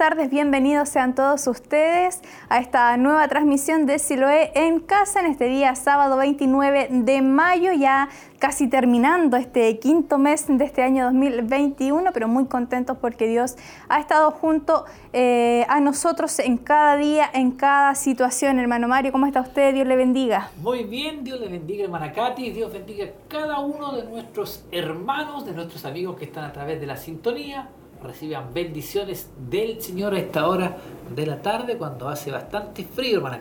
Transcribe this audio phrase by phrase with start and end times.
[0.00, 5.44] tardes, bienvenidos sean todos ustedes a esta nueva transmisión de Siloé en casa en este
[5.44, 8.08] día sábado 29 de mayo, ya
[8.38, 13.56] casi terminando este quinto mes de este año 2021, pero muy contentos porque Dios
[13.90, 18.58] ha estado junto eh, a nosotros en cada día, en cada situación.
[18.58, 19.74] Hermano Mario, ¿cómo está usted?
[19.74, 20.50] Dios le bendiga.
[20.62, 25.52] Muy bien, Dios le bendiga, hermana Katy, Dios bendiga cada uno de nuestros hermanos, de
[25.52, 27.68] nuestros amigos que están a través de la sintonía
[28.02, 30.76] reciban bendiciones del Señor a esta hora
[31.14, 33.40] de la tarde cuando hace bastante frío, hermana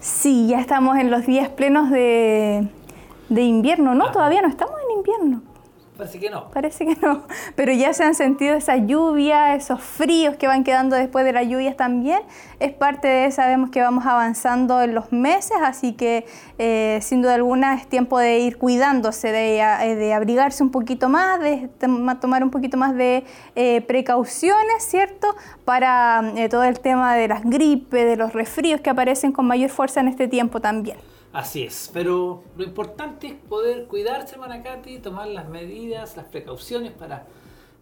[0.00, 2.66] Sí, ya estamos en los días plenos de,
[3.28, 4.10] invierno, ¿no?
[4.10, 5.51] Todavía no estamos en invierno.
[5.96, 6.50] Parece que no.
[6.50, 7.24] Parece que no.
[7.54, 11.46] Pero ya se han sentido esa lluvia, esos fríos que van quedando después de las
[11.46, 12.20] lluvias también.
[12.60, 16.24] Es parte de, sabemos que vamos avanzando en los meses, así que
[16.56, 21.38] eh, sin duda alguna es tiempo de ir cuidándose, de, eh, abrigarse un poquito más,
[21.40, 21.68] de
[22.20, 25.34] tomar un poquito más de eh, precauciones, ¿cierto?
[25.66, 30.00] Para todo el tema de las gripes, de los resfríos que aparecen con mayor fuerza
[30.00, 30.96] en este tiempo también.
[31.32, 37.26] Así es, pero lo importante es poder cuidarse, Manacati, tomar las medidas, las precauciones para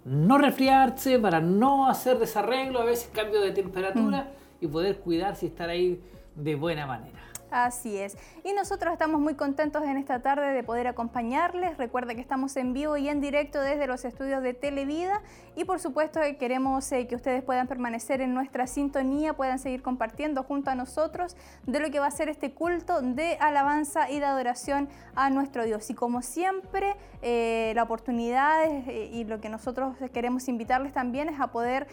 [0.04, 4.64] no resfriarse, para no hacer desarreglo, a veces cambio de temperatura mm.
[4.64, 6.00] y poder cuidarse y estar ahí
[6.36, 7.19] de buena manera.
[7.50, 8.16] Así es.
[8.44, 11.78] Y nosotros estamos muy contentos en esta tarde de poder acompañarles.
[11.78, 15.20] Recuerda que estamos en vivo y en directo desde los estudios de Televida
[15.56, 19.82] y por supuesto que queremos eh, que ustedes puedan permanecer en nuestra sintonía, puedan seguir
[19.82, 24.20] compartiendo junto a nosotros de lo que va a ser este culto de alabanza y
[24.20, 25.90] de adoración a nuestro Dios.
[25.90, 31.40] Y como siempre, eh, la oportunidad eh, y lo que nosotros queremos invitarles también es
[31.40, 31.88] a poder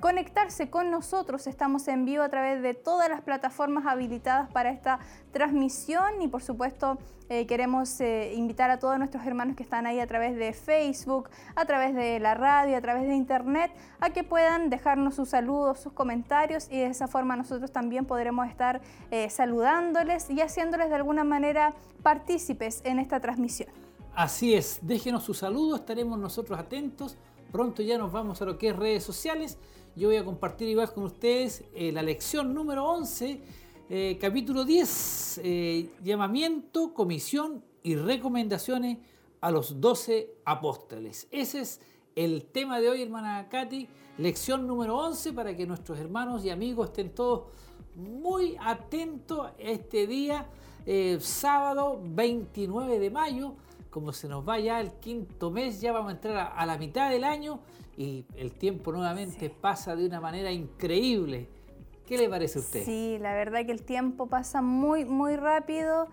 [0.00, 1.46] conectarse con nosotros.
[1.46, 5.00] Estamos en vivo a través de todas las plataformas habilitadas para esta
[5.32, 6.98] transmisión y por supuesto
[7.28, 11.28] eh, queremos eh, invitar a todos nuestros hermanos que están ahí a través de Facebook,
[11.56, 15.80] a través de la radio, a través de internet, a que puedan dejarnos sus saludos,
[15.80, 20.94] sus comentarios y de esa forma nosotros también podremos estar eh, saludándoles y haciéndoles de
[20.94, 23.70] alguna manera partícipes en esta transmisión.
[24.14, 27.16] Así es, déjenos sus saludos, estaremos nosotros atentos.
[27.50, 29.58] Pronto ya nos vamos a lo que es redes sociales.
[29.96, 35.90] Yo voy a compartir igual con ustedes la lección número 11 eh, capítulo 10, eh,
[36.02, 38.98] llamamiento, comisión y recomendaciones
[39.40, 41.28] a los doce apóstoles.
[41.30, 41.80] Ese es
[42.16, 43.88] el tema de hoy, hermana Katy,
[44.18, 47.44] lección número 11 para que nuestros hermanos y amigos estén todos
[47.94, 50.48] muy atentos este día,
[50.84, 53.54] eh, sábado 29 de mayo,
[53.88, 57.08] como se nos va ya el quinto mes, ya vamos a entrar a, la mitad
[57.08, 57.60] del año
[57.96, 61.55] y el tiempo nuevamente pasa de una manera increíble.
[62.06, 62.84] ¿Qué le parece a usted?
[62.84, 66.06] Sí, la verdad que el tiempo pasa muy, muy rápido.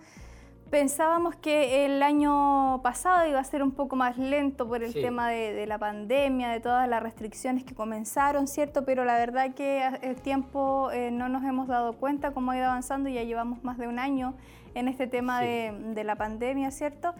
[0.71, 5.29] Pensábamos que el año pasado iba a ser un poco más lento por el tema
[5.29, 8.83] de, la pandemia, de todas las restricciones que comenzaron, ¿cierto?
[8.83, 12.65] Pero la verdad que el tiempo eh, no nos hemos dado cuenta cómo ha ido
[12.65, 14.33] avanzando y ya llevamos más de un año
[14.73, 17.13] en este tema de, de la pandemia, ¿cierto?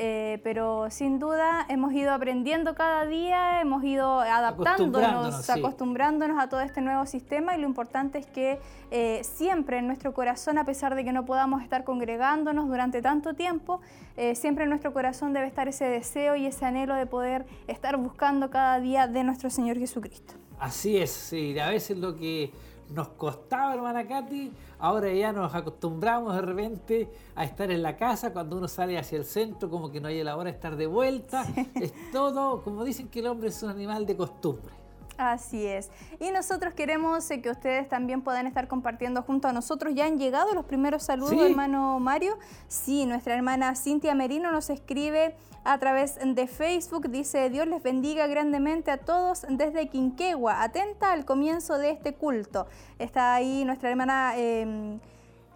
[0.00, 6.60] Eh, pero sin duda hemos ido aprendiendo cada día, hemos ido adaptándonos, acostumbrándonos, a todo
[6.60, 8.60] este nuevo sistema y lo importante es que
[8.92, 13.34] eh, siempre en nuestro corazón, a pesar de que no podamos estar congregándonos durante tanto
[13.34, 13.80] tiempo,
[14.16, 17.96] eh, siempre en nuestro corazón debe estar ese deseo y ese anhelo de poder estar
[17.96, 20.34] buscando cada día de nuestro Señor Jesucristo.
[20.60, 22.52] Así es, sí, a veces lo que
[22.90, 28.32] nos costaba, hermana Katy, ahora ya nos acostumbramos de repente a estar en la casa,
[28.32, 30.86] cuando uno sale hacia el centro, como que no hay la hora de estar de
[30.86, 31.46] vuelta.
[31.74, 34.77] Es todo, como dicen que el hombre es un animal de costumbre.
[35.18, 35.90] Así es.
[36.20, 39.92] Y nosotros queremos eh, que ustedes también puedan estar compartiendo junto a nosotros.
[39.96, 42.38] Ya han llegado los primeros saludos, hermano Mario.
[42.68, 45.34] Sí, nuestra hermana Cintia Merino nos escribe
[45.64, 47.10] a través de Facebook.
[47.10, 50.62] Dice, Dios les bendiga grandemente a todos desde Quinquegua.
[50.62, 52.68] Atenta al comienzo de este culto.
[53.00, 55.00] Está ahí nuestra hermana em,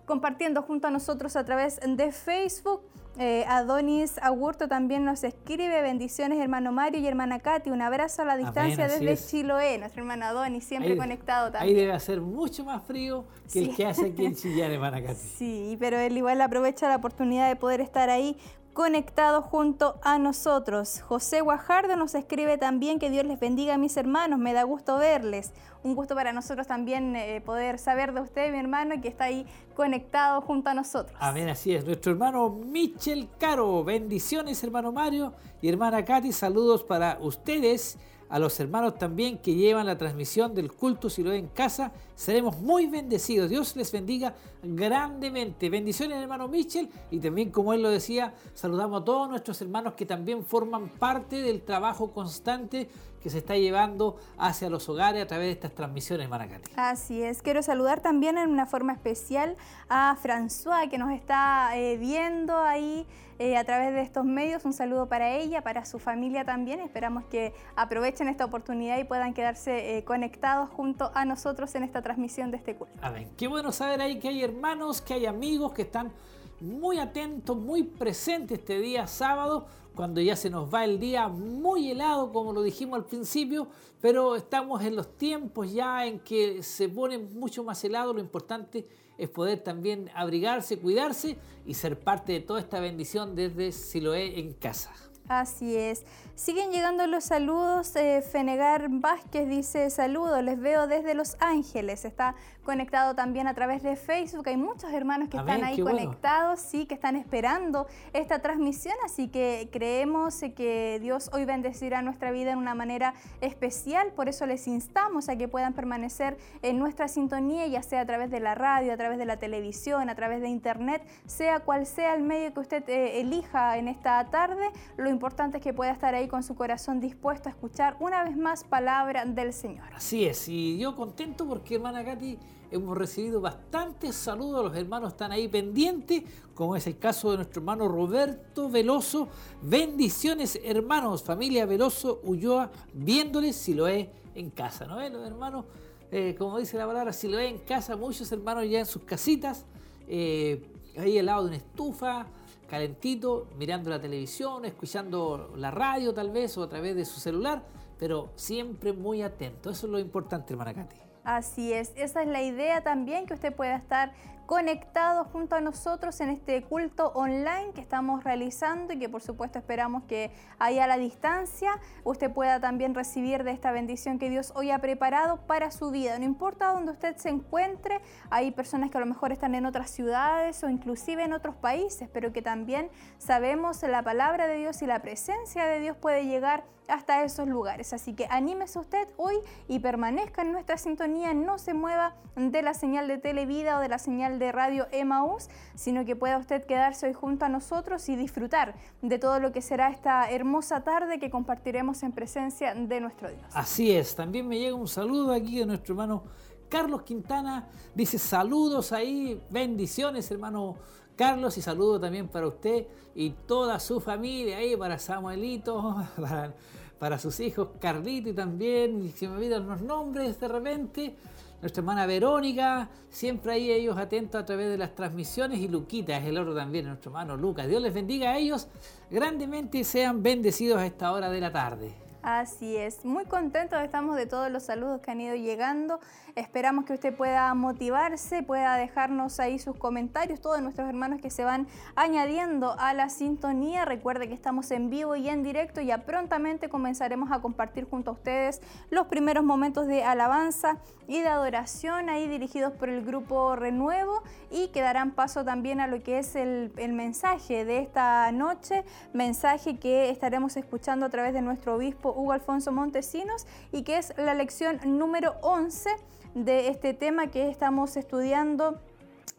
[0.06, 2.82] compartiendo junto a nosotros a través de Facebook.
[3.18, 8.24] Eh, Adonis Agurto también nos escribe bendiciones hermano Mario y hermana Katy, un abrazo a
[8.24, 11.76] la distancia desde Chiloé, nuestro hermano Adonis siempre conectado también.
[11.76, 15.20] Ahí debe hacer mucho más frío que el que hace aquí en Chillán, hermana Katy.
[15.36, 18.38] Sí, pero él igual aprovecha la oportunidad de poder estar ahí
[18.72, 21.02] conectado junto a nosotros.
[21.02, 24.96] José Guajardo nos escribe también que Dios les bendiga a mis hermanos, me da gusto
[24.96, 25.52] verles.
[25.82, 29.46] Un gusto para nosotros también eh, poder saber de usted, mi hermano, que está ahí
[29.74, 31.16] conectado junto a nosotros.
[31.20, 31.84] Amén, así es.
[31.84, 37.98] Nuestro hermano Michel Caro, bendiciones hermano Mario y hermana Katy, saludos para ustedes
[38.32, 41.92] a los hermanos también que llevan la transmisión del culto si lo en casa.
[42.14, 43.50] Seremos muy bendecidos.
[43.50, 45.68] Dios les bendiga grandemente.
[45.68, 46.88] Bendiciones, hermano Michel.
[47.10, 51.42] Y también, como él lo decía, saludamos a todos nuestros hermanos que también forman parte
[51.42, 52.88] del trabajo constante
[53.22, 56.70] que se está llevando hacia los hogares a través de estas transmisiones, Manacate.
[56.76, 57.42] Así es.
[57.42, 59.56] Quiero saludar también en una forma especial
[59.88, 63.06] a François, que nos está eh, viendo ahí
[63.38, 64.64] eh, a través de estos medios.
[64.64, 66.80] Un saludo para ella, para su familia también.
[66.80, 72.02] Esperamos que aprovechen esta oportunidad y puedan quedarse eh, conectados junto a nosotros en esta
[72.02, 72.94] transmisión de este culto.
[73.02, 73.30] Amén.
[73.36, 76.12] Qué bueno saber ahí que hay hermanos, que hay amigos que están
[76.60, 81.90] muy atentos, muy presentes este día sábado, cuando ya se nos va el día muy
[81.90, 83.68] helado, como lo dijimos al principio,
[84.00, 88.12] pero estamos en los tiempos ya en que se pone mucho más helado.
[88.12, 88.86] Lo importante
[89.18, 94.54] es poder también abrigarse, cuidarse y ser parte de toda esta bendición desde Siloé en
[94.54, 94.92] casa.
[95.28, 96.04] Así es.
[96.34, 97.94] Siguen llegando los saludos.
[97.94, 102.06] Eh, Fenegar Vázquez dice saludos, les veo desde Los Ángeles.
[102.06, 102.34] Está
[102.64, 104.48] conectado también a través de Facebook.
[104.48, 108.94] Hay muchos hermanos que están ahí conectados, sí, que están esperando esta transmisión.
[109.04, 113.12] Así que creemos que Dios hoy bendecirá nuestra vida en una manera
[113.42, 114.12] especial.
[114.12, 118.30] Por eso les instamos a que puedan permanecer en nuestra sintonía, ya sea a través
[118.30, 122.14] de la radio, a través de la televisión, a través de internet, sea cual sea
[122.14, 124.70] el medio que usted eh, elija en esta tarde.
[124.96, 128.36] Lo importante es que pueda estar ahí con su corazón dispuesto a escuchar una vez
[128.36, 129.86] más palabra del Señor.
[129.94, 132.38] Así es, y yo contento porque hermana Katy
[132.70, 136.22] hemos recibido bastantes saludos, los hermanos están ahí pendientes,
[136.54, 139.28] como es el caso de nuestro hermano Roberto Veloso.
[139.60, 144.96] Bendiciones hermanos, familia Veloso Ulloa, viéndoles si lo es en casa, ¿no?
[145.08, 145.66] Los hermanos,
[146.10, 149.02] eh, como dice la palabra, si lo es en casa, muchos hermanos ya en sus
[149.02, 149.66] casitas,
[150.08, 150.66] eh,
[150.96, 152.26] ahí al lado de una estufa,
[152.72, 157.62] calentito, mirando la televisión, escuchando la radio tal vez o a través de su celular,
[157.98, 159.68] pero siempre muy atento.
[159.68, 160.96] Eso es lo importante, hermana Katy.
[161.22, 164.14] Así es, esa es la idea también, que usted pueda estar
[164.52, 169.58] conectado junto a nosotros en este culto online que estamos realizando y que por supuesto
[169.58, 174.52] esperamos que ahí a la distancia usted pueda también recibir de esta bendición que Dios
[174.54, 176.18] hoy ha preparado para su vida.
[176.18, 179.88] No importa dónde usted se encuentre, hay personas que a lo mejor están en otras
[179.88, 184.86] ciudades o inclusive en otros países, pero que también sabemos la palabra de Dios y
[184.86, 187.92] la presencia de Dios puede llegar hasta esos lugares.
[187.92, 189.36] Así que anímese usted hoy
[189.68, 193.88] y permanezca en nuestra sintonía, no se mueva de la señal de Televida o de
[193.88, 198.16] la señal de Radio Emaús, sino que pueda usted quedarse hoy junto a nosotros y
[198.16, 203.28] disfrutar de todo lo que será esta hermosa tarde que compartiremos en presencia de nuestro
[203.28, 203.42] Dios.
[203.52, 206.24] Así es, también me llega un saludo aquí de nuestro hermano
[206.68, 210.76] Carlos Quintana, dice saludos ahí, bendiciones hermano
[211.16, 216.54] Carlos y saludo también para usted y toda su familia ahí, para Samuelito, para,
[216.98, 221.16] para sus hijos Carlito y también, si me olvidan los nombres de repente,
[221.62, 226.24] nuestra hermana Verónica, siempre ahí ellos atentos a través de las transmisiones y Luquita es
[226.26, 227.68] el otro también, nuestro hermano Lucas.
[227.68, 228.66] Dios les bendiga a ellos
[229.10, 231.94] grandemente sean bendecidos a esta hora de la tarde.
[232.22, 236.00] Así es, muy contentos estamos de todos los saludos que han ido llegando.
[236.34, 241.44] Esperamos que usted pueda motivarse, pueda dejarnos ahí sus comentarios, todos nuestros hermanos que se
[241.44, 243.84] van añadiendo a la sintonía.
[243.84, 248.14] Recuerde que estamos en vivo y en directo, ya prontamente comenzaremos a compartir junto a
[248.14, 254.22] ustedes los primeros momentos de alabanza y de adoración ahí dirigidos por el grupo Renuevo
[254.50, 258.84] y que darán paso también a lo que es el, el mensaje de esta noche,
[259.12, 264.14] mensaje que estaremos escuchando a través de nuestro obispo Hugo Alfonso Montesinos y que es
[264.16, 265.90] la lección número 11
[266.34, 268.80] de este tema que estamos estudiando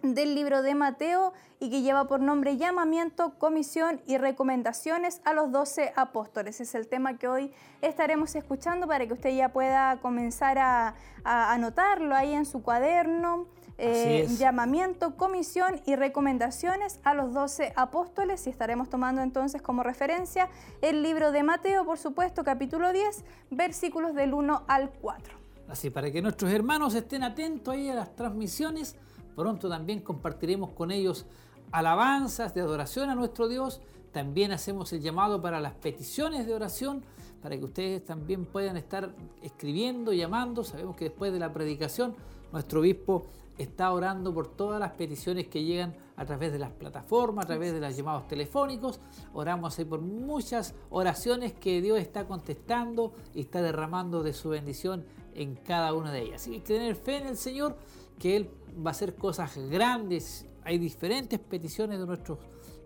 [0.03, 5.51] del libro de Mateo y que lleva por nombre llamamiento, comisión y recomendaciones a los
[5.51, 6.59] doce apóstoles.
[6.59, 12.15] Es el tema que hoy estaremos escuchando para que usted ya pueda comenzar a, anotarlo
[12.15, 13.47] ahí en su cuaderno.
[13.79, 20.47] Eh, llamamiento, comisión y recomendaciones a los doce apóstoles y estaremos tomando entonces como referencia
[20.81, 25.42] el libro de Mateo, por supuesto, capítulo 10, versículos del 1 al 4.
[25.73, 28.95] Así, para que nuestros hermanos estén atentos ahí a las transmisiones,
[29.35, 31.25] pronto también compartiremos con ellos
[31.71, 33.81] alabanzas de adoración a nuestro Dios.
[34.11, 37.03] También hacemos el llamado para las peticiones de oración,
[37.41, 40.63] para que ustedes también puedan estar escribiendo, llamando.
[40.63, 42.13] Sabemos que después de la predicación,
[42.51, 43.25] nuestro obispo
[43.57, 47.73] está orando por todas las peticiones que llegan a través de las plataformas, a través
[47.73, 48.99] de los llamados telefónicos.
[49.33, 55.03] Oramos ahí por muchas oraciones que Dios está contestando y está derramando de su bendición
[55.35, 56.41] en cada una de ellas.
[56.41, 57.77] Así que tener fe en el Señor,
[58.19, 58.49] que Él
[58.85, 60.45] va a hacer cosas grandes.
[60.63, 62.39] Hay diferentes peticiones de nuestros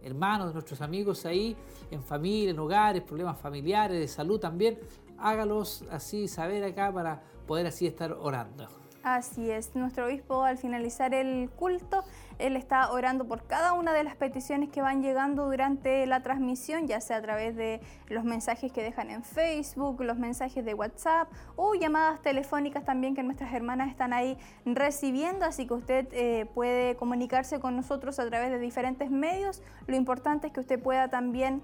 [0.04, 1.56] hermanos, de nuestros amigos ahí,
[1.92, 4.80] en familia, en hogares, problemas familiares, de salud también.
[5.18, 8.68] Hágalos así saber acá para poder así estar orando.
[9.16, 12.04] Así es, nuestro obispo al finalizar el culto,
[12.40, 16.88] él está orando por cada una de las peticiones que van llegando durante la transmisión,
[16.88, 21.32] ya sea a través de los mensajes que dejan en Facebook, los mensajes de WhatsApp
[21.56, 26.98] o llamadas telefónicas también que nuestras hermanas están ahí recibiendo, así que usted eh, puede
[26.98, 29.64] comunicarse con nosotros a través de diferentes medios.
[29.88, 31.62] Lo importante es que usted pueda también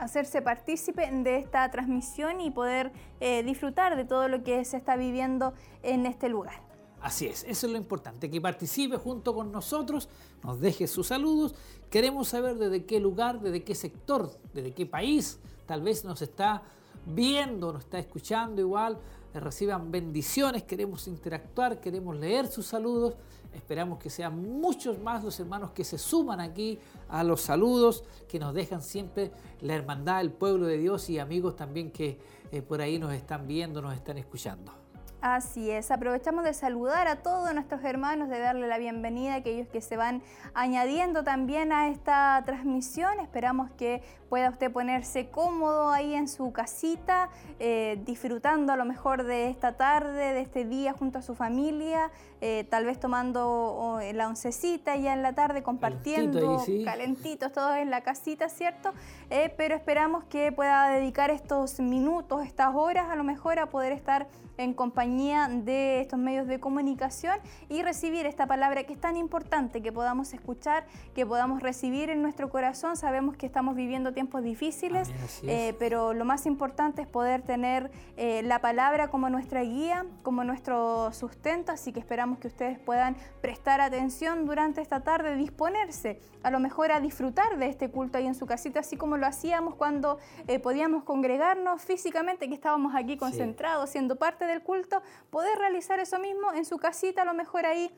[0.00, 4.96] hacerse partícipe de esta transmisión y poder eh, disfrutar de todo lo que se está
[4.96, 6.62] viviendo en este lugar.
[7.00, 10.08] Así es, eso es lo importante, que participe junto con nosotros,
[10.42, 11.54] nos deje sus saludos.
[11.88, 16.62] Queremos saber desde qué lugar, desde qué sector, desde qué país tal vez nos está
[17.06, 18.98] viendo, nos está escuchando igual,
[19.38, 23.14] reciban bendiciones, queremos interactuar, queremos leer sus saludos.
[23.54, 28.38] Esperamos que sean muchos más los hermanos que se suman aquí a los saludos, que
[28.38, 32.18] nos dejan siempre la hermandad, el pueblo de Dios y amigos también que
[32.52, 34.72] eh, por ahí nos están viendo, nos están escuchando.
[35.20, 39.68] Así es, aprovechamos de saludar a todos nuestros hermanos, de darle la bienvenida a aquellos
[39.68, 40.22] que se van
[40.54, 43.20] añadiendo también a esta transmisión.
[43.20, 49.24] Esperamos que pueda usted ponerse cómodo ahí en su casita, eh, disfrutando a lo mejor
[49.24, 54.28] de esta tarde, de este día junto a su familia, eh, tal vez tomando la
[54.28, 58.92] oncecita ya en la tarde, compartiendo, calentitos todos en la casita, ¿cierto?
[59.30, 63.92] Eh, pero esperamos que pueda dedicar estos minutos, estas horas a lo mejor a poder
[63.92, 69.16] estar en compañía de estos medios de comunicación y recibir esta palabra que es tan
[69.16, 70.84] importante que podamos escuchar,
[71.14, 72.96] que podamos recibir en nuestro corazón.
[72.96, 75.10] Sabemos que estamos viviendo tiempos difíciles,
[75.42, 80.44] eh, pero lo más importante es poder tener eh, la palabra como nuestra guía, como
[80.44, 86.50] nuestro sustento, así que esperamos que ustedes puedan prestar atención durante esta tarde, disponerse a
[86.50, 89.74] lo mejor a disfrutar de este culto ahí en su casita, así como lo hacíamos
[89.74, 96.00] cuando eh, podíamos congregarnos físicamente, que estábamos aquí concentrados, siendo parte del culto, poder realizar
[96.00, 97.90] eso mismo en su casita, a lo mejor ahí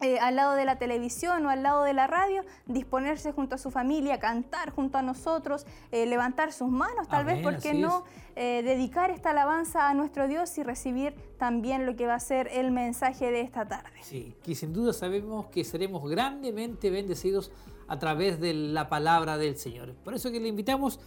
[0.00, 3.58] eh, al lado de la televisión o al lado de la radio, disponerse junto a
[3.58, 8.04] su familia, cantar junto a nosotros, eh, levantar sus manos, tal vez, ¿por qué no
[8.36, 12.48] eh, dedicar esta alabanza a nuestro Dios y recibir también lo que va a ser
[12.52, 13.90] el mensaje de esta tarde?
[14.02, 17.52] Sí, que sin duda sabemos que seremos grandemente bendecidos
[17.88, 19.94] a través de la palabra del Señor.
[20.04, 21.00] Por eso que le invitamos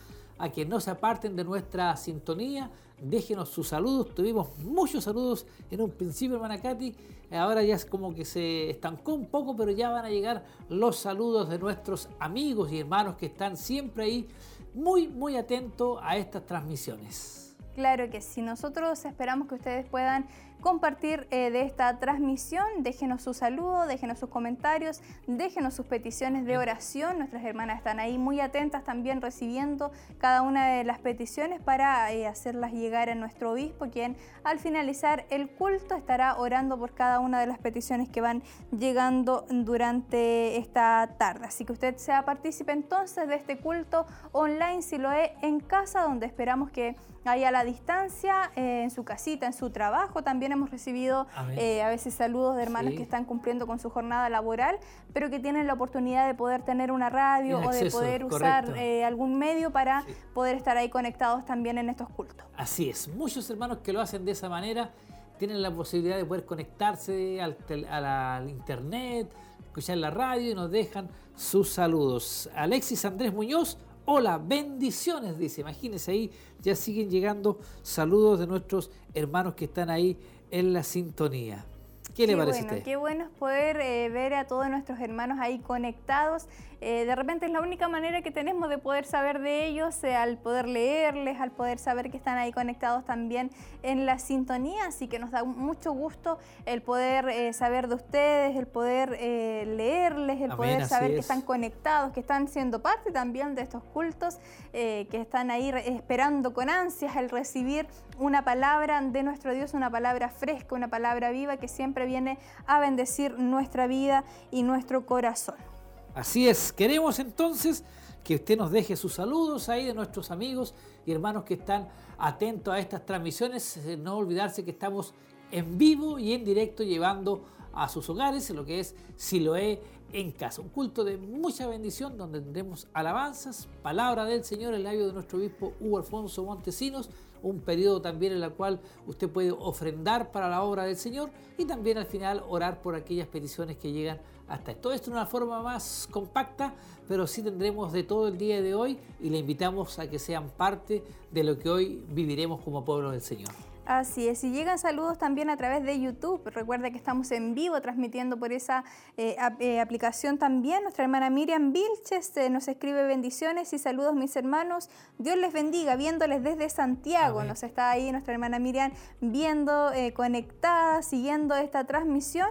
[0.44, 2.70] a que no se aparten de nuestra sintonía,
[3.02, 4.14] déjenos sus saludos.
[4.14, 6.94] Tuvimos muchos saludos en un principio, hermana Katy.
[7.32, 10.98] Ahora ya es como que se estancó un poco, pero ya van a llegar los
[10.98, 14.28] saludos de nuestros amigos y hermanos que están siempre ahí,
[14.74, 17.56] muy, muy atentos a estas transmisiones.
[17.74, 20.28] Claro que sí, nosotros esperamos que ustedes puedan
[20.63, 22.65] compartir eh, de esta transmisión.
[22.79, 27.17] Déjenos su saludo, déjenos sus comentarios, déjenos sus peticiones de oración.
[27.17, 32.27] Nuestras hermanas están ahí muy atentas también recibiendo cada una de las peticiones para eh,
[32.27, 34.15] hacerlas llegar a nuestro obispo, quien
[34.46, 38.41] al finalizar el culto estará orando por cada una de las peticiones que van
[38.72, 41.46] llegando durante esta tarde.
[41.46, 46.03] Así que usted sea partícipe entonces de este culto online, si lo es en casa,
[46.03, 50.72] donde esperamos que haya la distancia, eh, en su casita, en su trabajo también hemos
[50.72, 54.77] recibido eh, a veces saludos de hermanos que están cumpliendo con su jornada laboral,
[55.13, 59.06] pero que tienen la oportunidad de poder tener una radio o de poder usar eh,
[59.06, 60.03] algún medio para
[60.34, 62.46] poder estar ahí conectados también en estos cultos.
[62.58, 64.92] Así es, muchos hermanos que lo hacen de esa manera
[65.38, 67.58] tienen la posibilidad de poder conectarse al,
[67.89, 69.30] al internet,
[69.65, 72.50] escuchar la radio y nos dejan sus saludos.
[72.56, 75.62] Alexis Andrés Muñoz, Hola, bendiciones, dice.
[75.62, 76.32] Imagínense ahí,
[76.62, 80.18] ya siguen llegando saludos de nuestros hermanos que están ahí
[80.52, 81.66] en la sintonía.
[82.14, 82.84] ¿Qué, le parece bueno, a usted?
[82.84, 86.48] Qué bueno es poder eh, ver a todos nuestros hermanos ahí conectados
[86.86, 90.16] eh, de repente es la única manera que tenemos de poder saber de ellos, eh,
[90.16, 93.52] al poder leerles, al poder saber que están ahí conectados también
[93.84, 98.58] en la sintonía, así que nos da mucho gusto el poder eh, saber de ustedes,
[98.58, 103.62] el poder leerles, el poder saber que están conectados, que están siendo parte también de
[103.62, 104.40] estos cultos,
[104.74, 107.88] que están ahí esperando con ansias el recibir
[108.18, 112.38] una palabra de nuestro Dios, una palabra fresca, una palabra viva que siempre viene
[112.68, 115.73] a bendecir nuestra vida y nuestro corazón.
[116.15, 117.84] Así es, queremos entonces
[118.24, 120.75] que usted nos deje sus saludos ahí de nuestros amigos
[121.08, 121.89] y hermanos que están
[122.20, 123.77] atentos a estas transmisiones.
[123.77, 125.15] Eh, no olvidarse que estamos
[125.51, 127.43] en vivo y en directo llevando
[127.74, 130.62] a sus hogares lo que es Siloé en casa.
[130.62, 135.39] Un culto de mucha bendición donde tendremos alabanzas, palabra del Señor, el labio de nuestro
[135.39, 137.10] obispo Hugo Alfonso Montesinos,
[137.41, 141.65] un periodo también en el cual usted puede ofrendar para la obra del Señor y
[141.65, 145.62] también al final orar por aquellas peticiones que llegan hasta todo esto de una forma
[145.62, 146.74] más compacta,
[147.08, 150.50] pero sí tendremos de todo el día de hoy y le invitamos a que sean
[150.50, 153.52] parte de lo que hoy viviremos como pueblo del Señor.
[153.86, 156.42] Así es, y llegan saludos también a través de YouTube.
[156.46, 158.86] Recuerda que estamos en vivo transmitiendo por esa
[159.18, 160.84] eh, eh, aplicación también.
[160.84, 164.90] Nuestra hermana Miriam Vilches eh, nos escribe bendiciones y saludos mis hermanos.
[165.18, 167.44] Dios les bendiga, viéndoles desde Santiago.
[167.44, 172.48] Nos está ahí nuestra hermana Miriam viendo, conectada, siguiendo esta transmisión.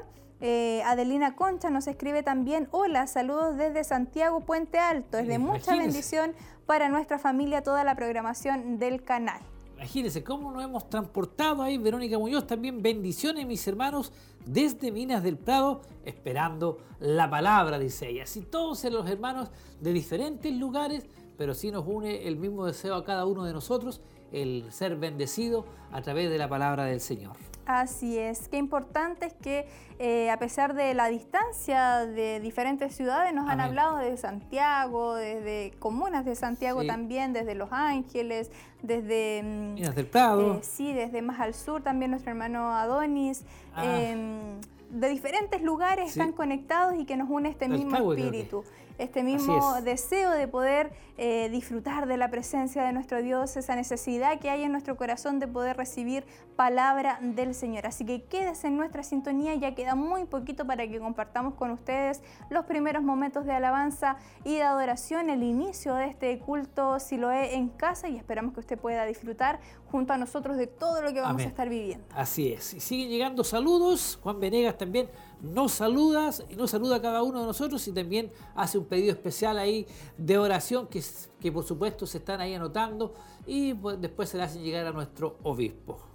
[0.84, 5.18] Adelina Concha nos escribe también, hola, saludos desde Santiago Puente Alto.
[5.18, 6.32] Es de mucha bendición
[6.66, 9.40] para nuestra familia toda la programación del canal.
[9.76, 14.12] Imagínense cómo nos hemos transportado ahí, Verónica Muñoz, también bendiciones mis hermanos
[14.44, 18.24] desde Minas del Prado, esperando la palabra, dice ella.
[18.24, 21.06] Así todos los hermanos de diferentes lugares,
[21.36, 24.00] pero sí nos une el mismo deseo a cada uno de nosotros,
[24.32, 27.36] el ser bendecido a través de la palabra del Señor.
[27.64, 29.68] Así es, qué importante es que
[30.00, 35.72] eh, a pesar de la distancia de diferentes ciudades, nos han hablado de Santiago, desde
[35.78, 38.50] comunas de Santiago también, desde Los Ángeles,
[38.82, 39.42] desde...
[39.44, 40.56] Mm, Minas del Prado.
[40.56, 43.44] Eh, sí, desde más al sur también nuestro hermano Adonis.
[43.76, 43.84] Ah.
[43.86, 44.60] Em,
[44.90, 48.64] de diferentes lugares están conectados y que nos une este mismo espíritu
[48.98, 54.40] este mismo deseo de poder eh, disfrutar de la presencia de nuestro Dios, esa necesidad
[54.40, 56.24] que hay en nuestro corazón de poder recibir
[56.56, 57.86] palabra del Señor.
[57.86, 62.22] Así que quédese en nuestra sintonía, ya queda muy poquito para que compartamos con ustedes
[62.50, 67.30] los primeros momentos de alabanza y de adoración, el inicio de este culto si lo
[67.30, 71.12] es en casa y esperamos que usted pueda disfrutar junto a nosotros de todo lo
[71.12, 72.04] que vamos a estar viviendo.
[72.14, 72.72] Así es.
[72.74, 74.18] Y siguen llegando saludos.
[74.22, 75.10] Juan Venegas también
[75.42, 79.12] nos saludas y nos saluda a cada uno de nosotros y también hace un pedido
[79.12, 81.02] especial ahí de oración que,
[81.40, 84.92] que por supuesto se están ahí anotando y pues, después se le hacen llegar a
[84.92, 86.11] nuestro obispo.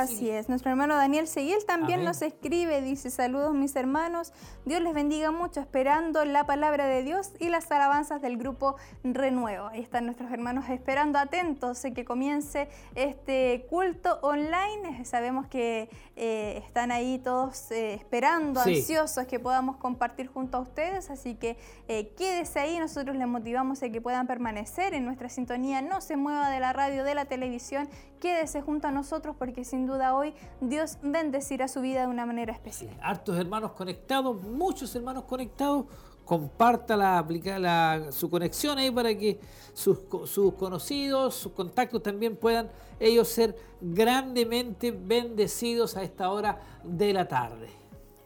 [0.00, 0.48] Así es.
[0.48, 4.32] Nuestro hermano Daniel Seguiel también nos escribe, dice, saludos mis hermanos,
[4.64, 9.68] Dios les bendiga mucho, esperando la palabra de Dios y las alabanzas del grupo Renuevo.
[9.68, 15.04] Ahí están nuestros hermanos esperando atentos que comience este culto online.
[15.04, 21.10] Sabemos que eh, están ahí todos eh, esperando, ansiosos que podamos compartir junto a ustedes,
[21.10, 21.56] así que
[21.88, 26.16] eh, quédese ahí, nosotros les motivamos a que puedan permanecer en nuestra sintonía, no se
[26.16, 27.88] mueva de la radio, de la televisión,
[28.20, 32.52] quédese junto a nosotros porque sin duda hoy Dios bendecirá su vida de una manera
[32.52, 32.96] especial.
[33.00, 35.86] hartos hermanos conectados, muchos hermanos conectados.
[36.24, 37.22] Comparta la,
[37.58, 39.38] la, su conexión ahí para que
[39.74, 47.12] sus, sus conocidos, sus contactos también puedan ellos ser grandemente bendecidos a esta hora de
[47.12, 47.83] la tarde.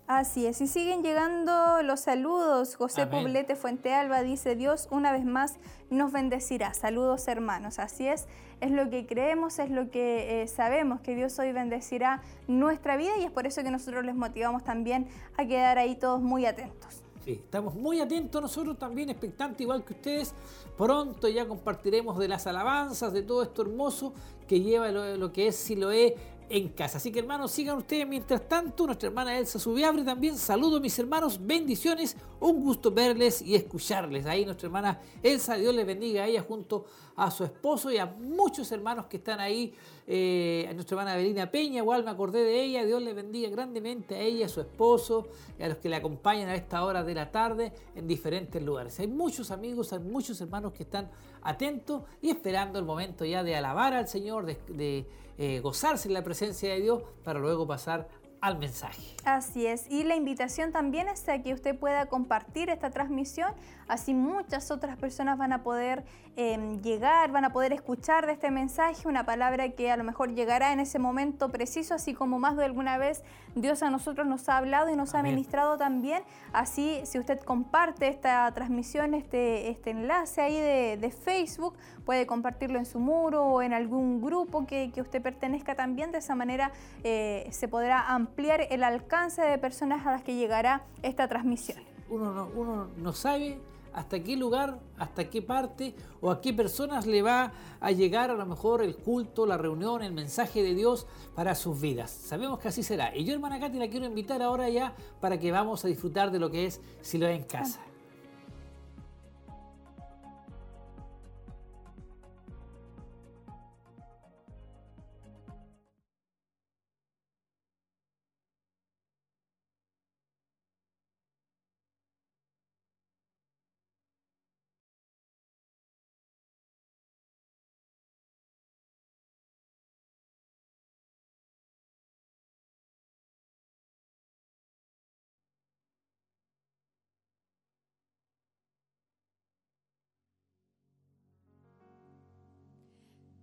[0.09, 2.77] Así es, y siguen llegando los saludos.
[2.77, 5.57] José Poblete Fuente Alba dice, Dios una vez más
[5.91, 6.73] nos bendecirá.
[6.73, 8.27] Saludos hermanos, así es,
[8.63, 13.19] es lo que creemos, es lo que eh, sabemos, que Dios hoy bendecirá nuestra vida
[13.21, 17.03] y es por eso que nosotros les motivamos también a quedar ahí todos muy atentos.
[17.23, 20.35] Sí, estamos muy atentos nosotros también, expectantes igual que ustedes.
[20.79, 24.15] Pronto ya compartiremos de las alabanzas, de todo esto hermoso
[24.47, 26.17] que lleva lo, lo que es Siloé
[26.51, 26.99] en casa.
[26.99, 28.87] Así que hermanos, sigan ustedes mientras tanto.
[28.87, 30.37] Nuestra hermana Elsa Subiabre también.
[30.37, 32.17] Saludos mis hermanos, bendiciones.
[32.41, 34.27] Un gusto verles y escucharles.
[34.27, 38.07] Ahí nuestra hermana Elsa, Dios les bendiga a ella junto a su esposo y a
[38.07, 39.75] muchos hermanos que están ahí.
[40.07, 42.85] Eh, a nuestra hermana Belina Peña, igual me acordé de ella.
[42.85, 46.49] Dios le bendiga grandemente a ella, a su esposo y a los que le acompañan
[46.49, 48.99] a esta hora de la tarde en diferentes lugares.
[49.01, 51.11] Hay muchos amigos, hay muchos hermanos que están
[51.43, 55.07] atentos y esperando el momento ya de alabar al Señor, de
[55.39, 58.09] eh, gozarse en la presencia de Dios para luego pasar
[58.41, 59.17] al mensaje.
[59.25, 63.53] Así es, y la invitación también es a que usted pueda compartir esta transmisión,
[63.89, 66.05] así muchas otras personas van a poder
[66.37, 70.35] em, llegar, van a poder escuchar de este mensaje una palabra que a lo mejor
[70.35, 73.23] llegará en ese momento preciso, así como más de alguna vez
[73.55, 76.23] Dios a nosotros nos ha hablado y nos ha ministrado también.
[76.53, 81.75] Así, si usted comparte esta transmisión, este, este enlace ahí de, Facebook,
[82.05, 86.13] puede compartirlo en su muro o en algún grupo que, usted pertenezca también.
[86.13, 86.71] De esa manera
[87.03, 88.28] eh, se podrá ampliar
[88.71, 91.79] el alcance de personas a las que llegará esta transmisión.
[92.09, 93.59] Uno no, sabe
[93.93, 98.35] hasta qué lugar, hasta qué parte o a qué personas le va a llegar a
[98.35, 102.11] lo mejor el culto, la reunión, el mensaje de Dios para sus vidas.
[102.11, 103.15] Sabemos que así será.
[103.15, 106.39] Y yo, hermana Katy, la quiero invitar ahora ya para que vamos a disfrutar de
[106.39, 107.81] lo que es Si lo en casa.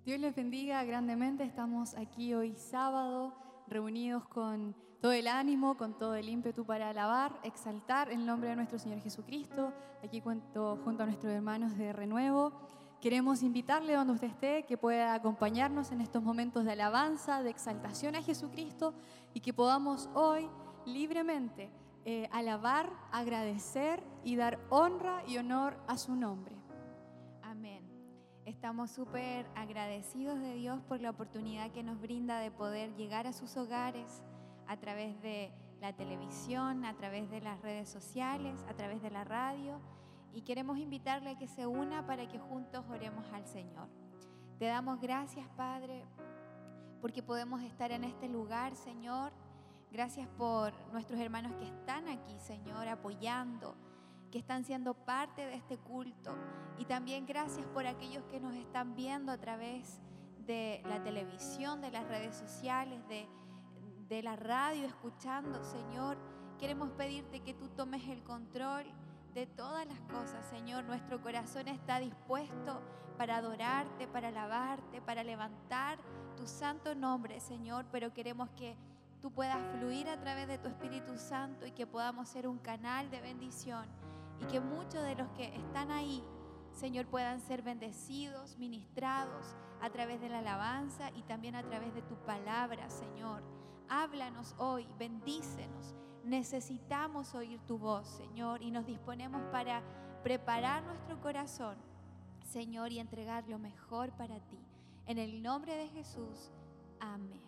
[0.05, 1.43] Dios les bendiga grandemente.
[1.43, 3.33] Estamos aquí hoy sábado
[3.67, 8.55] reunidos con todo el ánimo, con todo el ímpetu para alabar, exaltar el nombre de
[8.55, 9.73] nuestro Señor Jesucristo.
[10.03, 12.53] Aquí cuento junto a nuestros hermanos de Renuevo.
[13.01, 18.15] Queremos invitarle donde usted esté, que pueda acompañarnos en estos momentos de alabanza, de exaltación
[18.15, 18.93] a Jesucristo
[19.33, 20.47] y que podamos hoy
[20.85, 21.71] libremente
[22.05, 26.64] eh, alabar, agradecer y dar honra y honor a su nombre.
[28.45, 33.33] Estamos súper agradecidos de Dios por la oportunidad que nos brinda de poder llegar a
[33.33, 34.21] sus hogares
[34.67, 39.23] a través de la televisión, a través de las redes sociales, a través de la
[39.23, 39.81] radio.
[40.31, 43.89] Y queremos invitarle a que se una para que juntos oremos al Señor.
[44.59, 46.05] Te damos gracias, Padre,
[47.01, 49.31] porque podemos estar en este lugar, Señor.
[49.91, 53.75] Gracias por nuestros hermanos que están aquí, Señor, apoyando
[54.35, 56.35] que están siendo parte de este culto.
[56.77, 60.01] Y también gracias por aquellos que nos están viendo a través
[60.45, 63.29] de la televisión, de las redes sociales, de,
[64.09, 66.17] de la radio, escuchando, Señor.
[66.59, 68.83] Queremos pedirte que tú tomes el control
[69.33, 70.83] de todas las cosas, Señor.
[70.83, 72.81] Nuestro corazón está dispuesto
[73.17, 75.97] para adorarte, para alabarte, para levantar
[76.35, 78.75] tu santo nombre, Señor, pero queremos que
[79.21, 83.09] tú puedas fluir a través de tu Espíritu Santo y que podamos ser un canal
[83.09, 83.87] de bendición
[84.41, 86.23] y que muchos de los que están ahí,
[86.71, 92.01] Señor, puedan ser bendecidos, ministrados a través de la alabanza y también a través de
[92.01, 93.43] tu palabra, Señor.
[93.87, 95.95] Háblanos hoy, bendícenos.
[96.23, 99.83] Necesitamos oír tu voz, Señor, y nos disponemos para
[100.23, 101.77] preparar nuestro corazón,
[102.43, 104.59] Señor, y entregar lo mejor para ti.
[105.05, 106.51] En el nombre de Jesús,
[106.99, 107.45] amén.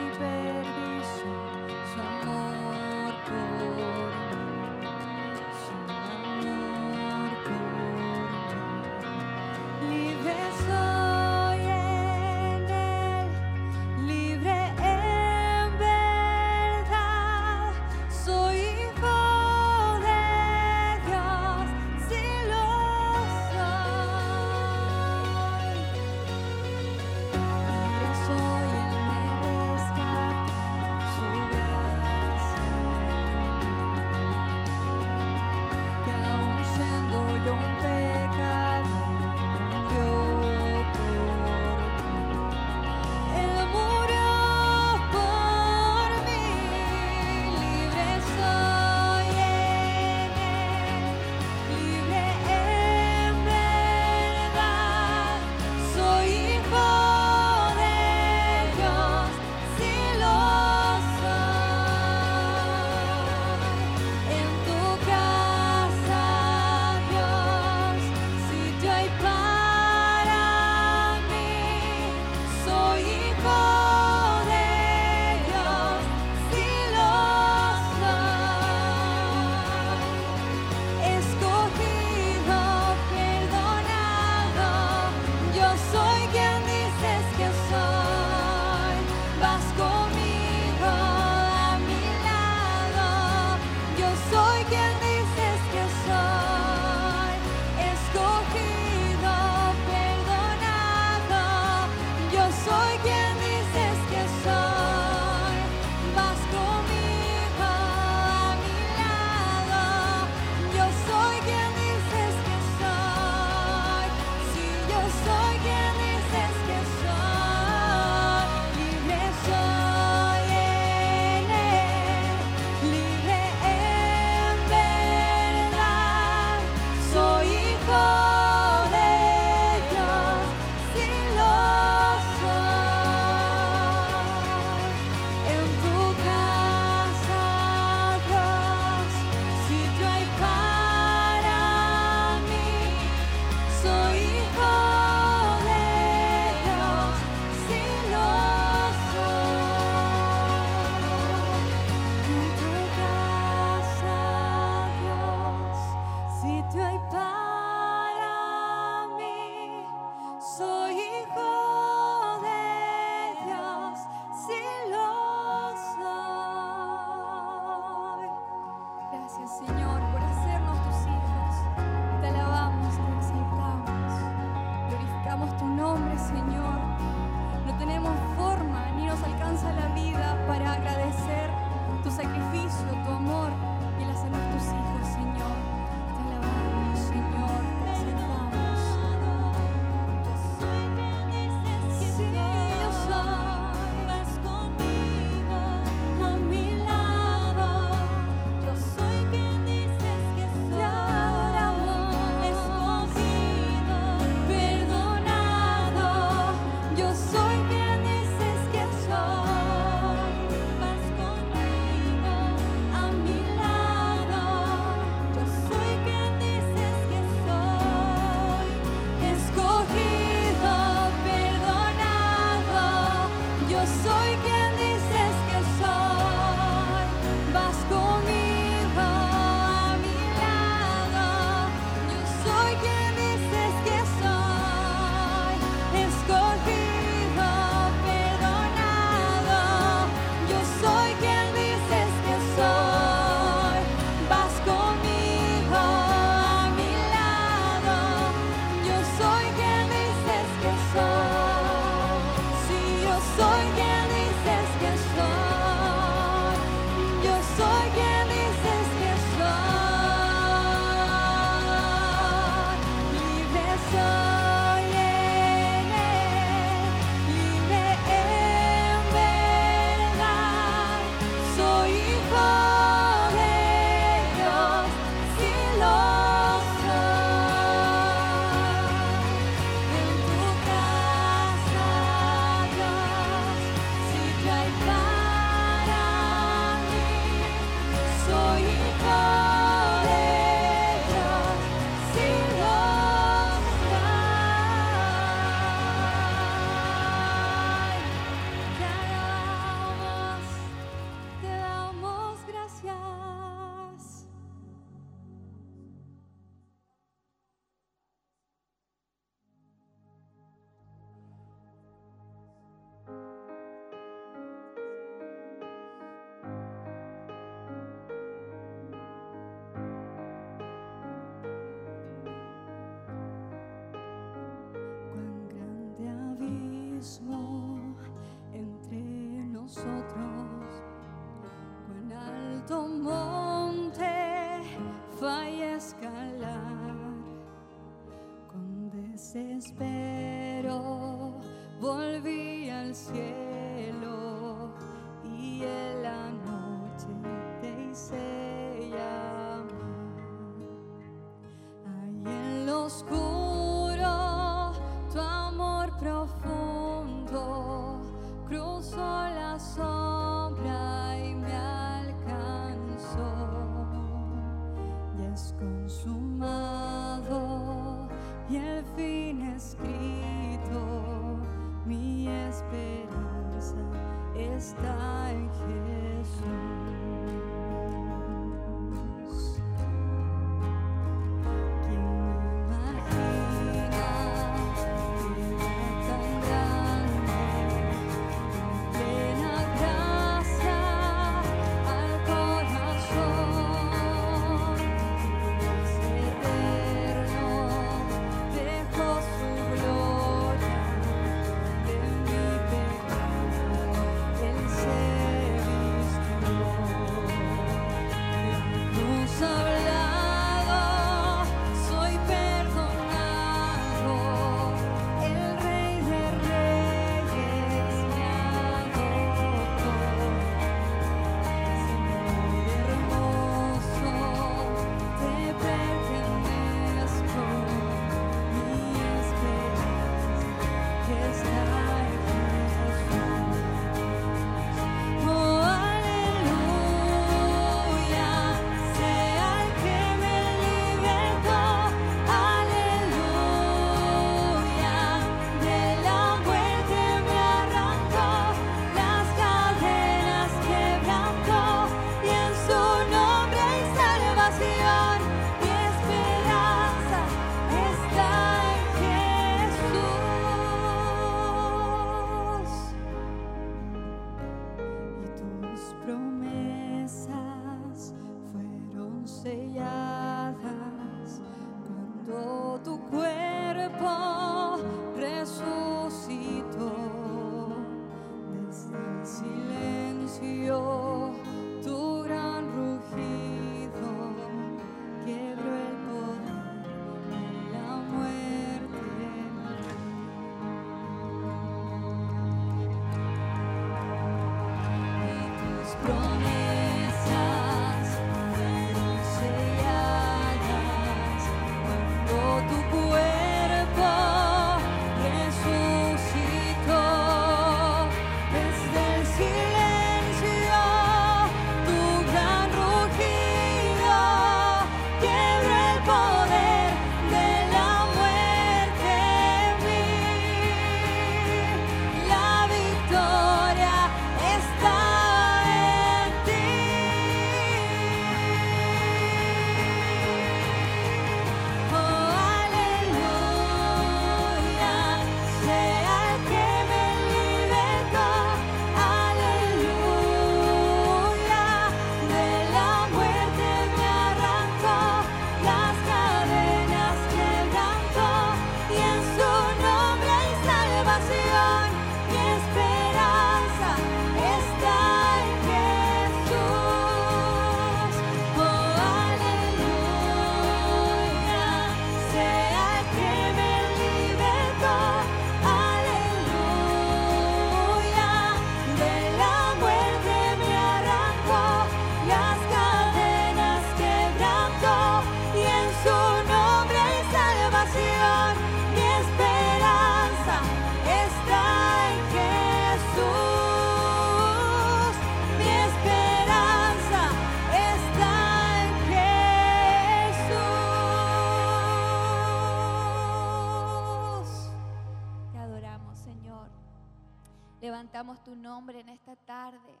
[598.46, 600.00] tu nombre en esta tarde.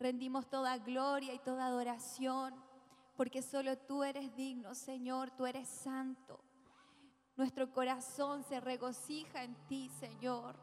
[0.00, 2.54] Rendimos toda gloria y toda adoración,
[3.14, 6.40] porque solo tú eres digno, Señor, tú eres santo.
[7.36, 10.56] Nuestro corazón se regocija en ti, Señor.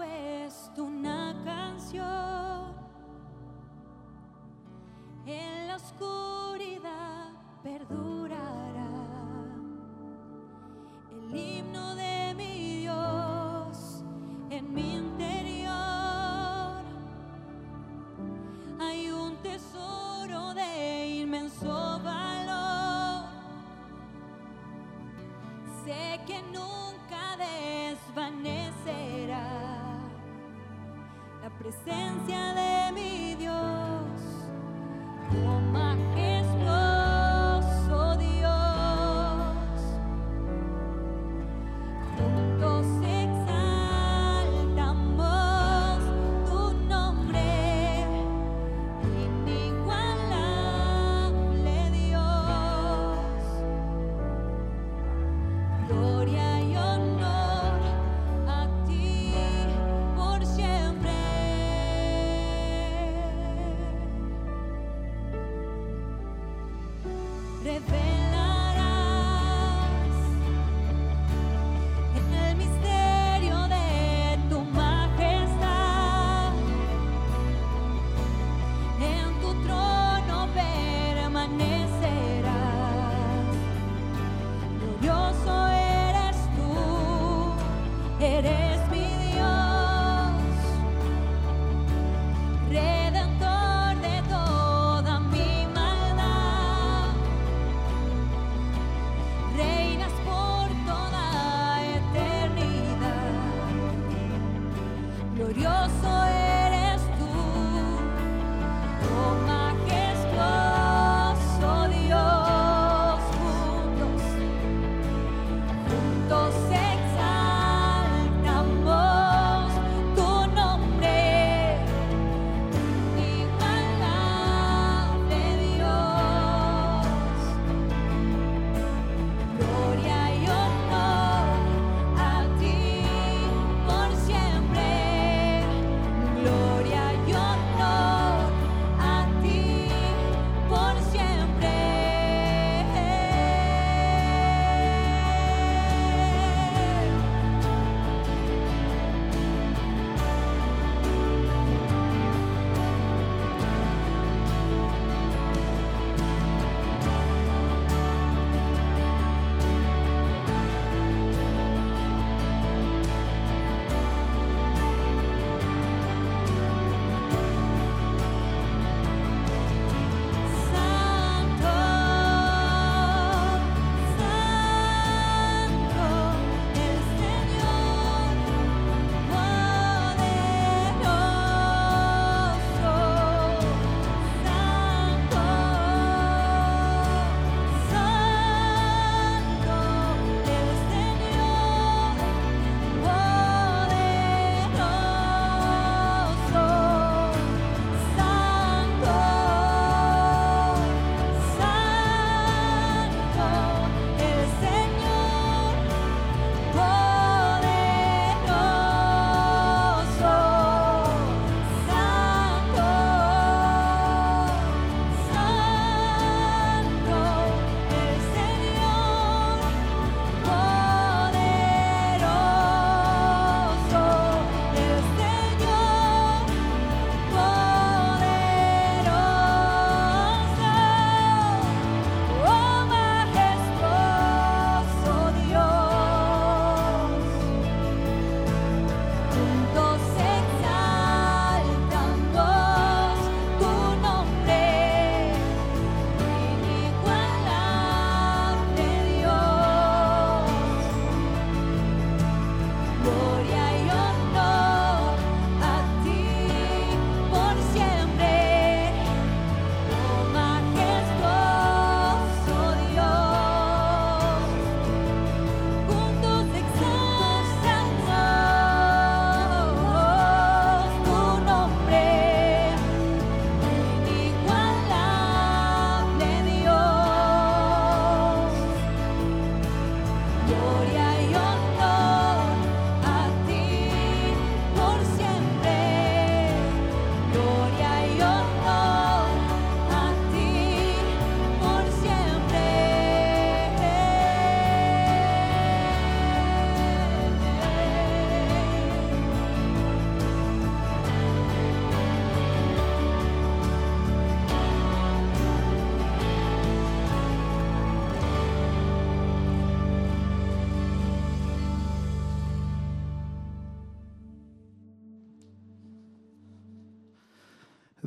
[0.00, 0.29] way.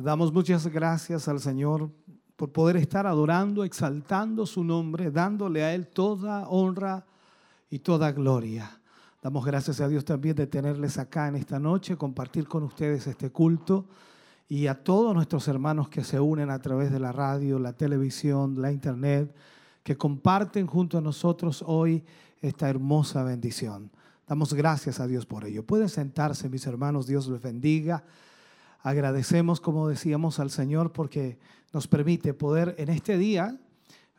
[0.04, 1.88] Damos muchas gracias al Señor
[2.36, 7.06] por poder estar adorando, exaltando su nombre, dándole a Él toda honra
[7.70, 8.82] y toda gloria.
[9.22, 13.30] Damos gracias a Dios también de tenerles acá en esta noche, compartir con ustedes este
[13.30, 13.86] culto
[14.46, 18.60] y a todos nuestros hermanos que se unen a través de la radio, la televisión,
[18.60, 19.34] la internet,
[19.82, 22.04] que comparten junto a nosotros hoy
[22.42, 23.90] esta hermosa bendición.
[24.28, 25.64] Damos gracias a Dios por ello.
[25.64, 28.04] Pueden sentarse, mis hermanos, Dios les bendiga.
[28.84, 31.38] Agradecemos, como decíamos, al Señor porque
[31.72, 33.58] nos permite poder en este día,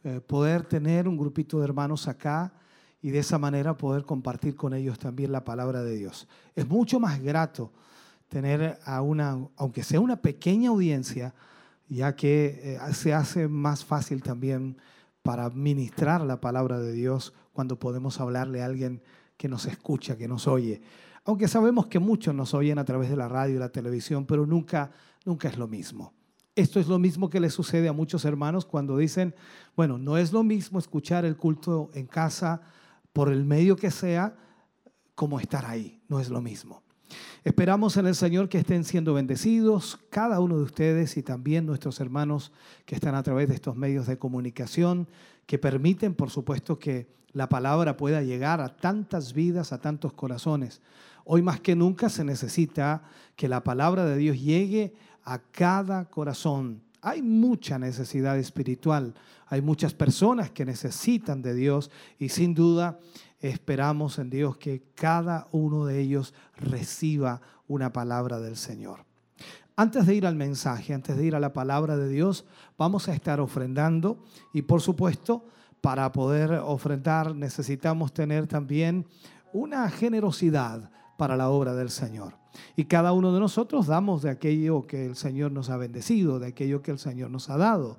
[0.03, 2.51] eh, poder tener un grupito de hermanos acá
[2.99, 6.27] y de esa manera poder compartir con ellos también la palabra de Dios.
[6.55, 7.71] Es mucho más grato
[8.27, 11.35] tener a una, aunque sea una pequeña audiencia,
[11.87, 14.77] ya que eh, se hace más fácil también
[15.21, 19.03] para ministrar la palabra de Dios cuando podemos hablarle a alguien
[19.37, 20.81] que nos escucha, que nos oye
[21.25, 24.45] aunque sabemos que muchos nos oyen a través de la radio y la televisión, pero
[24.45, 24.91] nunca,
[25.25, 26.13] nunca es lo mismo.
[26.55, 29.35] Esto es lo mismo que le sucede a muchos hermanos cuando dicen,
[29.75, 32.61] bueno, no es lo mismo escuchar el culto en casa
[33.11, 34.37] por el medio que sea,
[35.15, 36.83] como estar ahí, no es lo mismo.
[37.43, 41.99] Esperamos en el Señor que estén siendo bendecidos cada uno de ustedes y también nuestros
[41.99, 42.51] hermanos
[42.85, 45.07] que están a través de estos medios de comunicación,
[45.45, 50.81] que permiten, por supuesto, que la palabra pueda llegar a tantas vidas, a tantos corazones.
[51.25, 53.01] Hoy más que nunca se necesita
[53.35, 56.83] que la palabra de Dios llegue a cada corazón.
[57.01, 59.15] Hay mucha necesidad espiritual,
[59.47, 62.99] hay muchas personas que necesitan de Dios y sin duda
[63.39, 69.03] esperamos en Dios que cada uno de ellos reciba una palabra del Señor.
[69.75, 72.45] Antes de ir al mensaje, antes de ir a la palabra de Dios,
[72.77, 74.23] vamos a estar ofrendando
[74.53, 75.43] y por supuesto,
[75.81, 79.05] para poder ofrendar necesitamos tener también
[79.53, 82.33] una generosidad para la obra del Señor.
[82.75, 86.47] Y cada uno de nosotros damos de aquello que el Señor nos ha bendecido, de
[86.47, 87.97] aquello que el Señor nos ha dado.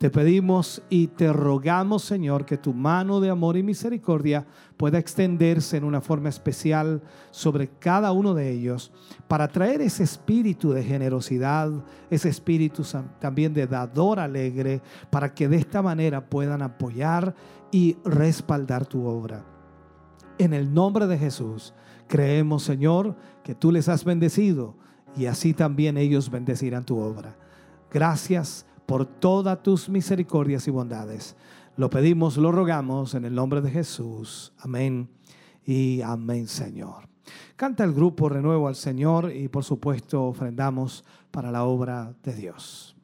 [0.00, 4.46] Te pedimos y te rogamos, Señor, que tu mano de amor y misericordia
[4.78, 8.92] pueda extenderse en una forma especial sobre cada uno de ellos
[9.28, 11.70] para traer ese espíritu de generosidad,
[12.08, 12.82] ese espíritu
[13.18, 14.80] también de dador alegre,
[15.10, 17.34] para que de esta manera puedan apoyar
[17.70, 19.44] y respaldar tu obra.
[20.38, 21.74] En el nombre de Jesús,
[22.08, 24.76] creemos, Señor, que tú les has bendecido
[25.14, 27.36] y así también ellos bendecirán tu obra.
[27.92, 31.36] Gracias por todas tus misericordias y bondades.
[31.76, 34.52] Lo pedimos, lo rogamos en el nombre de Jesús.
[34.58, 35.08] Amén
[35.64, 37.08] y amén, Señor.
[37.54, 42.96] Canta el grupo Renuevo al Señor y por supuesto ofrendamos para la obra de Dios.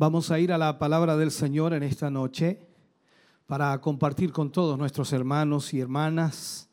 [0.00, 2.58] Vamos a ir a la palabra del Señor en esta noche
[3.46, 6.70] para compartir con todos nuestros hermanos y hermanas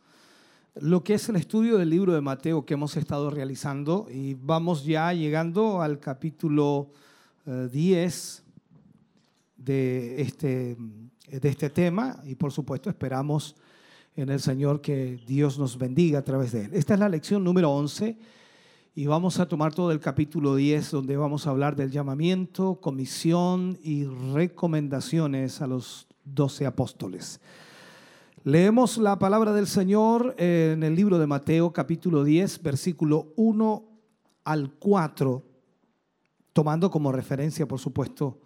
[0.76, 4.86] lo que es el estudio del libro de Mateo que hemos estado realizando y vamos
[4.86, 6.94] ya llegando al capítulo
[7.46, 8.44] eh, 10
[9.58, 10.78] de este,
[11.30, 13.58] de este tema y por supuesto esperamos
[14.16, 16.74] en el Señor que Dios nos bendiga a través de él.
[16.74, 18.18] Esta es la lección número 11
[18.98, 23.78] y vamos a tomar todo el capítulo 10 donde vamos a hablar del llamamiento, comisión
[23.84, 27.40] y recomendaciones a los doce apóstoles.
[28.44, 33.84] Leemos la palabra del Señor en el libro de Mateo capítulo 10 versículo 1
[34.46, 35.44] al 4,
[36.52, 38.40] tomando como referencia por supuesto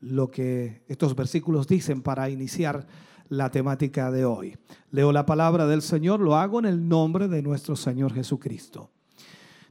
[0.00, 2.86] lo que estos versículos dicen para iniciar
[3.28, 4.56] la temática de hoy.
[4.90, 8.90] Leo la palabra del Señor, lo hago en el nombre de nuestro Señor Jesucristo.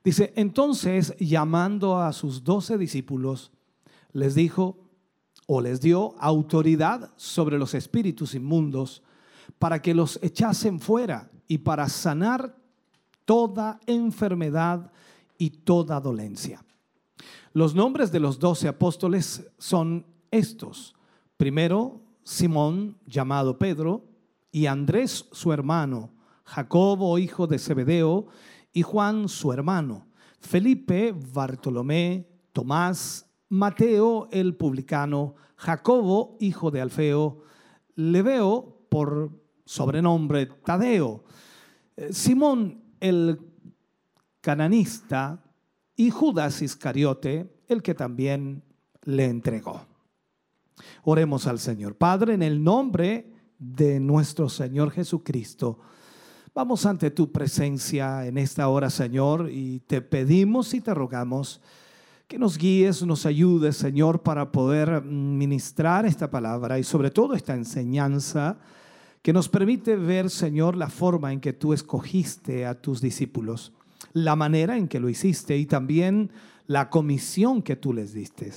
[0.05, 3.51] Dice, entonces llamando a sus doce discípulos,
[4.13, 4.77] les dijo
[5.47, 9.01] o les dio autoridad sobre los espíritus inmundos
[9.57, 12.55] para que los echasen fuera y para sanar
[13.25, 14.91] toda enfermedad
[15.39, 16.63] y toda dolencia.
[17.53, 20.93] Los nombres de los doce apóstoles son estos.
[21.35, 24.03] Primero, Simón, llamado Pedro,
[24.51, 26.11] y Andrés, su hermano,
[26.43, 28.27] Jacobo, hijo de Zebedeo,
[28.75, 30.05] y Juan, su hermano,
[30.37, 37.41] Felipe, Bartolomé, Tomás, Mateo, el publicano, Jacobo, hijo de Alfeo,
[37.95, 39.31] Leveo, por
[39.63, 41.23] sobrenombre Tadeo,
[41.95, 43.39] eh, Simón, el
[44.41, 45.41] cananista,
[45.95, 48.61] y Judas Iscariote, el que también
[49.03, 49.85] le entregó.
[51.03, 51.95] Oremos al Señor.
[51.95, 55.79] Padre, en el nombre de nuestro Señor Jesucristo,
[56.55, 61.59] vamos ante tu presencia en esta hora, Señor, y te pedimos y te rogamos
[62.29, 67.53] que nos guíes, nos ayudes, Señor, para poder ministrar esta palabra y sobre todo esta
[67.53, 68.57] enseñanza
[69.21, 73.73] que nos permite ver, Señor, la forma en que tú escogiste a tus discípulos,
[74.13, 76.31] la manera en que lo hiciste y también
[76.67, 78.53] la comisión que tú les diste.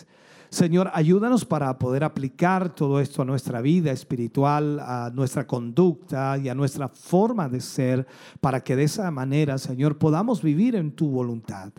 [0.50, 6.48] Señor, ayúdanos para poder aplicar todo esto a nuestra vida espiritual, a nuestra conducta y
[6.48, 8.06] a nuestra forma de ser,
[8.40, 11.70] para que de esa manera, Señor, podamos vivir en tu voluntad.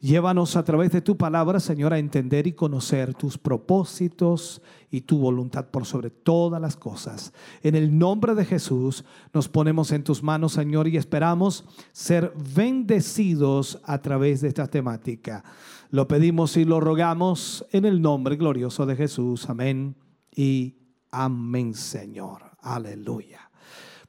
[0.00, 5.18] Llévanos a través de tu palabra, Señor, a entender y conocer tus propósitos y tu
[5.18, 7.32] voluntad por sobre todas las cosas.
[7.62, 13.80] En el nombre de Jesús nos ponemos en tus manos, Señor, y esperamos ser bendecidos
[13.84, 15.42] a través de esta temática.
[15.90, 19.48] Lo pedimos y lo rogamos en el nombre glorioso de Jesús.
[19.48, 19.94] Amén
[20.34, 20.74] y
[21.12, 22.42] amén, Señor.
[22.60, 23.50] Aleluya.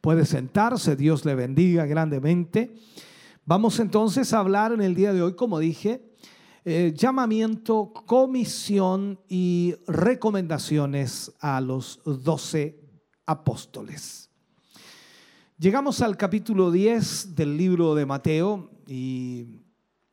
[0.02, 2.74] Puede sentarse, Dios le bendiga grandemente.
[3.46, 6.14] Vamos entonces a hablar en el día de hoy, como dije,
[6.66, 12.82] eh, llamamiento, comisión y recomendaciones a los doce
[13.26, 14.32] apóstoles.
[15.60, 19.46] Llegamos al capítulo 10 del libro de Mateo y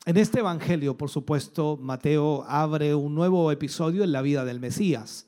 [0.07, 5.27] en este evangelio, por supuesto, Mateo abre un nuevo episodio en la vida del Mesías.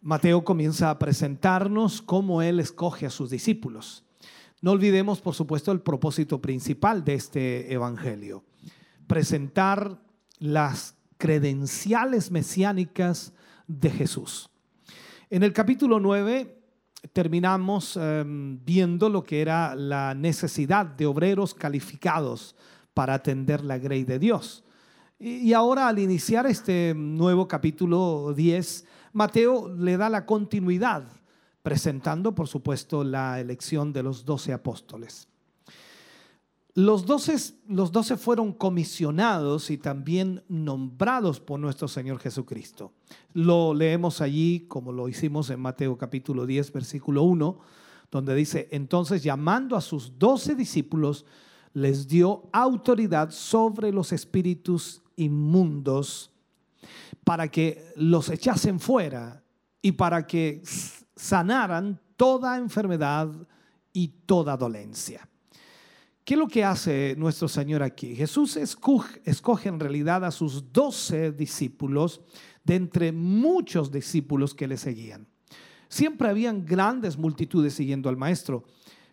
[0.00, 4.02] Mateo comienza a presentarnos cómo él escoge a sus discípulos.
[4.62, 8.44] No olvidemos, por supuesto, el propósito principal de este evangelio,
[9.06, 10.00] presentar
[10.38, 13.34] las credenciales mesiánicas
[13.66, 14.48] de Jesús.
[15.28, 16.62] En el capítulo 9
[17.12, 22.56] terminamos eh, viendo lo que era la necesidad de obreros calificados
[23.00, 24.62] para atender la grey de Dios.
[25.18, 28.84] Y, ahora al iniciar este nuevo capítulo 10,
[29.14, 31.04] Mateo le da la continuidad
[31.62, 35.28] presentando, por supuesto, la elección de los doce apóstoles.
[36.74, 42.92] Los doce, los doce fueron comisionados y también nombrados por nuestro Señor Jesucristo.
[43.32, 47.60] Lo leemos allí como lo hicimos en Mateo capítulo 10, versículo 1,
[48.10, 51.24] donde dice, entonces llamando a sus doce discípulos,
[51.72, 56.30] les dio autoridad sobre los espíritus inmundos
[57.24, 59.42] para que los echasen fuera
[59.82, 60.62] y para que
[61.14, 63.30] sanaran toda enfermedad
[63.92, 65.28] y toda dolencia.
[66.24, 68.14] ¿Qué es lo que hace nuestro Señor aquí?
[68.14, 72.20] Jesús escoge, escoge en realidad a sus doce discípulos
[72.62, 75.26] de entre muchos discípulos que le seguían.
[75.88, 78.64] Siempre habían grandes multitudes siguiendo al Maestro,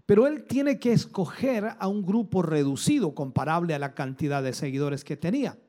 [0.07, 5.03] pero él tiene que escoger a un grupo reducido comparable a la cantidad de seguidores
[5.03, 5.59] que tenía.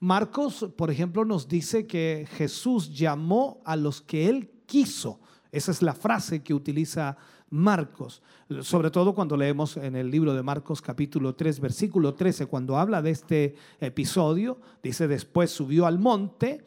[0.00, 5.20] Marcos, por ejemplo, nos dice que Jesús llamó a los que él quiso.
[5.52, 7.16] Esa es la frase que utiliza
[7.50, 8.20] Marcos,
[8.62, 13.00] sobre todo cuando leemos en el libro de Marcos capítulo 3, versículo 13, cuando habla
[13.00, 16.64] de este episodio, dice después subió al monte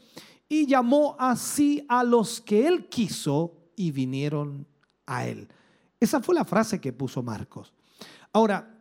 [0.48, 4.66] y llamó así a los que él quiso y vinieron
[5.06, 5.50] a él.
[6.00, 7.74] Esa fue la frase que puso Marcos.
[8.34, 8.78] Ahora,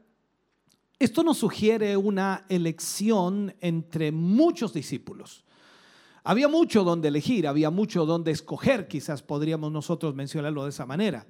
[0.99, 5.45] esto nos sugiere una elección entre muchos discípulos.
[6.25, 11.27] Había mucho donde elegir, había mucho donde escoger, quizás podríamos nosotros mencionarlo de esa manera.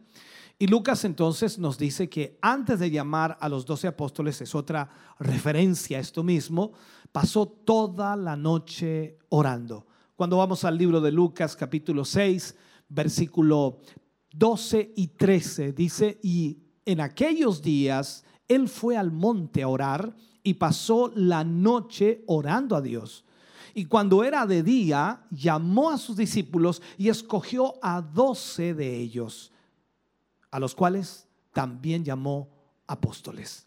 [0.59, 4.89] Y Lucas entonces nos dice que antes de llamar a los doce apóstoles, es otra
[5.19, 6.73] referencia a esto mismo,
[7.13, 9.87] pasó toda la noche orando.
[10.17, 12.57] Cuando vamos al libro de Lucas capítulo 6,
[12.89, 13.81] versículo
[14.39, 20.55] 12 y 13, dice, y en aquellos días él fue al monte a orar y
[20.55, 23.25] pasó la noche orando a Dios.
[23.75, 29.53] Y cuando era de día, llamó a sus discípulos y escogió a doce de ellos
[30.51, 32.49] a los cuales también llamó
[32.87, 33.67] apóstoles.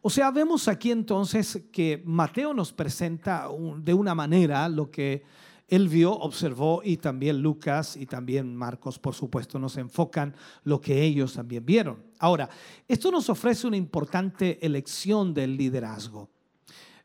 [0.00, 3.48] O sea, vemos aquí entonces que Mateo nos presenta
[3.78, 5.24] de una manera lo que
[5.72, 11.02] él vio, observó y también Lucas y también Marcos, por supuesto, nos enfocan lo que
[11.02, 12.02] ellos también vieron.
[12.18, 12.50] Ahora,
[12.86, 16.28] esto nos ofrece una importante elección del liderazgo.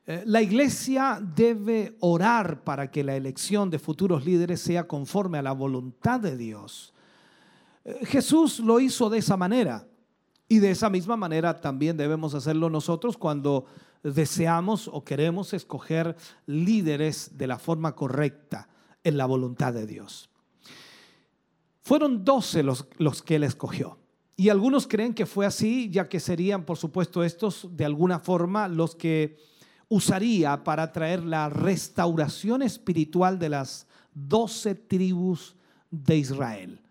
[0.06, 5.44] Eh, la iglesia debe orar para que la elección de futuros líderes sea conforme a
[5.44, 6.94] la voluntad de Dios.
[8.02, 9.88] Jesús lo hizo de esa manera
[10.50, 13.66] y de esa misma manera también debemos hacerlo nosotros cuando
[14.04, 18.70] deseamos o queremos escoger líderes de la forma correcta
[19.04, 20.30] en la voluntad de Dios.
[21.82, 23.98] Fueron doce los, los que él escogió.
[24.36, 28.68] Y algunos creen que fue así, ya que serían, por supuesto, estos de alguna forma
[28.68, 29.38] los que
[29.90, 35.56] usaría para traer la restauración espiritual de las doce tribus
[35.90, 36.82] de Israel.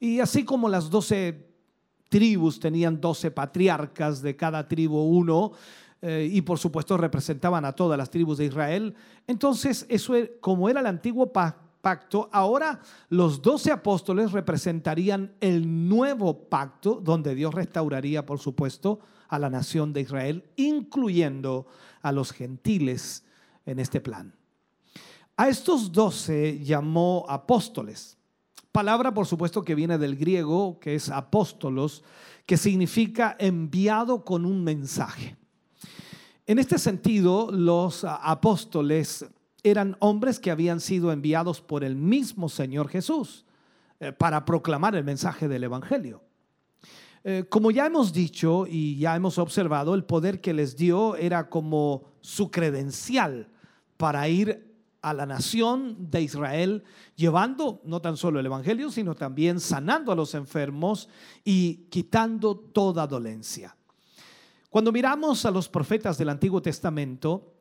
[0.00, 1.48] Y así como las doce
[2.08, 5.52] tribus tenían doce patriarcas, de cada tribu uno,
[6.04, 8.94] eh, y por supuesto representaban a todas las tribus de Israel,
[9.28, 16.48] entonces eso e, como era el antiguo pacto, ahora los doce apóstoles representarían el nuevo
[16.48, 18.98] pacto, donde Dios restauraría, por supuesto,
[19.28, 21.66] a la nación de Israel, incluyendo
[22.02, 23.24] a los gentiles
[23.64, 24.34] en este plan.
[25.36, 28.18] A estos doce llamó apóstoles.
[28.72, 32.02] Palabra, por supuesto, que viene del griego, que es apóstolos,
[32.44, 35.36] que significa enviado con un mensaje.
[36.46, 39.24] En este sentido, los apóstoles
[39.62, 43.44] eran hombres que habían sido enviados por el mismo Señor Jesús
[44.00, 46.20] eh, para proclamar el mensaje del Evangelio.
[47.22, 51.48] Eh, como ya hemos dicho y ya hemos observado, el poder que les dio era
[51.48, 53.48] como su credencial
[53.96, 56.82] para ir a la nación de Israel,
[57.14, 61.08] llevando no tan solo el Evangelio, sino también sanando a los enfermos
[61.44, 63.76] y quitando toda dolencia.
[64.72, 67.52] Cuando miramos a los profetas del Antiguo Testamento,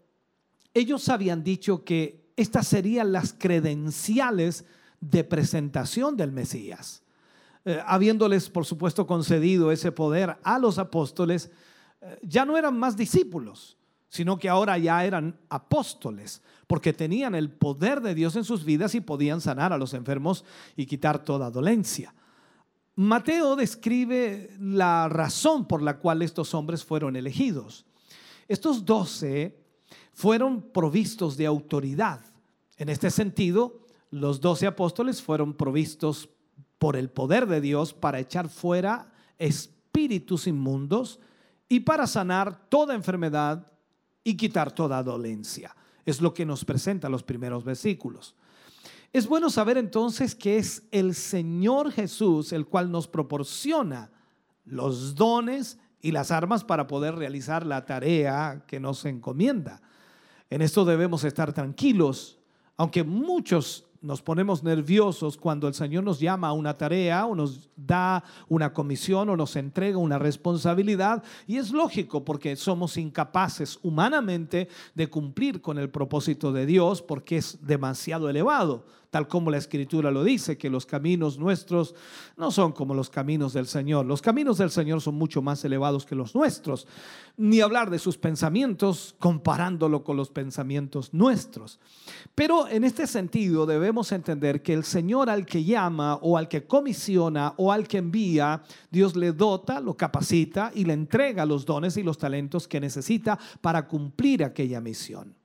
[0.74, 4.64] ellos habían dicho que estas serían las credenciales
[5.02, 7.04] de presentación del Mesías.
[7.66, 11.52] Eh, habiéndoles, por supuesto, concedido ese poder a los apóstoles,
[12.00, 13.76] eh, ya no eran más discípulos,
[14.08, 18.96] sino que ahora ya eran apóstoles, porque tenían el poder de Dios en sus vidas
[18.96, 20.46] y podían sanar a los enfermos
[20.78, 22.14] y quitar toda dolencia.
[23.02, 27.84] Mateo describe la razón por la cual estos hombres fueron elegidos.
[28.48, 29.58] Estos doce
[30.14, 32.22] fueron provistos de autoridad.
[32.78, 33.80] En este sentido,
[34.12, 36.30] los doce apóstoles fueron provistos
[36.78, 41.20] por el poder de Dios para echar fuera espíritus inmundos
[41.68, 43.66] y para sanar toda enfermedad
[44.24, 45.76] y quitar toda dolencia.
[46.06, 48.36] Es lo que nos presenta los primeros versículos.
[49.14, 54.10] Es bueno saber entonces que es el Señor Jesús el cual nos proporciona
[54.64, 59.82] los dones y las armas para poder realizar la tarea que nos encomienda.
[60.50, 62.40] En esto debemos estar tranquilos,
[62.78, 67.70] aunque muchos nos ponemos nerviosos cuando el Señor nos llama a una tarea o nos
[67.76, 71.22] da una comisión o nos entrega una responsabilidad.
[71.46, 77.38] Y es lógico porque somos incapaces humanamente de cumplir con el propósito de Dios porque
[77.38, 81.94] es demasiado elevado tal como la escritura lo dice, que los caminos nuestros
[82.38, 84.06] no son como los caminos del Señor.
[84.06, 86.88] Los caminos del Señor son mucho más elevados que los nuestros.
[87.36, 91.82] Ni hablar de sus pensamientos comparándolo con los pensamientos nuestros.
[92.36, 96.66] Pero en este sentido debemos entender que el Señor al que llama o al que
[96.66, 101.98] comisiona o al que envía, Dios le dota, lo capacita y le entrega los dones
[101.98, 105.36] y los talentos que necesita para cumplir aquella misión.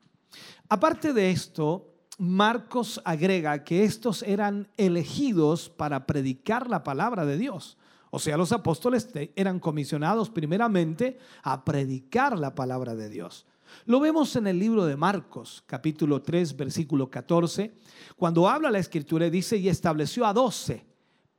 [0.69, 7.77] Aparte de esto, Marcos agrega que estos eran elegidos para predicar la palabra de Dios.
[8.11, 13.47] O sea, los apóstoles eran comisionados primeramente a predicar la palabra de Dios.
[13.85, 17.75] Lo vemos en el libro de Marcos, capítulo 3, versículo 14,
[18.17, 20.87] cuando habla la escritura, dice, y estableció a doce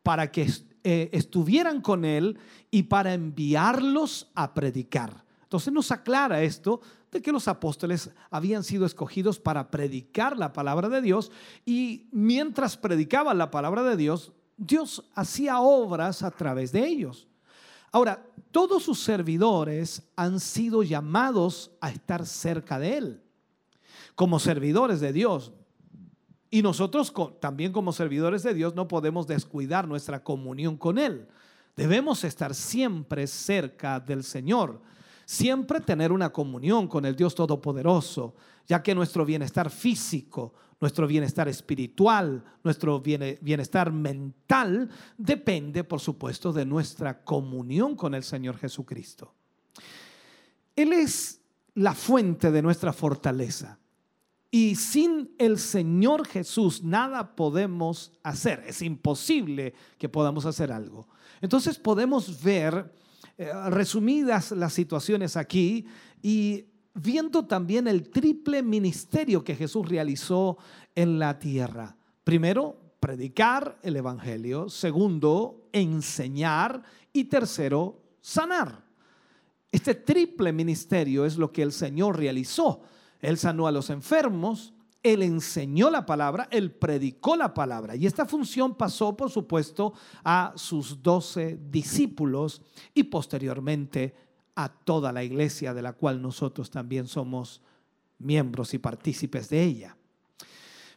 [0.04, 0.48] para que
[0.84, 2.38] eh, estuvieran con él
[2.70, 5.26] y para enviarlos a predicar.
[5.44, 6.82] Entonces nos aclara esto
[7.12, 11.32] de que los apóstoles habían sido escogidos para predicar la palabra de Dios
[11.66, 17.28] y mientras predicaban la palabra de Dios, Dios hacía obras a través de ellos.
[17.92, 23.22] Ahora, todos sus servidores han sido llamados a estar cerca de Él,
[24.16, 25.54] como servidores de Dios.
[26.50, 31.28] Y nosotros también como servidores de Dios no podemos descuidar nuestra comunión con Él.
[31.76, 34.82] Debemos estar siempre cerca del Señor
[35.28, 38.34] siempre tener una comunión con el Dios Todopoderoso,
[38.66, 46.66] ya que nuestro bienestar físico, nuestro bienestar espiritual, nuestro bienestar mental depende, por supuesto, de
[46.66, 49.34] nuestra comunión con el Señor Jesucristo.
[50.74, 51.42] Él es
[51.74, 53.80] la fuente de nuestra fortaleza.
[54.50, 58.64] Y sin el Señor Jesús nada podemos hacer.
[58.66, 61.06] Es imposible que podamos hacer algo.
[61.42, 62.90] Entonces podemos ver
[63.38, 65.86] eh, resumidas las situaciones aquí
[66.22, 70.58] y viendo también el triple ministerio que Jesús realizó
[70.96, 71.96] en la tierra.
[72.24, 74.70] Primero, predicar el Evangelio.
[74.70, 76.82] Segundo, enseñar.
[77.14, 78.84] Y tercero, sanar.
[79.72, 82.82] Este triple ministerio es lo que el Señor realizó.
[83.22, 84.74] Él sanó a los enfermos,
[85.04, 87.96] él enseñó la palabra, él predicó la palabra.
[87.96, 89.94] Y esta función pasó, por supuesto,
[90.24, 92.62] a sus doce discípulos
[92.94, 94.16] y posteriormente
[94.56, 97.62] a toda la iglesia de la cual nosotros también somos
[98.20, 99.98] miembros y partícipes de ella.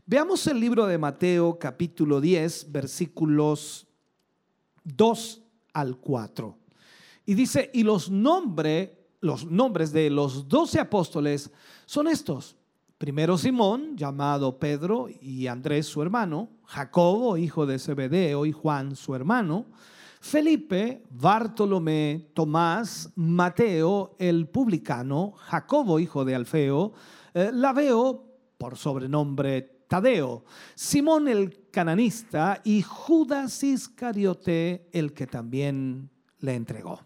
[0.07, 3.86] Veamos el libro de Mateo capítulo 10, versículos
[4.84, 5.42] 2
[5.74, 6.59] al 4.
[7.26, 8.90] Y dice, y los, nombres,
[9.20, 11.51] los nombres de los doce apóstoles
[11.86, 12.57] son estos.
[13.01, 19.14] Primero Simón, llamado Pedro, y Andrés su hermano, Jacobo, hijo de Zebedeo, y Juan su
[19.14, 19.64] hermano,
[20.20, 26.92] Felipe, Bartolomé, Tomás, Mateo, el publicano, Jacobo, hijo de Alfeo,
[27.32, 28.22] eh, Laveo,
[28.59, 30.44] por sobrenombre Tadeo,
[30.74, 37.01] Simón el cananista y Judas Iscariote, el que también le entregó.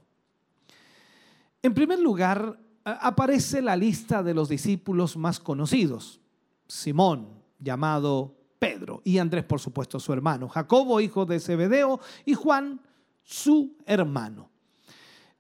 [1.63, 6.21] En primer lugar, aparece la lista de los discípulos más conocidos.
[6.67, 7.29] Simón,
[7.59, 12.81] llamado Pedro, y Andrés, por supuesto, su hermano, Jacobo, hijo de Zebedeo, y Juan,
[13.23, 14.51] su hermano.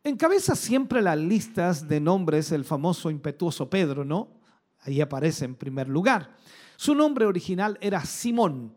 [0.02, 4.28] Encabeza siempre las listas de nombres el famoso impetuoso Pedro, ¿no?
[4.80, 6.36] Ahí aparece en primer lugar.
[6.76, 8.74] Su nombre original era Simón,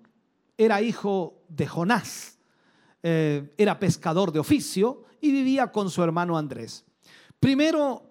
[0.58, 2.38] era hijo de Jonás,
[3.04, 6.86] eh, era pescador de oficio y vivía con su hermano Andrés.
[7.40, 8.08] Primero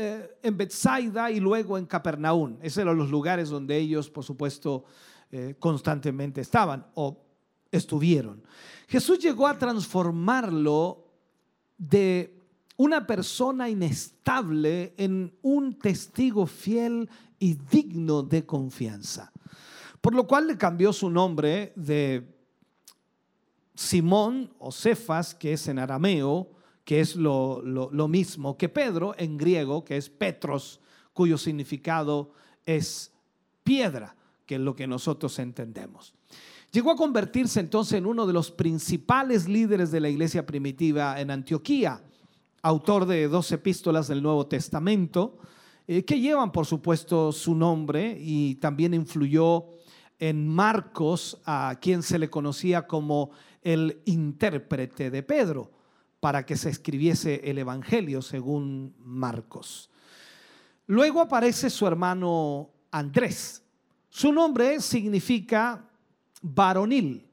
[0.00, 2.56] eh, en Bethsaida y luego en Capernaum.
[2.62, 4.84] Esos eran los lugares donde ellos, por supuesto,
[5.32, 7.20] eh, constantemente estaban o
[7.72, 8.44] estuvieron.
[8.86, 11.04] Jesús llegó a transformarlo
[11.76, 12.32] de
[12.76, 19.32] una persona inestable en un testigo fiel y digno de confianza.
[20.00, 22.38] Por lo cual le cambió su nombre de
[23.74, 26.52] Simón o Cefas, que es en arameo,
[26.88, 30.80] que es lo, mismo que Pedro en griego, que es Petros,
[31.12, 32.32] cuyo significado
[32.64, 33.12] es
[33.62, 34.16] piedra,
[34.46, 36.14] que es lo que nosotros entendemos.
[36.72, 41.30] Llegó a convertirse entonces en uno de los principales líderes de la iglesia primitiva en
[41.30, 42.02] Antioquía,
[42.62, 45.36] autor de dos epístolas del Nuevo Testamento,
[45.86, 49.66] eh, que llevan por supuesto su nombre y también influyó
[50.18, 55.77] en Marcos, a quien se le conocía como el intérprete de Pedro.
[56.20, 59.90] Para que se escribiese el Evangelio según Marcos.
[60.86, 63.62] Luego aparece su hermano Andrés.
[64.08, 65.88] Su nombre significa
[66.42, 67.28] varonil.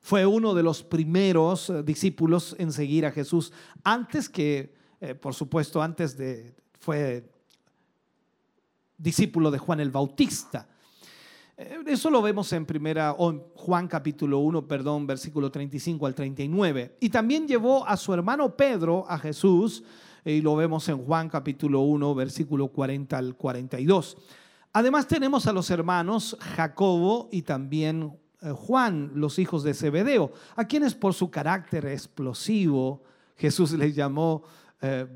[0.00, 3.52] Fue uno de los primeros eh, discípulos en seguir a Jesús
[3.84, 7.30] antes que, eh, por supuesto, antes de, fue
[8.96, 10.68] discípulo de Juan el Bautista.
[11.60, 13.14] Eh, Eso lo vemos en primera,
[13.54, 16.96] Juan capítulo 1, perdón, versículo 35 al 39.
[17.00, 19.84] Y también llevó a su hermano Pedro a Jesús,
[20.24, 24.16] y lo vemos en Juan capítulo 1, versículo 40 al 42.
[24.72, 30.64] Además tenemos a los hermanos Jacobo y también eh, Juan, los hijos de Zebedeo, a
[30.64, 33.02] quienes por su carácter explosivo
[33.36, 34.44] Jesús les llamó
[34.80, 35.06] eh,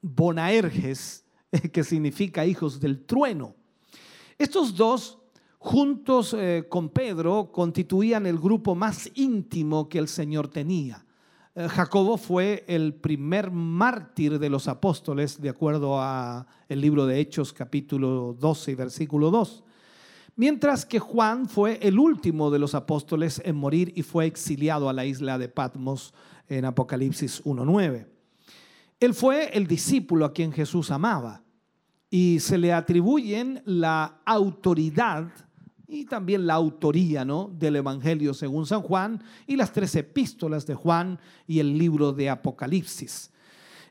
[0.00, 1.24] Bonaerges,
[1.72, 3.57] que significa hijos del trueno.
[4.38, 5.18] Estos dos,
[5.58, 11.04] juntos eh, con Pedro, constituían el grupo más íntimo que el Señor tenía.
[11.56, 17.18] Eh, Jacobo fue el primer mártir de los apóstoles, de acuerdo a el libro de
[17.18, 19.64] Hechos capítulo 12 y versículo 2.
[20.36, 24.92] Mientras que Juan fue el último de los apóstoles en morir y fue exiliado a
[24.92, 26.14] la isla de Patmos
[26.46, 28.06] en Apocalipsis 1.9.
[29.00, 31.42] Él fue el discípulo a quien Jesús amaba
[32.10, 35.30] y se le atribuyen la autoridad
[35.86, 37.50] y también la autoría ¿no?
[37.58, 42.28] del Evangelio según San Juan y las tres epístolas de Juan y el libro de
[42.28, 43.30] Apocalipsis.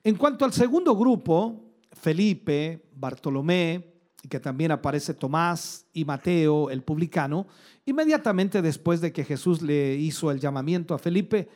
[0.03, 3.93] En cuanto al segundo grupo, Felipe, Bartolomé,
[4.29, 7.47] que también aparece Tomás y Mateo, el publicano,
[7.85, 11.49] inmediatamente después de que Jesús le hizo el llamamiento a Felipe,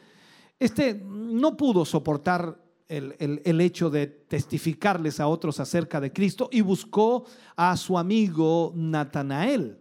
[0.59, 2.57] este no pudo soportar
[2.91, 7.25] el, hecho de testificarles a otros acerca de Cristo y buscó
[7.55, 9.77] a su amigo Natanael.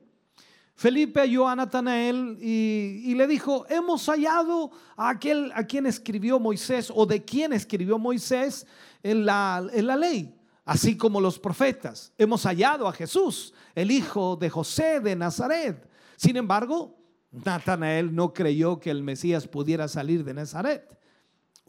[0.76, 6.38] Felipe halló a Natanael y, y, le dijo, hemos hallado a aquel a quien escribió
[6.38, 8.66] Moisés o de quien escribió Moisés
[9.02, 10.34] en la, en la ley,
[10.64, 12.12] así como los profetas.
[12.16, 15.86] Hemos hallado a Jesús, el hijo de José de Nazaret.
[16.16, 16.96] Sin embargo,
[17.30, 20.98] Natanael no creyó que el Mesías pudiera salir de Nazaret,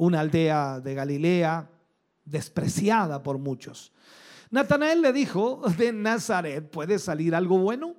[0.01, 1.69] una aldea de Galilea
[2.25, 3.91] despreciada por muchos.
[4.49, 7.93] Natanael le dijo, de Nazaret puede salir algo bueno.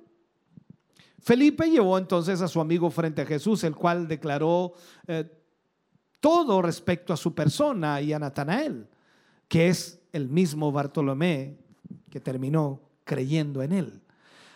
[1.19, 4.73] Felipe llevó entonces a su amigo frente a Jesús, el cual declaró
[5.07, 5.31] eh,
[6.19, 8.89] todo respecto a su persona y a Natanael,
[9.47, 11.57] que es el mismo Bartolomé
[12.09, 14.01] que terminó creyendo en él.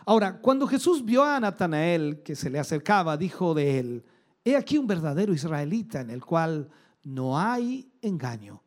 [0.06, 4.06] Ahora, cuando Jesús vio a Natanael que se le acercaba, dijo de él,
[4.43, 6.70] he aquí un verdadero israelita en el cual
[7.08, 8.62] no hay engaño.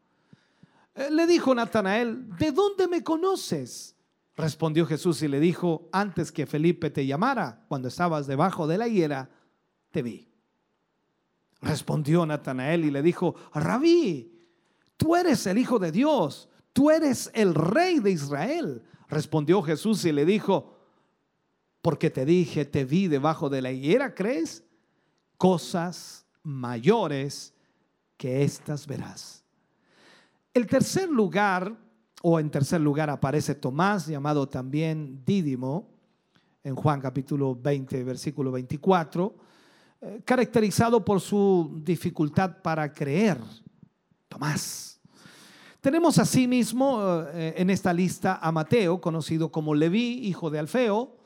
[0.95, 3.95] Eh, le dijo Natanael, ¿de dónde me conoces?
[4.35, 8.89] Respondió Jesús y le dijo, antes que Felipe te llamara, cuando estabas debajo de la
[8.89, 9.29] higuera,
[9.91, 10.33] te vi.
[11.61, 14.41] Respondió Natanael y le dijo, Rabí,
[14.97, 18.83] tú eres el Hijo de Dios, tú eres el Rey de Israel.
[19.09, 20.79] Respondió Jesús y le dijo,
[21.83, 24.65] porque te dije, te vi debajo de la higuera, ¿crees?
[25.37, 27.53] Cosas mayores
[28.21, 29.43] que estas verás.
[30.53, 31.75] El tercer lugar,
[32.21, 35.89] o en tercer lugar aparece Tomás, llamado también Dídimo,
[36.63, 39.35] en Juan capítulo 20, versículo 24,
[40.03, 43.39] eh, caracterizado por su dificultad para creer.
[44.29, 45.01] Tomás.
[45.81, 51.17] Tenemos asimismo eh, en esta lista a Mateo, conocido como Leví, hijo de Alfeo,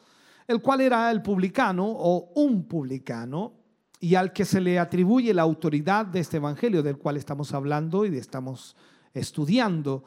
[0.46, 3.63] el cual era el publicano o un publicano
[4.00, 8.04] y al que se le atribuye la autoridad de este evangelio del cual estamos hablando
[8.04, 8.76] y estamos
[9.12, 10.04] estudiando.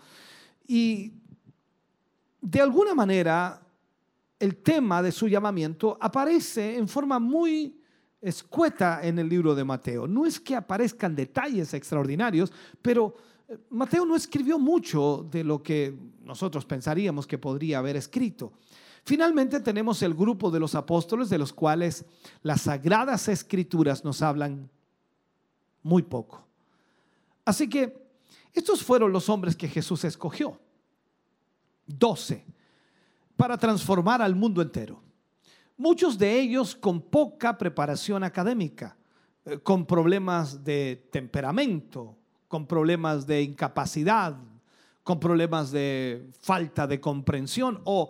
[0.67, 1.13] Y
[2.41, 3.61] de alguna manera
[4.39, 7.81] el tema de su llamamiento aparece en forma muy
[8.21, 10.07] escueta en el libro de Mateo.
[10.07, 13.15] No es que aparezcan detalles extraordinarios, pero
[13.69, 18.53] Mateo no escribió mucho de lo que nosotros pensaríamos que podría haber escrito.
[19.07, 22.03] Finalmente tenemos el grupo de los apóstoles de los cuales
[22.43, 24.69] las sagradas escrituras nos hablan
[25.81, 26.45] muy poco.
[27.45, 28.05] Así que
[28.51, 30.59] estos fueron los hombres que Jesús escogió.
[31.85, 32.43] Doce,
[33.37, 35.01] para transformar al mundo entero.
[35.77, 38.97] Muchos de ellos con poca preparación académica,
[39.45, 42.17] eh, con problemas de temperamento,
[42.49, 44.37] con problemas de incapacidad,
[45.01, 48.09] con problemas de falta de comprensión o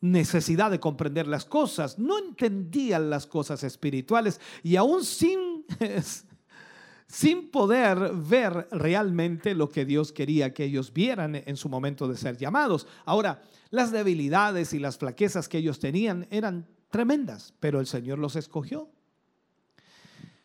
[0.00, 5.66] necesidad de comprender las cosas, no entendían las cosas espirituales y aún sin,
[7.06, 12.16] sin poder ver realmente lo que Dios quería que ellos vieran en su momento de
[12.16, 12.86] ser llamados.
[13.04, 18.36] Ahora, las debilidades y las flaquezas que ellos tenían eran tremendas, pero el Señor los
[18.36, 18.88] escogió.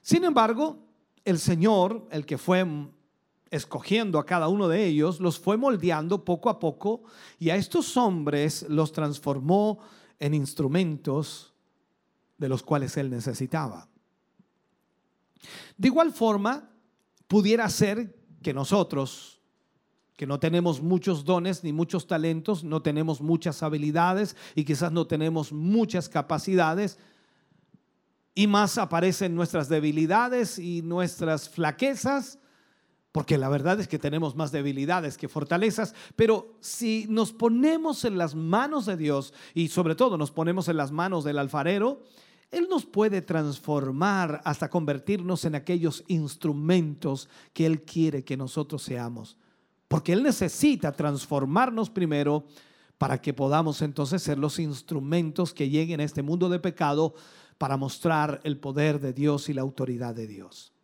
[0.01, 0.85] Sin embargo,
[1.23, 2.63] el Señor, el que fue
[3.55, 7.03] escogiendo a cada uno de ellos, los fue moldeando poco a poco
[7.39, 9.79] y a estos hombres los transformó
[10.19, 11.53] en instrumentos
[12.37, 13.87] de los cuales él necesitaba.
[15.77, 16.69] De igual forma,
[17.27, 19.41] pudiera ser que nosotros,
[20.15, 25.07] que no tenemos muchos dones ni muchos talentos, no tenemos muchas habilidades y quizás no
[25.07, 26.97] tenemos muchas capacidades,
[28.37, 32.37] y más aparecen nuestras debilidades y nuestras flaquezas,
[33.15, 38.17] porque la verdad es que tenemos más debilidades que fortalezas, pero si nos ponemos en
[38.17, 42.03] las manos de Dios y sobre todo nos ponemos en las manos del alfarero,
[42.51, 49.37] Él nos puede transformar hasta convertirnos en aquellos instrumentos que Él quiere que nosotros seamos.
[49.87, 52.43] Porque Él necesita transformarnos primero
[52.97, 57.13] para que podamos entonces ser los instrumentos que lleguen a este mundo de pecado
[57.57, 60.74] para mostrar el poder de Dios y la autoridad de Dios.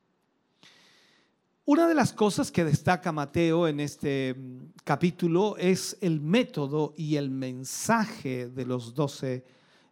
[1.64, 7.18] Una de las cosas que destaca Mateo en este mm, capítulo es el método y
[7.18, 9.46] el mensaje de los doce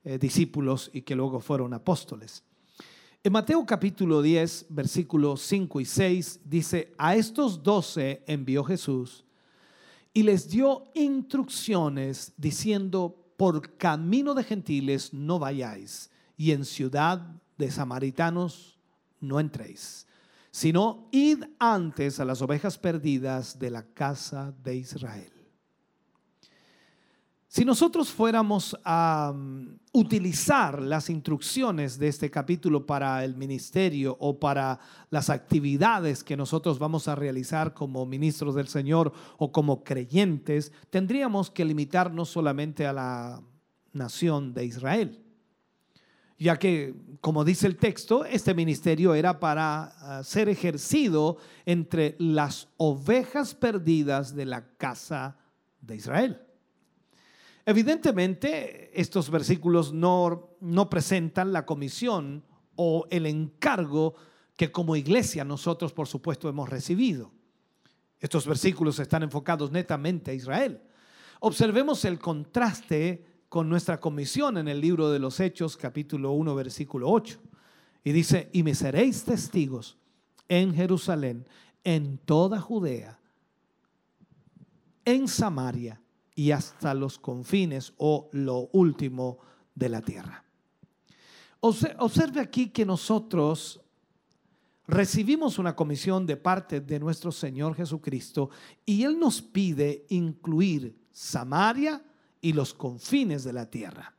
[0.03, 2.43] eh, discípulos y que luego fueron apóstoles.
[3.23, 9.23] En Mateo capítulo 10, versículos 5 y 6 dice, a estos doce envió Jesús
[10.11, 17.21] y les dio instrucciones diciendo, por camino de gentiles no vayáis y en ciudad
[17.59, 18.79] de samaritanos
[19.19, 20.07] no entréis,
[20.51, 25.31] sino id antes a las ovejas perdidas de la casa de Israel.
[27.51, 34.39] Si nosotros fuéramos a um, utilizar las instrucciones de este capítulo para el ministerio o
[34.39, 40.71] para las actividades que nosotros vamos a realizar como ministros del Señor o como creyentes,
[40.91, 43.41] tendríamos que limitarnos solamente a la
[43.93, 45.28] nación de Israel
[46.39, 52.69] ya que, como dice el texto, este ministerio era para ah, ser ejercido entre las
[52.77, 55.37] ovejas perdidas de la casa
[55.81, 56.41] de Israel.
[57.65, 62.45] Evidentemente, estos versículos no, no presentan la comisión
[62.75, 64.15] o el encargo
[64.55, 67.31] que como iglesia nosotros, por supuesto, hemos recibido.
[68.17, 70.81] Estos versículos están enfocados netamente a Israel.
[71.41, 77.09] Observemos el contraste con nuestra comisión en el libro de los Hechos, capítulo 1, versículo
[77.09, 77.39] 8.
[78.03, 79.97] Y dice, y me seréis testigos
[80.47, 81.47] en Jerusalén,
[81.83, 83.19] en toda Judea,
[85.03, 85.99] en Samaria
[86.35, 89.39] y hasta los confines o lo último
[89.73, 90.45] de la tierra.
[91.59, 93.81] Observe aquí que nosotros
[94.87, 98.49] recibimos una comisión de parte de nuestro Señor Jesucristo
[98.85, 102.01] y Él nos pide incluir Samaria,
[102.41, 104.13] y los confines de la tierra.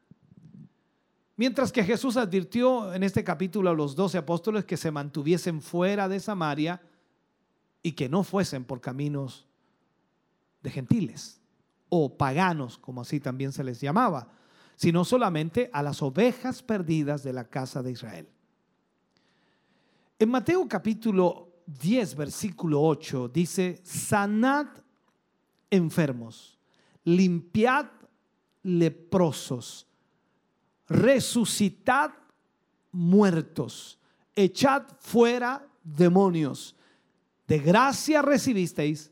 [1.36, 6.06] Mientras que Jesús advirtió en este capítulo a los doce apóstoles que se mantuviesen fuera
[6.06, 6.82] de Samaria
[7.82, 9.46] y que no fuesen por caminos
[10.62, 11.40] de gentiles
[11.88, 14.28] o paganos, como así también se les llamaba,
[14.76, 18.28] sino solamente a las ovejas perdidas de la casa de Israel.
[20.18, 24.66] En Mateo capítulo 10, versículo 8 dice, sanad
[25.70, 26.58] enfermos,
[27.04, 27.86] limpiad
[28.62, 29.86] leprosos,
[30.88, 32.12] resucitad
[32.92, 33.98] muertos,
[34.34, 36.76] echad fuera demonios.
[37.46, 39.10] De gracia recibisteis,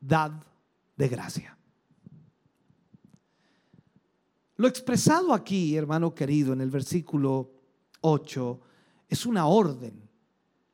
[0.00, 0.32] dad
[0.96, 1.56] de gracia.
[4.56, 7.50] Lo expresado aquí, hermano querido, en el versículo
[8.02, 8.60] 8,
[9.08, 10.08] es una orden.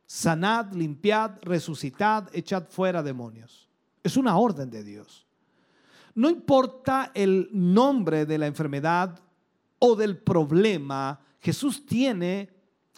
[0.07, 3.69] Sanad, limpiad, resucitad, echad fuera demonios.
[4.03, 5.26] Es una orden de Dios.
[6.17, 9.21] No importa el nombre de la enfermedad
[9.79, 12.49] o del problema, Jesús tiene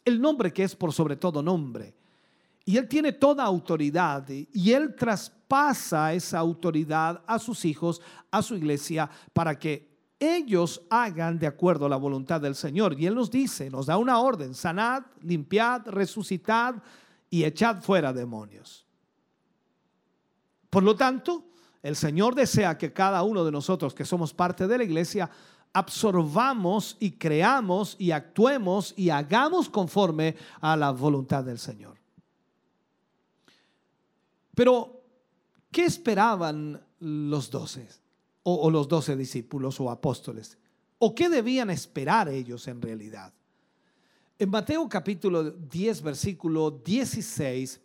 [0.04, 1.96] el nombre que es por sobre todo nombre.
[2.64, 8.00] Y Él tiene toda autoridad y Él traspasa esa autoridad a sus hijos,
[8.30, 9.88] a su iglesia, para que
[10.20, 12.94] ellos hagan de acuerdo a la voluntad del Señor.
[13.00, 16.76] Y Él nos dice, nos da una orden, sanad, limpiad, resucitad
[17.30, 18.86] y echad fuera demonios.
[20.70, 21.48] Por lo tanto,
[21.82, 25.30] el Señor desea que cada uno de nosotros que somos parte de la iglesia
[25.72, 31.96] absorbamos y creamos y actuemos y hagamos conforme a la voluntad del Señor.
[34.54, 35.02] Pero,
[35.70, 37.88] ¿qué esperaban los doce
[38.42, 40.58] o, los doce discípulos o apóstoles?
[40.98, 43.32] ¿O qué debían esperar ellos en realidad?
[44.36, 47.80] En Mateo capítulo 10, versículo 16,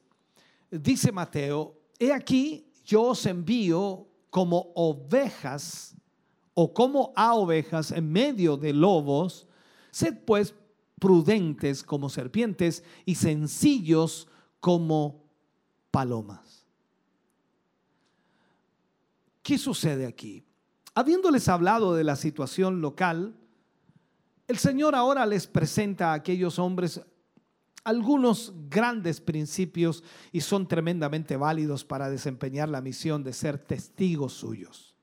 [0.71, 5.95] dice Mateo, he aquí yo os envío como ovejas
[6.53, 9.47] o como a ovejas en medio de lobos,
[9.91, 10.53] sed pues
[10.99, 14.27] prudentes como serpientes y sencillos
[14.59, 15.23] como
[15.91, 16.65] palomas.
[19.41, 20.43] ¿Qué sucede aquí?
[20.95, 23.35] Habiéndoles hablado de la situación local,
[24.47, 27.01] el Señor ahora les presenta a aquellos hombres
[27.83, 34.95] algunos grandes principios y son tremendamente válidos para desempeñar la misión de ser testigos suyos.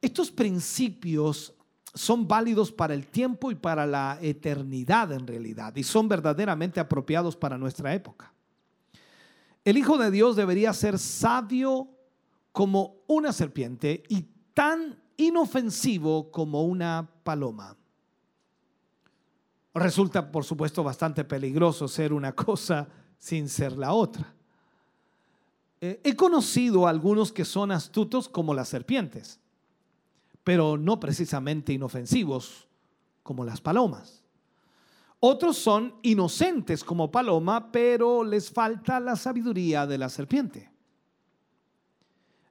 [0.00, 1.54] Estos principios
[1.94, 7.36] son válidos para el tiempo y para la eternidad en realidad y son verdaderamente apropiados
[7.36, 8.32] para nuestra época.
[9.64, 11.88] El Hijo de Dios debería ser sabio
[12.52, 14.24] como una serpiente y
[14.54, 17.77] tan inofensivo como una paloma.
[19.78, 22.88] Resulta, por supuesto, bastante peligroso ser una cosa
[23.18, 24.34] sin ser la otra.
[25.80, 29.38] Eh, he conocido a algunos que son astutos como las serpientes,
[30.42, 32.66] pero no precisamente inofensivos
[33.22, 34.24] como las palomas.
[35.20, 40.70] Otros son inocentes como paloma, pero les falta la sabiduría de la serpiente.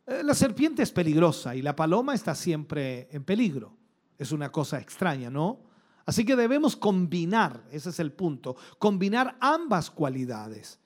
[0.06, 3.74] Eh, La serpiente es peligrosa y la paloma está siempre en peligro.
[4.18, 5.67] Es una cosa extraña, ¿no?
[6.08, 10.80] Así que debemos combinar, ese es el punto, combinar ambas cualidades.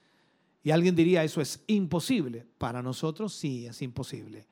[0.64, 2.48] Y alguien diría, eso es imposible.
[2.57, 4.48] Para nosotros sí es imposible.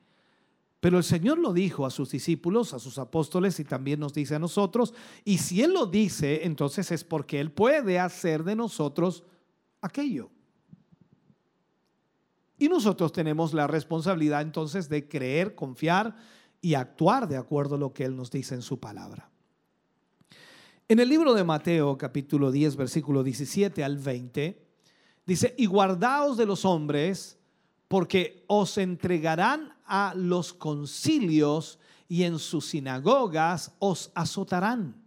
[0.78, 4.36] Pero el Señor lo dijo a sus discípulos, a sus apóstoles y también nos dice
[4.36, 4.94] a nosotros.
[5.24, 9.24] Y si Él lo dice, entonces es porque Él puede hacer de nosotros
[9.80, 10.30] aquello.
[12.58, 16.14] Y nosotros tenemos la responsabilidad entonces de creer, confiar
[16.62, 19.30] y actuar de acuerdo a lo que Él nos dice en su palabra.
[20.90, 24.60] En el libro de Mateo capítulo 10 versículo 17 al 20
[25.24, 27.38] dice, y guardaos de los hombres
[27.86, 35.00] porque os entregarán a los concilios y en sus sinagogas os azotarán.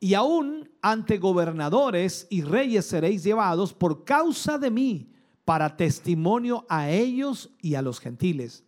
[0.00, 5.14] Y aún ante gobernadores y reyes seréis llevados por causa de mí
[5.46, 8.64] para testimonio a ellos y a los gentiles.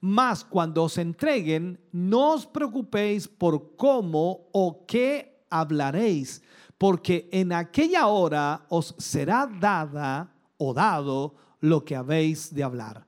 [0.00, 6.42] Mas cuando os entreguen, no os preocupéis por cómo o qué hablaréis,
[6.76, 13.06] porque en aquella hora os será dada o dado lo que habéis de hablar.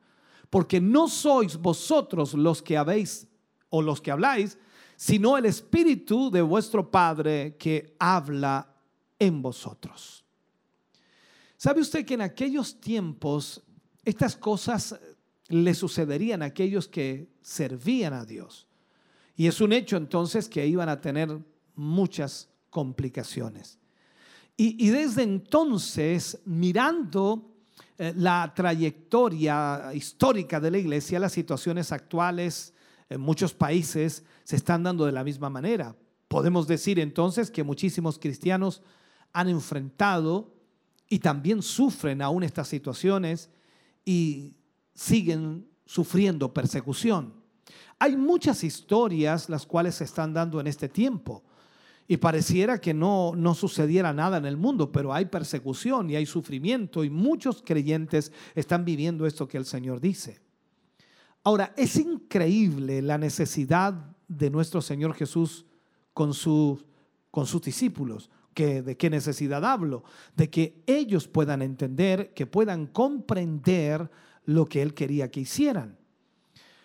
[0.51, 3.27] Porque no sois vosotros los que habéis
[3.69, 4.59] o los que habláis,
[4.97, 8.75] sino el Espíritu de vuestro Padre que habla
[9.19, 10.25] en vosotros.
[11.57, 13.63] ¿Sabe usted que en aquellos tiempos
[14.05, 14.99] estas cosas
[15.49, 18.67] le sucederían a aquellos que servían a Dios?
[19.37, 21.39] Y es un hecho entonces que iban a tener
[21.81, 23.79] muchas complicaciones.
[24.57, 27.55] Y, desde entonces, mirando
[27.97, 32.75] eh, la trayectoria histórica de la iglesia, las situaciones actuales
[33.09, 35.97] en muchos países se están dando de la misma manera.
[36.29, 38.83] Podemos decir entonces que muchísimos cristianos
[39.33, 40.53] han enfrentado
[41.09, 43.49] y también sufren aún estas situaciones
[44.05, 44.57] y
[44.95, 47.33] siguen sufriendo persecución.
[47.99, 51.45] Hay muchas historias las cuales se están dando en este tiempo
[52.11, 56.27] y pareciera que no, no sucediera nada en el mundo, pero hay persecución y hay
[56.27, 60.41] sufrimiento y muchos creyentes están viviendo esto que el Señor dice.
[61.45, 63.95] Ahora, es increíble la necesidad
[64.27, 65.67] de nuestro Señor Jesús
[66.13, 66.83] con, su,
[67.31, 68.29] con sus discípulos.
[68.55, 70.03] Que, ¿De qué necesidad hablo?
[70.35, 74.11] De que ellos puedan entender, que puedan comprender
[74.47, 76.00] lo que Él quería que hicieran.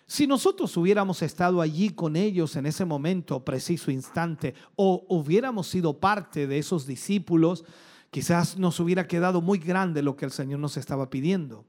[0.06, 5.98] Si nosotros hubiéramos estado allí con ellos en ese momento, preciso instante, o hubiéramos sido
[5.98, 7.64] parte de esos discípulos,
[8.12, 11.64] quizás nos hubiera quedado muy grande lo que el Señor nos estaba pidiendo.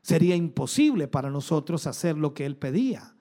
[0.00, 3.14] Sería imposible para nosotros hacer lo que Él pedía,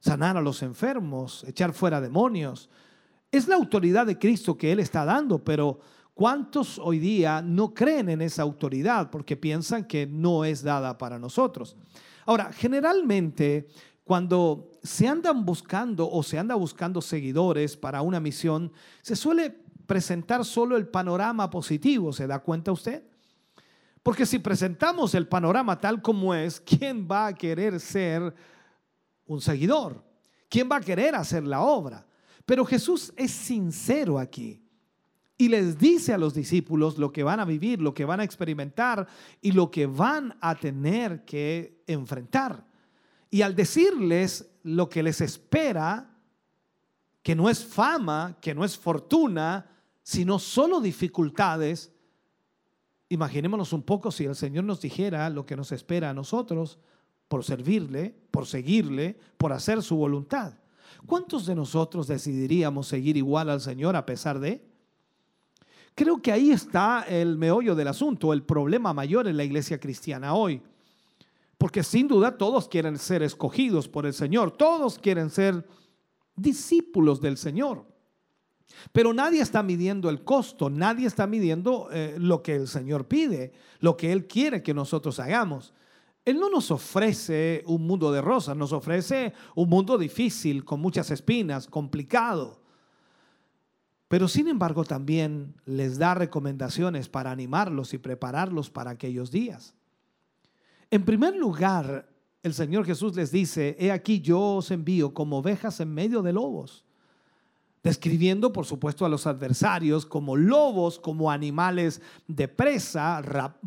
[0.00, 2.68] sanar a los enfermos, echar fuera demonios.
[3.32, 5.78] Es la autoridad de Cristo que Él está dando, pero
[6.12, 11.18] ¿cuántos hoy día no creen en esa autoridad porque piensan que no es dada para
[11.18, 11.74] nosotros?
[12.26, 13.68] Ahora, generalmente
[14.04, 18.70] cuando se andan buscando o se anda buscando seguidores para una misión,
[19.02, 19.50] se suele
[19.86, 23.02] presentar solo el panorama positivo, ¿se da cuenta usted?
[24.02, 28.34] Porque si presentamos el panorama tal como es, ¿quién va a querer ser
[29.26, 30.04] un seguidor?
[30.50, 32.06] ¿Quién va a querer hacer la obra?
[32.44, 34.62] Pero Jesús es sincero aquí
[35.38, 38.24] y les dice a los discípulos lo que van a vivir, lo que van a
[38.24, 39.08] experimentar
[39.40, 42.66] y lo que van a tener que enfrentar.
[43.34, 46.08] Y al decirles lo que les espera,
[47.20, 49.68] que no es fama, que no es fortuna,
[50.04, 51.92] sino solo dificultades,
[53.08, 56.78] imaginémonos un poco si el Señor nos dijera lo que nos espera a nosotros
[57.26, 60.54] por servirle, por seguirle, por hacer su voluntad.
[61.04, 64.64] ¿Cuántos de nosotros decidiríamos seguir igual al Señor a pesar de?
[65.96, 70.34] Creo que ahí está el meollo del asunto, el problema mayor en la iglesia cristiana
[70.34, 70.62] hoy.
[71.64, 75.66] Porque sin duda todos quieren ser escogidos por el Señor, todos quieren ser
[76.36, 77.86] discípulos del Señor.
[78.92, 83.54] Pero nadie está midiendo el costo, nadie está midiendo eh, lo que el Señor pide,
[83.80, 85.72] lo que Él quiere que nosotros hagamos.
[86.26, 91.10] Él no nos ofrece un mundo de rosas, nos ofrece un mundo difícil, con muchas
[91.10, 92.60] espinas, complicado.
[94.08, 99.74] Pero sin embargo también les da recomendaciones para animarlos y prepararlos para aquellos días.
[100.94, 102.08] En primer lugar,
[102.40, 106.32] el Señor Jesús les dice, he aquí yo os envío como ovejas en medio de
[106.32, 106.84] lobos
[107.82, 113.20] describiendo por supuesto a los adversarios como lobos, como animales de presa,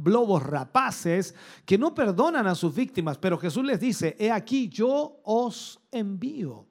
[0.05, 1.35] lobos rapaces,
[1.65, 6.65] que no perdonan a sus víctimas, pero Jesús les dice, he aquí yo os envío.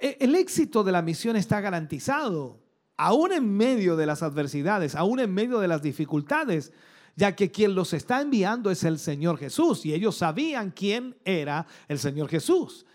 [0.00, 2.58] E, el éxito de la misión está garantizado,
[2.96, 6.72] aún en medio de las adversidades, aún en medio de las dificultades,
[7.16, 11.66] ya que quien los está enviando es el Señor Jesús y ellos sabían quién era
[11.88, 12.86] el Señor Jesús.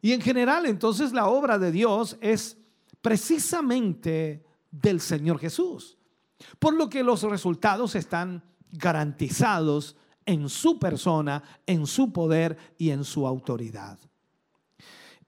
[0.00, 2.58] Y en general, entonces, la obra de Dios es
[3.00, 5.96] precisamente del Señor Jesús.
[6.58, 13.04] Por lo que los resultados están garantizados en su persona, en su poder y en
[13.04, 13.98] su autoridad.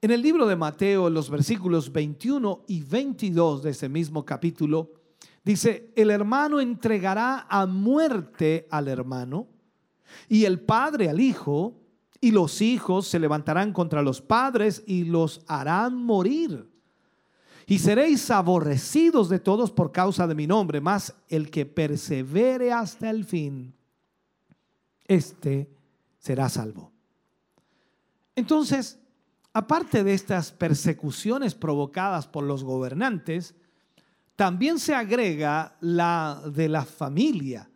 [0.01, 4.98] En el libro de Mateo, los versículos 21 y 22 de ese mismo capítulo,
[5.43, 9.47] dice, el hermano entregará a muerte al hermano
[10.27, 11.75] y el padre al hijo
[12.21, 16.69] y los hijos se levantarán contra los padres y los harán morir.
[17.65, 23.09] Y seréis aborrecidos de todos por causa de mi nombre, mas el que persevere hasta
[23.09, 23.75] el fin,
[25.07, 25.69] este
[26.17, 26.91] será salvo.
[28.35, 28.99] Entonces,
[29.53, 33.53] aparte de estas persecuciones provocadas por los gobernantes,
[34.39, 37.69] también se agrega la de la familia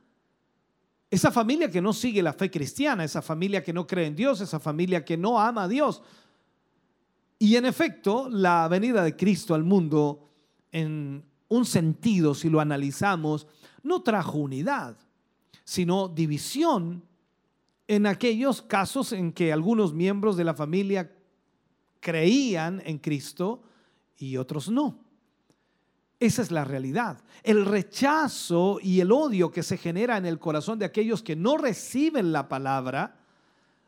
[1.13, 4.41] esa familia que no sigue la fe cristiana, esa familia que no cree en Dios,
[4.41, 6.01] esa familia que no ama a Dios.
[7.37, 10.27] Y en efecto, la venida de Cristo al mundo,
[10.71, 13.45] en un sentido, si lo analizamos,
[13.83, 14.97] no trajo unidad,
[15.63, 17.03] sino división
[17.87, 21.15] en aquellos casos en que algunos miembros de la familia
[21.99, 23.61] creían en Cristo
[24.17, 25.02] y otros no.
[26.23, 27.17] Esa es la realidad.
[27.43, 31.57] El rechazo y el odio que se genera en el corazón de aquellos que no
[31.57, 33.17] reciben la palabra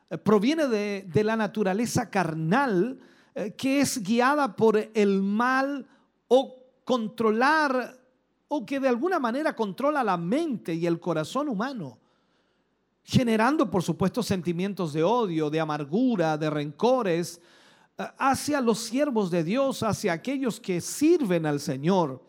[0.09, 2.99] eh, proviene de, la naturaleza carnal
[3.35, 5.87] eh, que es guiada por el mal
[6.27, 7.97] o controlar
[8.49, 11.97] o que de alguna manera controla la mente y el corazón humano,
[13.01, 17.39] generando por supuesto sentimientos de odio, de amargura, de rencores,
[17.97, 22.24] hacia los siervos de Dios, hacia aquellos que sirven al Señor.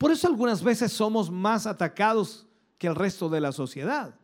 [0.00, 2.46] Por eso algunas veces somos más atacados
[2.78, 4.14] que el resto de la sociedad.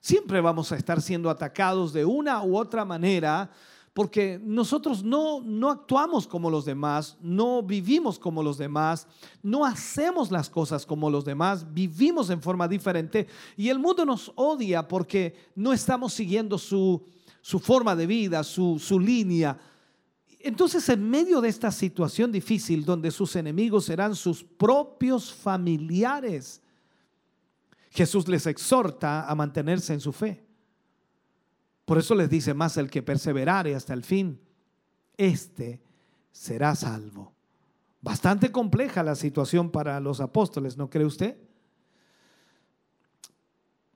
[0.00, 3.48] Siempre vamos a estar siendo atacados de una u otra manera
[3.92, 9.06] porque nosotros no, no actuamos como los demás, no vivimos como los demás,
[9.44, 14.32] no hacemos las cosas como los demás, vivimos en forma diferente y el mundo nos
[14.34, 17.00] odia porque no estamos siguiendo su,
[17.40, 19.56] su forma de vida, su, su línea.
[20.44, 26.60] Entonces, en medio de esta situación difícil, donde sus enemigos serán sus propios familiares,
[27.90, 30.44] Jesús les exhorta a mantenerse en su fe.
[31.84, 34.40] Por eso les dice más el que perseverare hasta el fin,
[35.16, 35.80] este
[36.32, 37.32] será salvo.
[38.00, 41.36] Bastante compleja la situación para los apóstoles, ¿no cree usted?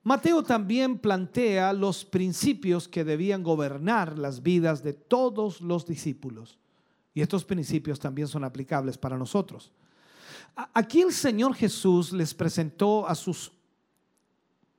[0.07, 6.57] Mateo también plantea los principios que debían gobernar las vidas de todos los discípulos.
[7.13, 9.69] Y estos principios también son aplicables para nosotros.
[10.73, 13.51] Aquí el Señor Jesús les presentó a sus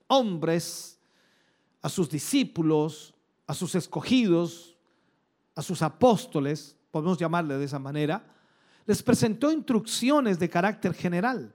[0.07, 0.99] hombres,
[1.83, 3.13] a sus discípulos,
[3.47, 4.79] a sus escogidos,
[5.55, 8.25] a sus apóstoles, podemos llamarle de esa manera,
[8.87, 11.55] les presentó instrucciones de carácter general.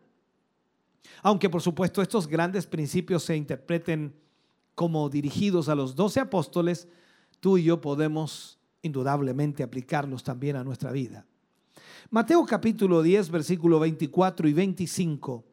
[1.21, 4.13] Aunque por supuesto estos grandes principios se interpreten
[4.75, 6.87] como dirigidos a los doce apóstoles,
[7.39, 11.25] tú y yo podemos indudablemente aplicarlos también a nuestra vida.
[12.09, 15.43] Mateo capítulo 10, versículo 24 y 25.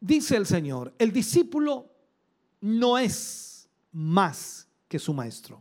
[0.00, 1.92] Dice el Señor, el discípulo
[2.60, 5.60] no es más que su maestro,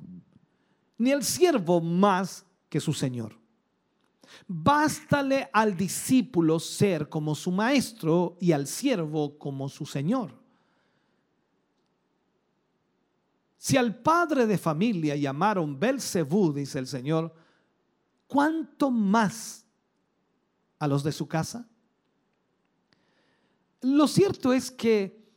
[0.97, 3.37] ni el siervo más que su Señor.
[4.47, 10.37] Bástale al discípulo ser como su maestro y al siervo como su señor.
[13.57, 17.33] Si al padre de familia llamaron Belcebú, dice el Señor,
[18.27, 19.65] ¿cuánto más
[20.79, 21.67] a los de su casa?
[23.81, 25.27] Lo cierto es que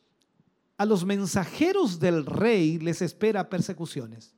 [0.76, 4.34] a los mensajeros del rey les espera persecuciones.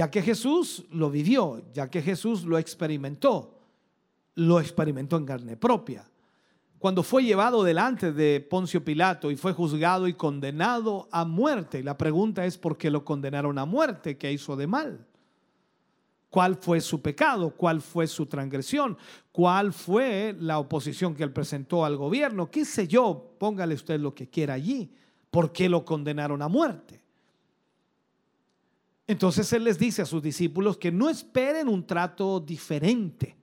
[0.00, 3.60] Ya que Jesús lo vivió, ya que Jesús lo experimentó,
[4.34, 6.10] lo experimentó en carne propia.
[6.78, 11.98] Cuando fue llevado delante de Poncio Pilato y fue juzgado y condenado a muerte, la
[11.98, 15.06] pregunta es por qué lo condenaron a muerte, qué hizo de mal
[16.30, 18.96] cuál fue su pecado, cuál fue su transgresión,
[19.32, 24.14] cuál fue la oposición que él presentó al gobierno, qué sé yo, póngale usted lo
[24.14, 24.94] que quiera allí,
[25.30, 27.02] por qué lo condenaron a muerte.
[29.10, 33.36] Entonces él les dice a sus discípulos que no esperen un trato diferente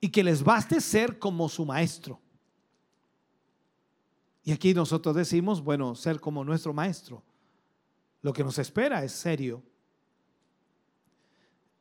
[0.00, 2.18] y que les baste ser como su maestro.
[4.42, 7.22] Y aquí nosotros decimos, bueno, ser como nuestro maestro.
[8.22, 9.62] Lo que nos espera es serio.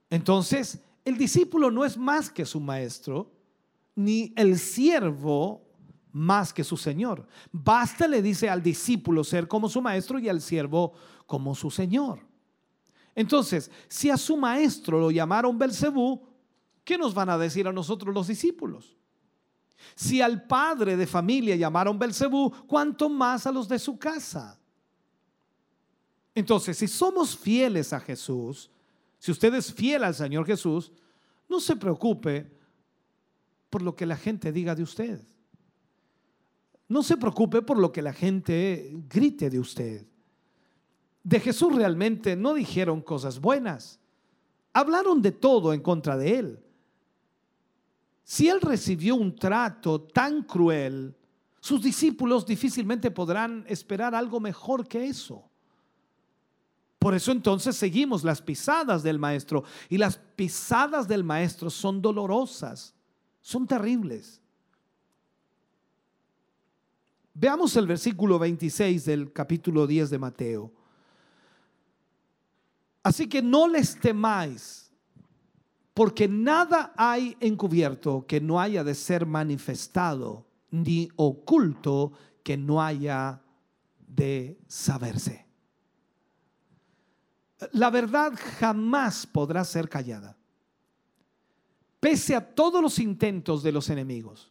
[0.09, 3.31] Entonces, el discípulo no es más que su maestro,
[3.95, 5.65] ni el siervo
[6.11, 7.25] más que su señor.
[7.53, 10.91] Basta, le dice al discípulo, ser como su maestro y al siervo
[11.25, 12.29] como su señor.
[13.15, 16.21] Entonces, si a su maestro lo llamaron Belcebú,
[16.83, 18.95] ¿qué nos van a decir a nosotros los discípulos?
[19.95, 24.59] Si al padre de familia llamaron Belcebú, ¿cuánto más a los de su casa?
[26.33, 28.69] Entonces, si somos fieles a Jesús,
[29.19, 30.91] si usted es fiel al Señor Jesús,
[31.49, 32.49] no se preocupe
[33.69, 35.21] por lo que la gente diga de usted.
[36.87, 40.05] No se preocupe por lo que la gente grite de usted.
[41.23, 43.99] De Jesús realmente no dijeron cosas buenas.
[44.73, 46.63] Hablaron de todo en contra de él.
[48.23, 51.15] Si él recibió un trato tan cruel,
[51.59, 55.43] sus discípulos difícilmente podrán esperar algo mejor que eso.
[56.97, 59.63] Por eso entonces seguimos las pisadas del maestro.
[59.89, 62.93] Y las pisadas del maestro son dolorosas,
[63.41, 64.39] son terribles.
[67.33, 70.71] Veamos el versículo 26 del capítulo 10 de Mateo.
[73.03, 74.91] Así que no les temáis,
[75.93, 82.13] porque nada hay encubierto que no haya de ser manifestado, ni oculto
[82.43, 83.41] que no haya
[84.07, 85.51] de saberse
[87.71, 90.37] la verdad jamás podrá ser callada,
[91.99, 94.50] pese a todos los intentos de los enemigos.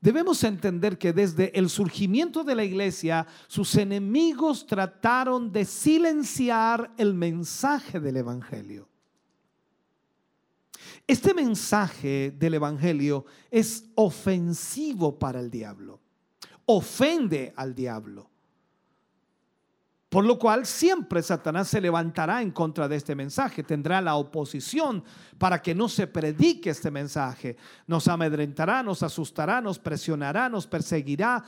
[0.00, 7.14] Debemos entender que desde el surgimiento de la iglesia, sus enemigos trataron de silenciar el
[7.14, 8.88] mensaje del Evangelio.
[11.06, 16.00] Este mensaje del Evangelio es ofensivo para el diablo,
[16.66, 18.30] ofende al diablo.
[20.08, 25.04] Por lo cual siempre Satanás se levantará en contra de este mensaje, tendrá la oposición
[25.36, 27.56] para que no se predique este mensaje.
[27.86, 31.44] Nos amedrentará, nos asustará, nos presionará, nos perseguirá,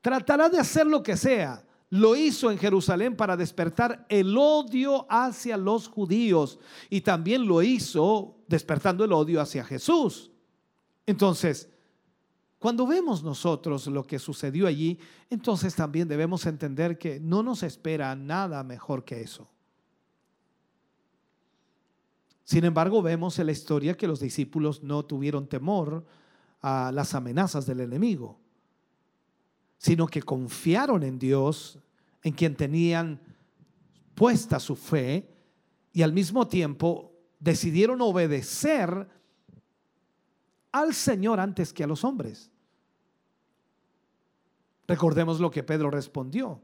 [0.00, 1.64] tratará de hacer lo que sea.
[1.90, 6.58] Lo hizo en Jerusalén para despertar el odio hacia los judíos
[6.88, 10.32] y también lo hizo despertando el odio hacia Jesús.
[11.06, 11.68] Entonces,
[12.60, 14.98] cuando vemos nosotros lo que sucedió allí,
[15.30, 19.48] entonces también debemos entender que no nos espera nada mejor que eso.
[22.44, 26.04] Sin embargo, vemos en la historia que los discípulos no tuvieron temor
[26.60, 28.38] a las amenazas del enemigo,
[29.78, 31.78] sino que confiaron en Dios,
[32.22, 33.22] en quien tenían
[34.14, 35.32] puesta su fe,
[35.94, 39.08] y al mismo tiempo decidieron obedecer
[40.72, 42.49] al Señor antes que a los hombres.
[44.90, 46.60] Recordemos lo que Pedro respondió.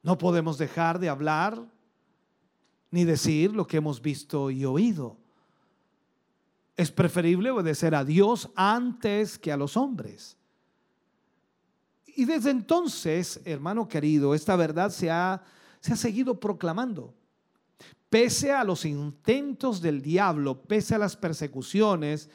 [0.00, 1.60] No podemos dejar de hablar
[2.92, 5.16] ni decir lo que hemos visto y oído.
[6.76, 10.36] Es preferible obedecer a Dios antes que a los hombres.
[12.06, 15.42] Y desde entonces, hermano querido, esta verdad se ha,
[15.80, 17.12] se ha seguido proclamando.
[18.08, 22.30] Pese a los intentos del diablo, pese a las persecuciones,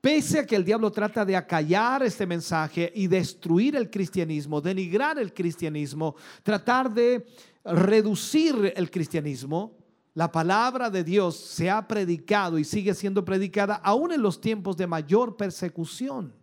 [0.00, 5.18] pese a que el diablo trata de acallar este mensaje y destruir el cristianismo, denigrar
[5.18, 7.26] el cristianismo, tratar de
[7.64, 9.76] reducir el cristianismo,
[10.14, 14.76] la palabra de Dios se ha predicado y sigue siendo predicada aún en los tiempos
[14.76, 16.34] de mayor persecución.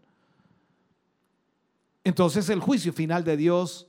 [2.04, 3.88] Entonces el juicio final de Dios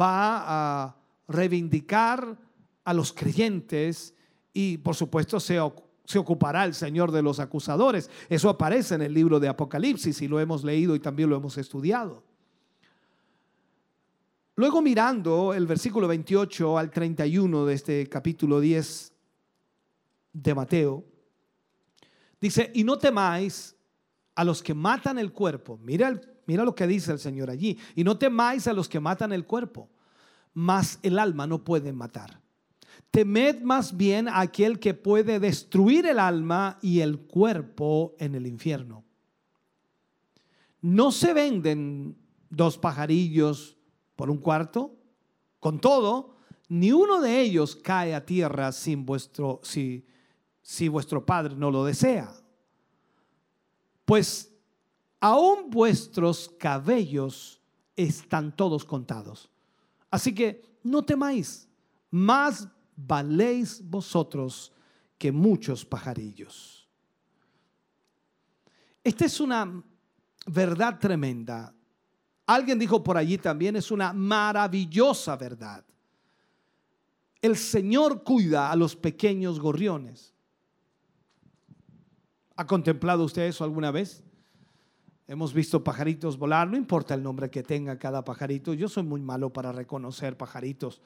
[0.00, 2.38] va a reivindicar
[2.84, 4.14] a los creyentes
[4.52, 5.58] y por supuesto se,
[6.04, 8.10] se ocupará el Señor de los acusadores.
[8.28, 11.56] Eso aparece en el libro de Apocalipsis y lo hemos leído y también lo hemos
[11.58, 12.22] estudiado.
[14.54, 19.12] Luego mirando el versículo 28 al 31 de este capítulo 10
[20.34, 21.04] de Mateo,
[22.40, 23.74] dice, y no temáis
[24.34, 25.78] a los que matan el cuerpo.
[25.82, 29.32] Mira mira lo que dice el Señor allí, y no temáis a los que matan
[29.32, 29.88] el cuerpo,
[30.52, 32.41] mas el alma no pueden matar.
[33.12, 38.46] Temed más bien a aquel que puede destruir el alma y el cuerpo en el
[38.46, 39.04] infierno.
[40.80, 42.16] No se venden
[42.48, 43.76] dos pajarillos
[44.16, 44.96] por un cuarto.
[45.60, 46.36] Con todo,
[46.70, 50.06] ni uno de ellos cae a tierra sin vuestro, si,
[50.62, 52.32] si vuestro Padre no lo desea.
[54.06, 54.50] Pues
[55.20, 57.60] aún vuestros cabellos
[57.94, 59.50] están todos contados.
[60.10, 61.68] Así que no temáis,
[62.10, 64.72] más valéis vosotros
[65.18, 66.88] que muchos pajarillos.
[69.04, 69.82] Esta es una
[70.46, 71.74] verdad tremenda.
[72.46, 75.84] Alguien dijo por allí también, es una maravillosa verdad.
[77.40, 80.32] El Señor cuida a los pequeños gorriones.
[82.56, 84.22] ¿Ha contemplado usted eso alguna vez?
[85.26, 88.74] Hemos visto pajaritos volar, no importa el nombre que tenga cada pajarito.
[88.74, 91.00] Yo soy muy malo para reconocer pajaritos,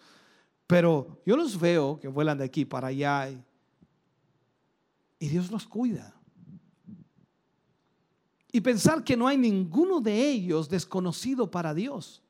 [0.66, 3.42] pero yo los veo que vuelan de aquí para allá y,
[5.18, 6.14] y Dios los cuida.
[8.50, 12.22] Y pensar que no hay ninguno de ellos desconocido para Dios.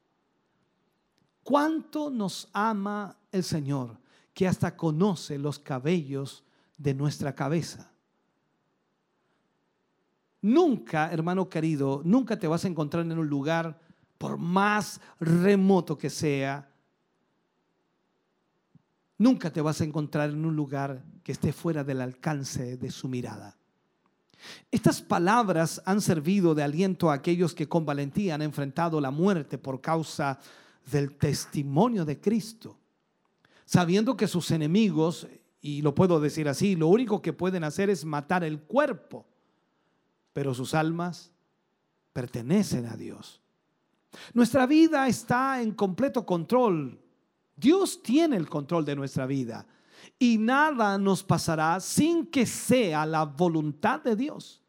[1.42, 4.00] ¿Cuánto nos ama el Señor
[4.34, 6.42] que hasta conoce los cabellos
[6.76, 7.92] de nuestra cabeza?
[10.42, 13.80] Nunca, hermano querido, nunca te vas a encontrar en un lugar,
[14.18, 16.68] por más remoto que sea,
[19.18, 23.08] nunca te vas a encontrar en un lugar que esté fuera del alcance de su
[23.08, 23.56] mirada.
[24.70, 29.58] Estas palabras han servido de aliento a aquellos que con valentía han enfrentado la muerte
[29.58, 30.38] por causa
[30.90, 32.78] del testimonio de Cristo,
[33.64, 35.26] sabiendo que sus enemigos,
[35.60, 39.26] y lo puedo decir así, lo único que pueden hacer es matar el cuerpo
[40.36, 41.32] pero sus almas
[42.12, 43.40] pertenecen a Dios.
[44.34, 47.00] Nuestra vida está en completo control.
[47.56, 49.66] Dios tiene el control de nuestra vida
[50.18, 54.62] y nada nos pasará sin que sea la voluntad de Dios.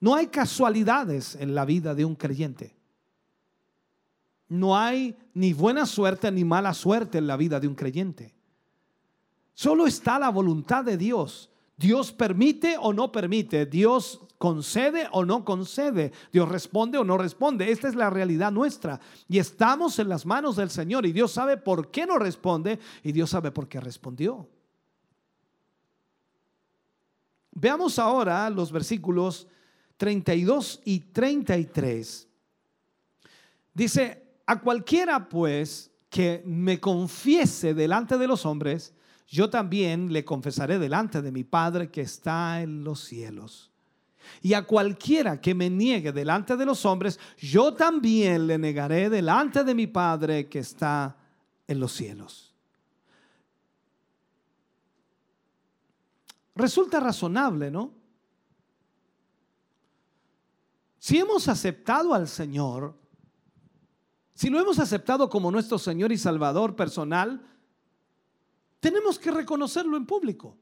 [0.00, 2.76] No hay casualidades en la vida de un creyente.
[4.48, 8.34] No hay ni buena suerte ni mala suerte en la vida de un creyente.
[9.54, 15.42] Solo está la voluntad de Dios Dios permite o no permite, Dios concede o no
[15.42, 17.72] concede, Dios responde o no responde.
[17.72, 19.00] Esta es la realidad nuestra.
[19.26, 23.12] Y estamos en las manos del Señor y Dios sabe por qué no responde y
[23.12, 24.46] Dios sabe por qué respondió.
[27.52, 29.46] Veamos ahora los versículos
[29.96, 32.28] 32 y 33.
[33.72, 38.92] Dice, a cualquiera pues que me confiese delante de los hombres,
[39.26, 43.70] yo también le confesaré delante de mi Padre que está en los cielos.
[44.42, 49.64] Y a cualquiera que me niegue delante de los hombres, yo también le negaré delante
[49.64, 51.16] de mi Padre que está
[51.66, 52.54] en los cielos.
[56.54, 57.92] Resulta razonable, ¿no?
[60.98, 62.94] Si hemos aceptado al Señor,
[64.34, 67.46] si lo hemos aceptado como nuestro Señor y Salvador personal,
[68.80, 70.56] tenemos que reconocerlo en público.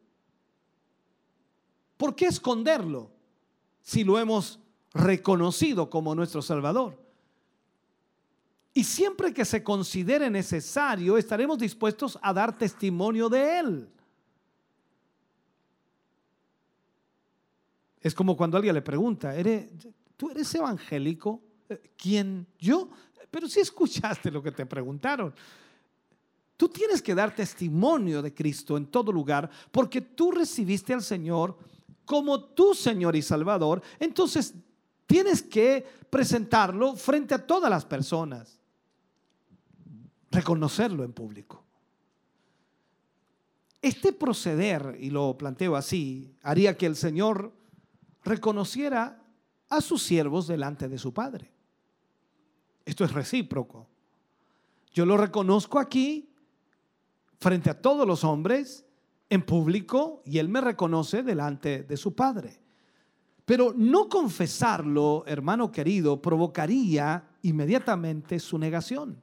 [1.96, 3.10] ¿Por qué esconderlo
[3.82, 4.58] si lo hemos
[4.94, 6.98] reconocido como nuestro Salvador?
[8.74, 13.88] Y siempre que se considere necesario, estaremos dispuestos a dar testimonio de Él.
[18.00, 19.34] Es como cuando alguien le pregunta,
[20.16, 21.40] ¿tú eres evangélico?
[21.96, 22.46] ¿Quién?
[22.58, 22.88] ¿Yo?
[23.30, 25.34] Pero si escuchaste lo que te preguntaron.
[26.56, 31.56] Tú tienes que dar testimonio de Cristo en todo lugar porque tú recibiste al Señor
[32.12, 33.80] como tu Señor y Salvador.
[33.98, 34.52] Entonces
[35.06, 38.60] tienes que presentarlo frente a todas las personas.
[40.30, 41.64] Reconocerlo en público.
[43.80, 47.50] Este proceder, y lo planteo así, haría que el Señor
[48.22, 49.18] reconociera
[49.70, 51.50] a sus siervos delante de su Padre.
[52.84, 53.88] Esto es recíproco.
[54.92, 56.28] Yo lo reconozco aquí
[57.40, 58.84] frente a todos los hombres,
[59.32, 62.60] en público, y él me reconoce delante de su Padre.
[63.46, 69.22] Pero no confesarlo, hermano querido, provocaría inmediatamente su negación.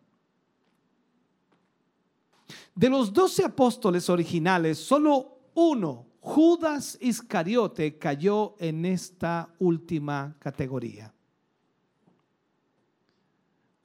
[2.73, 11.13] De los doce apóstoles originales, solo uno, Judas Iscariote, cayó en esta última categoría.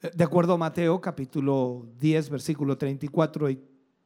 [0.00, 3.60] De acuerdo a Mateo capítulo 10, versículo 34 y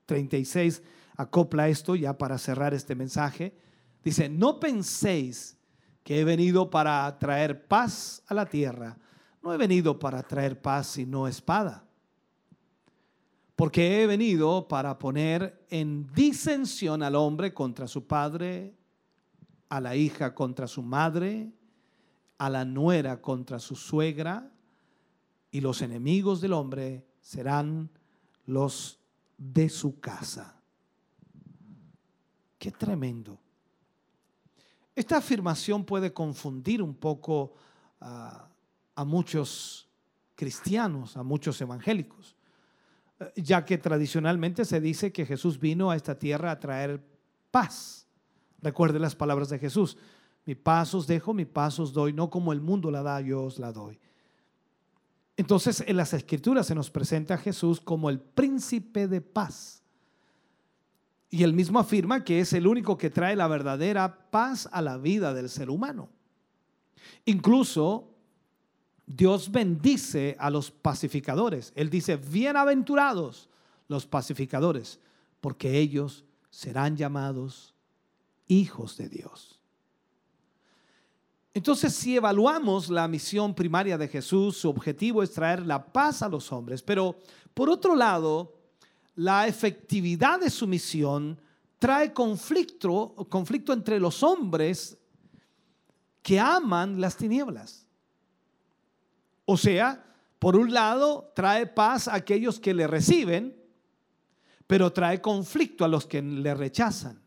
[0.04, 0.82] 36
[1.18, 3.54] acopla esto ya para cerrar este mensaje.
[4.02, 5.58] Dice, no penséis
[6.02, 8.96] que he venido para traer paz a la tierra.
[9.42, 11.84] No he venido para traer paz sino espada.
[13.56, 18.76] Porque he venido para poner en disensión al hombre contra su padre,
[19.68, 21.52] a la hija contra su madre,
[22.38, 24.52] a la nuera contra su suegra,
[25.50, 27.90] y los enemigos del hombre serán
[28.46, 29.00] los
[29.36, 30.57] de su casa.
[32.58, 33.38] Qué tremendo.
[34.94, 37.54] Esta afirmación puede confundir un poco
[38.00, 38.48] a,
[38.96, 39.88] a muchos
[40.34, 42.36] cristianos, a muchos evangélicos,
[43.20, 47.04] eh, ya que tradicionalmente se dice que Jesús vino a esta tierra a traer
[47.50, 48.06] paz.
[48.60, 49.96] Recuerde las palabras de Jesús.
[50.46, 53.44] Mi paz os dejo, mi paz os doy, no como el mundo la da, yo
[53.44, 53.98] os la doy.
[55.36, 59.84] Entonces en las escrituras se nos presenta a Jesús como el príncipe de paz.
[61.30, 64.96] Y él mismo afirma que es el único que trae la verdadera paz a la
[64.96, 66.08] vida del ser humano.
[67.26, 68.14] Incluso
[69.06, 71.72] Dios bendice a los pacificadores.
[71.74, 73.48] Él dice, bienaventurados
[73.88, 75.00] los pacificadores,
[75.40, 77.74] porque ellos serán llamados
[78.46, 79.60] hijos de Dios.
[81.54, 86.28] Entonces, si evaluamos la misión primaria de Jesús, su objetivo es traer la paz a
[86.28, 87.16] los hombres, pero
[87.54, 88.57] por otro lado,
[89.18, 91.40] la efectividad de su misión
[91.80, 94.96] trae conflicto, conflicto entre los hombres
[96.22, 97.84] que aman las tinieblas.
[99.44, 100.04] O sea,
[100.38, 103.60] por un lado, trae paz a aquellos que le reciben,
[104.68, 107.20] pero trae conflicto a los que le rechazan.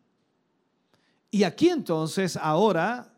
[1.29, 3.13] Y aquí entonces, ahora,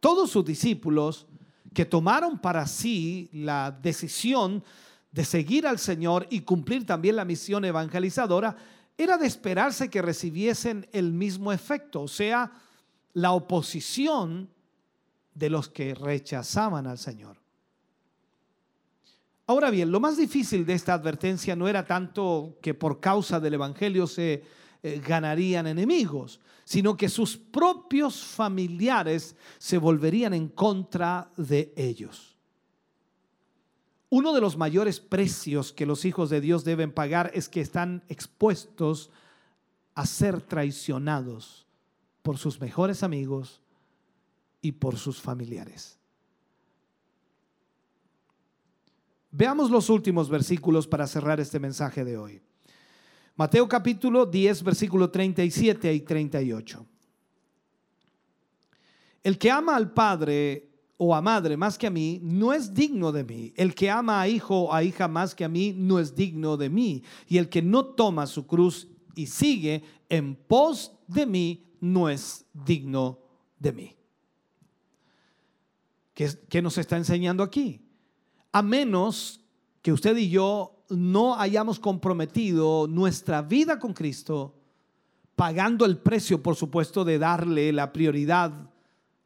[0.00, 1.26] todos sus discípulos
[1.74, 4.64] que tomaron para sí la decisión
[5.10, 8.56] de seguir al Señor y cumplir también la misión evangelizadora,
[8.96, 12.50] era de esperarse que recibiesen el mismo efecto, o sea,
[13.12, 14.50] la oposición
[15.34, 17.38] de los que rechazaban al Señor.
[19.46, 23.54] Ahora bien, lo más difícil de esta advertencia no era tanto que por causa del
[23.54, 24.42] Evangelio se
[24.82, 32.37] eh, ganarían enemigos, sino que sus propios familiares se volverían en contra de ellos.
[34.10, 38.02] Uno de los mayores precios que los hijos de Dios deben pagar es que están
[38.08, 39.10] expuestos
[39.94, 41.66] a ser traicionados
[42.22, 43.60] por sus mejores amigos
[44.62, 45.98] y por sus familiares.
[49.30, 52.40] Veamos los últimos versículos para cerrar este mensaje de hoy.
[53.36, 56.86] Mateo capítulo 10, versículo 37 y 38.
[59.22, 60.67] El que ama al padre
[61.00, 63.52] o a madre más que a mí, no es digno de mí.
[63.56, 66.56] El que ama a hijo o a hija más que a mí, no es digno
[66.56, 67.04] de mí.
[67.28, 72.44] Y el que no toma su cruz y sigue en pos de mí, no es
[72.52, 73.20] digno
[73.60, 73.96] de mí.
[76.14, 77.80] ¿Qué, qué nos está enseñando aquí?
[78.50, 79.40] A menos
[79.80, 84.56] que usted y yo no hayamos comprometido nuestra vida con Cristo,
[85.36, 88.68] pagando el precio, por supuesto, de darle la prioridad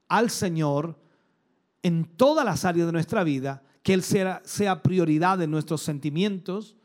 [0.08, 1.01] al Señor
[1.82, 6.76] en todas las áreas de nuestra vida, que Él sea, sea prioridad en nuestros sentimientos,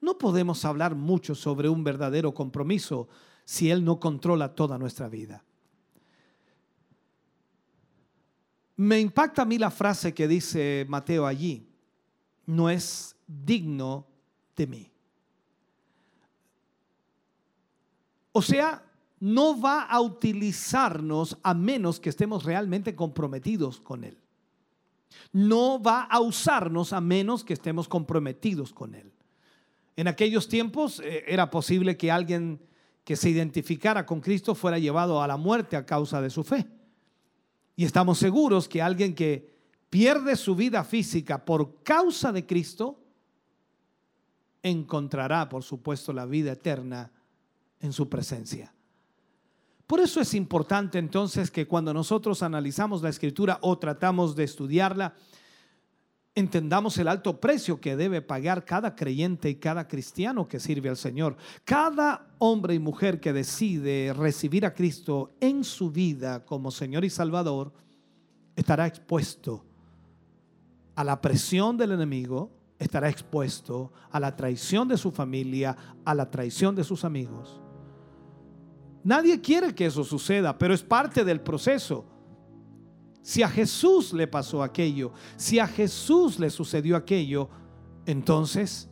[0.00, 3.08] no podemos hablar mucho sobre un verdadero compromiso
[3.44, 5.42] si Él no controla toda nuestra vida.
[8.76, 11.66] Me impacta a mí la frase que dice Mateo allí.
[12.44, 14.06] No es digno
[14.54, 14.92] de mí.
[18.32, 18.84] O sea,
[19.18, 24.18] no va a utilizarnos a menos que estemos realmente comprometidos con Él.
[25.32, 29.12] No va a usarnos a menos que estemos comprometidos con Él.
[29.96, 32.60] En aquellos tiempos eh, era posible que alguien
[33.04, 36.66] que se identificara con Cristo fuera llevado a la muerte a causa de su fe.
[37.76, 39.54] Y estamos seguros que alguien que
[39.88, 42.98] pierde su vida física por causa de Cristo,
[44.62, 47.12] encontrará, por supuesto, la vida eterna
[47.80, 48.74] en su presencia.
[49.86, 55.14] Por eso es importante entonces que cuando nosotros analizamos la escritura o tratamos de estudiarla,
[56.34, 60.96] entendamos el alto precio que debe pagar cada creyente y cada cristiano que sirve al
[60.96, 61.36] Señor.
[61.64, 67.10] Cada hombre y mujer que decide recibir a Cristo en su vida como Señor y
[67.10, 67.72] Salvador,
[68.56, 69.64] estará expuesto
[70.94, 76.30] a la presión del enemigo, estará expuesto a la traición de su familia, a la
[76.30, 77.60] traición de sus amigos.
[79.06, 82.04] Nadie quiere que eso suceda, pero es parte del proceso.
[83.22, 87.48] Si a Jesús le pasó aquello, si a Jesús le sucedió aquello,
[88.04, 88.88] entonces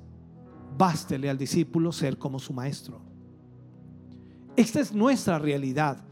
[0.79, 3.01] bástele al discípulo ser como su maestro.
[4.55, 6.05] Esta es nuestra realidad.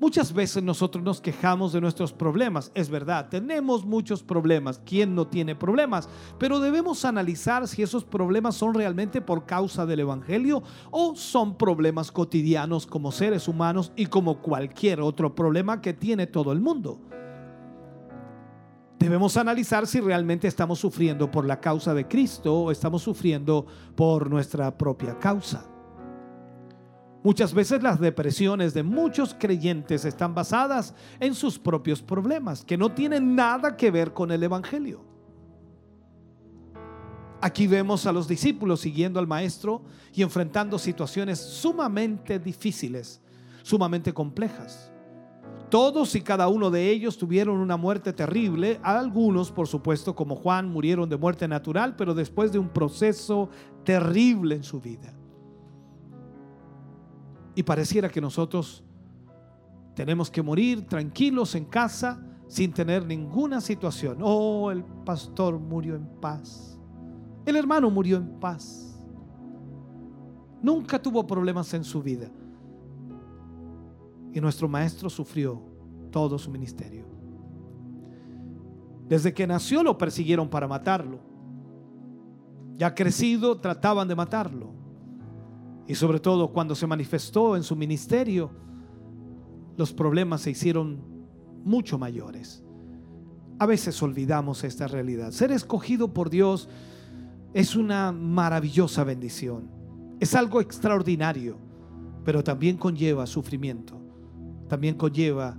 [0.00, 2.72] Muchas veces nosotros nos quejamos de nuestros problemas.
[2.74, 4.80] Es verdad, tenemos muchos problemas.
[4.86, 6.08] ¿Quién no tiene problemas?
[6.38, 12.10] Pero debemos analizar si esos problemas son realmente por causa del Evangelio o son problemas
[12.10, 16.98] cotidianos como seres humanos y como cualquier otro problema que tiene todo el mundo.
[18.98, 24.30] Debemos analizar si realmente estamos sufriendo por la causa de Cristo o estamos sufriendo por
[24.30, 25.66] nuestra propia causa.
[27.22, 32.92] Muchas veces las depresiones de muchos creyentes están basadas en sus propios problemas, que no
[32.92, 35.04] tienen nada que ver con el Evangelio.
[37.42, 39.82] Aquí vemos a los discípulos siguiendo al Maestro
[40.14, 43.20] y enfrentando situaciones sumamente difíciles,
[43.62, 44.90] sumamente complejas.
[45.70, 48.80] Todos y cada uno de ellos tuvieron una muerte terrible.
[48.82, 53.50] Algunos, por supuesto, como Juan, murieron de muerte natural, pero después de un proceso
[53.84, 55.19] terrible en su vida.
[57.54, 58.82] Y pareciera que nosotros
[59.94, 64.18] tenemos que morir tranquilos en casa sin tener ninguna situación.
[64.22, 66.78] Oh, el pastor murió en paz.
[67.44, 68.98] El hermano murió en paz.
[70.62, 72.28] Nunca tuvo problemas en su vida.
[74.32, 75.60] Y nuestro maestro sufrió
[76.10, 77.04] todo su ministerio.
[79.08, 81.18] Desde que nació lo persiguieron para matarlo.
[82.76, 84.79] Ya crecido trataban de matarlo.
[85.90, 88.52] Y sobre todo cuando se manifestó en su ministerio,
[89.76, 91.00] los problemas se hicieron
[91.64, 92.62] mucho mayores.
[93.58, 95.32] A veces olvidamos esta realidad.
[95.32, 96.68] Ser escogido por Dios
[97.54, 99.68] es una maravillosa bendición.
[100.20, 101.56] Es algo extraordinario,
[102.24, 104.00] pero también conlleva sufrimiento.
[104.68, 105.58] También conlleva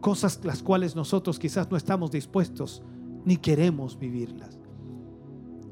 [0.00, 2.82] cosas las cuales nosotros quizás no estamos dispuestos
[3.26, 4.59] ni queremos vivirlas.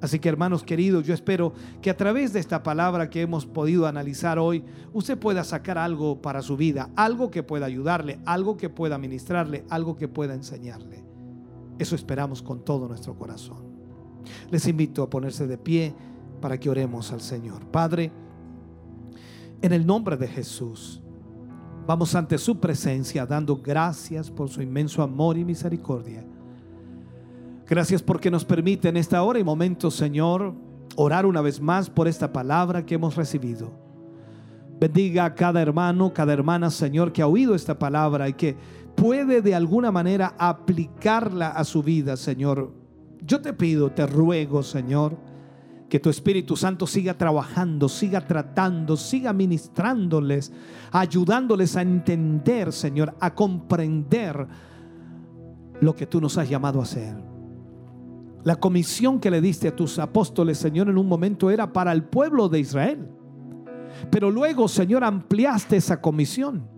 [0.01, 1.53] Así que hermanos queridos, yo espero
[1.83, 6.23] que a través de esta palabra que hemos podido analizar hoy, usted pueda sacar algo
[6.23, 11.05] para su vida, algo que pueda ayudarle, algo que pueda ministrarle, algo que pueda enseñarle.
[11.79, 13.59] Eso esperamos con todo nuestro corazón.
[14.51, 15.95] Les invito a ponerse de pie
[16.41, 17.67] para que oremos al Señor.
[17.67, 18.13] Padre,
[19.63, 21.03] en el nombre de Jesús,
[21.87, 26.25] vamos ante su presencia dando gracias por su inmenso amor y misericordia.
[27.69, 30.55] Gracias porque nos permite en esta hora y momento, Señor,
[30.97, 33.71] orar una vez más por esta palabra que hemos recibido.
[34.81, 38.57] Bendiga a cada hermano, cada hermana, Señor, que ha oído esta palabra y que
[38.95, 42.73] puede de alguna manera aplicarla a su vida, Señor.
[43.21, 45.19] Yo te pido, te ruego, Señor,
[45.91, 50.53] que tu Espíritu Santo siga trabajando, siga tratando, siga ministrándoles,
[50.91, 54.47] ayudándoles a entender, Señor, a comprender
[55.83, 57.38] lo que tú nos has llamado a hacer.
[58.45, 62.05] La comisión que le diste a tus apóstoles, Señor, en un momento era para el
[62.05, 63.09] pueblo de Israel.
[64.11, 66.69] Pero luego, Señor, ampliaste esa comisión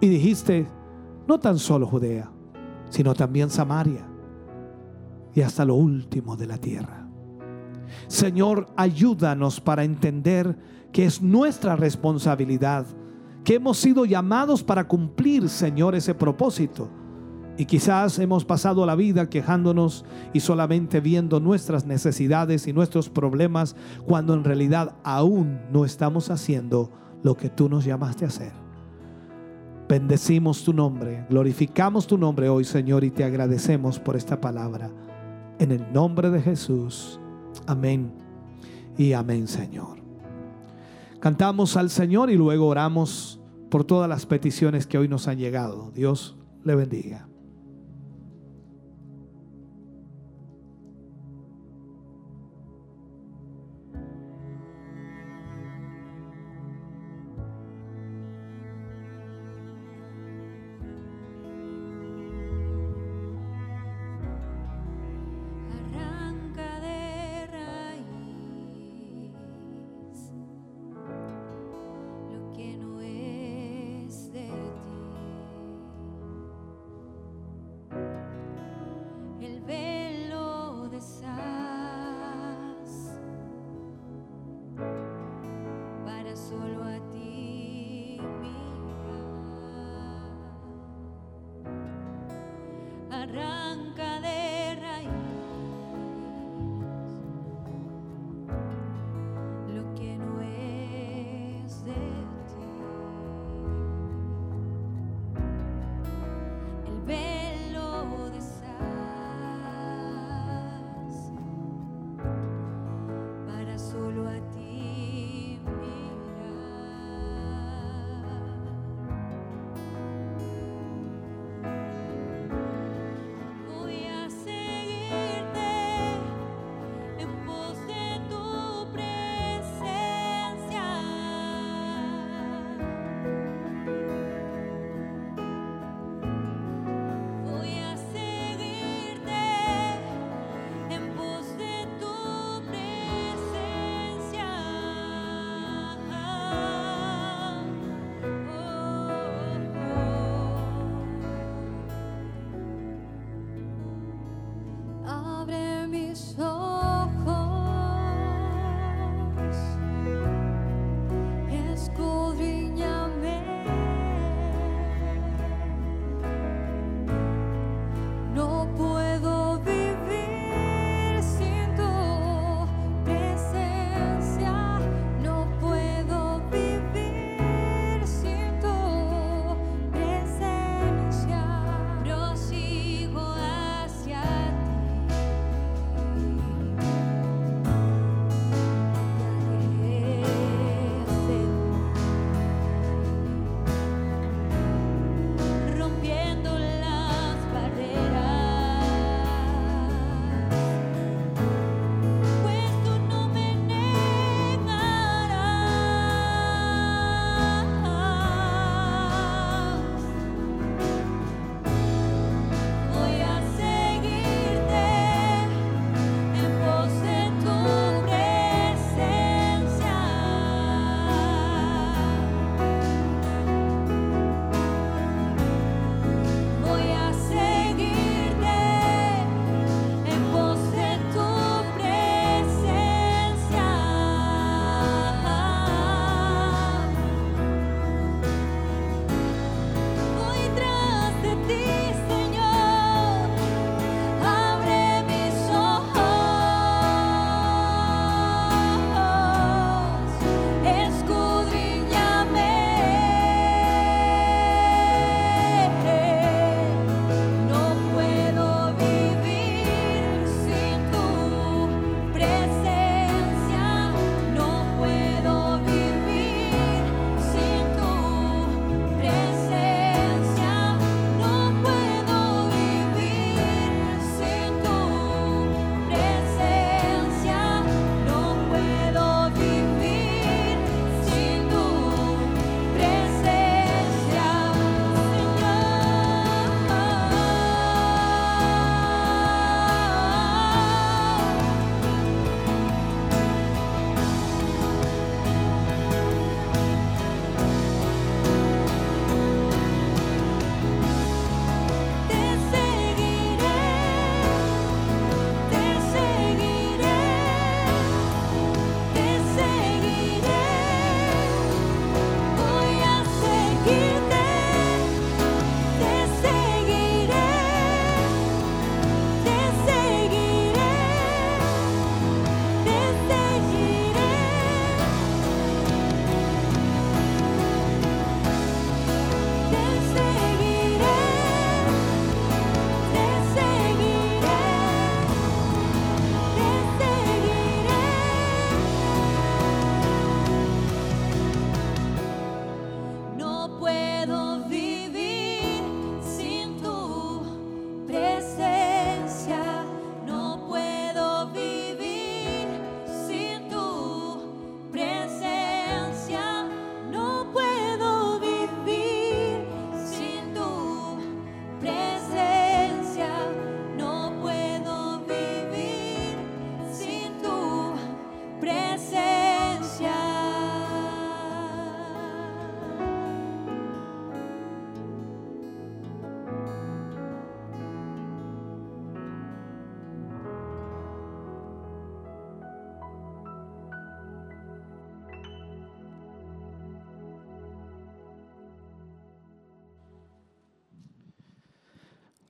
[0.00, 0.66] y dijiste,
[1.26, 2.30] no tan solo Judea,
[2.90, 4.06] sino también Samaria
[5.34, 7.08] y hasta lo último de la tierra.
[8.06, 10.56] Señor, ayúdanos para entender
[10.92, 12.86] que es nuestra responsabilidad,
[13.44, 16.90] que hemos sido llamados para cumplir, Señor, ese propósito
[17.58, 23.76] y quizás hemos pasado la vida quejándonos y solamente viendo nuestras necesidades y nuestros problemas
[24.06, 26.90] cuando en realidad aún no estamos haciendo
[27.22, 28.52] lo que tú nos llamaste a hacer.
[29.88, 34.90] Bendecimos tu nombre, glorificamos tu nombre hoy Señor y te agradecemos por esta palabra.
[35.58, 37.18] En el nombre de Jesús.
[37.66, 38.12] Amén
[38.98, 39.96] y amén Señor.
[41.20, 45.90] Cantamos al Señor y luego oramos por todas las peticiones que hoy nos han llegado.
[45.92, 47.26] Dios le bendiga.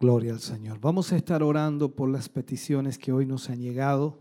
[0.06, 0.78] Gloria al Señor.
[0.80, 4.20] Vamos a estar orando por las peticiones que hoy nos han llegado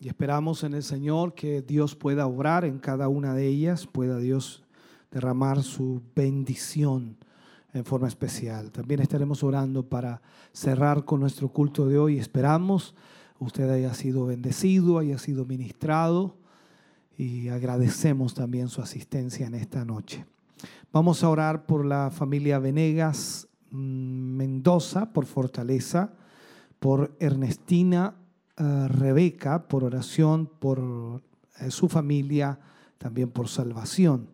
[0.00, 4.16] y esperamos en el Señor que Dios pueda obrar en cada una de ellas, pueda
[4.16, 4.64] Dios
[5.10, 7.18] derramar su bendición
[7.74, 8.72] en forma especial.
[8.72, 10.22] También estaremos orando para
[10.54, 12.18] cerrar con nuestro culto de hoy.
[12.18, 12.94] Esperamos
[13.40, 16.38] usted haya sido bendecido, haya sido ministrado
[17.18, 20.24] y agradecemos también su asistencia en esta noche.
[20.94, 26.12] Vamos a orar por la familia Venegas Mendoza, por fortaleza,
[26.78, 28.14] por Ernestina
[28.56, 31.22] eh, Rebeca, por oración, por
[31.60, 32.58] eh, su familia,
[32.98, 34.28] también por salvación.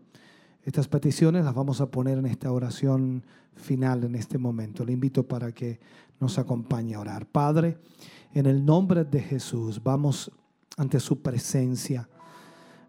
[0.62, 3.23] Estas peticiones las vamos a poner en esta oración
[3.55, 4.85] final en este momento.
[4.85, 5.81] Le invito para que
[6.20, 7.27] nos acompañe a orar.
[7.27, 7.78] Padre,
[8.32, 10.31] en el nombre de Jesús, vamos
[10.77, 12.09] ante su presencia,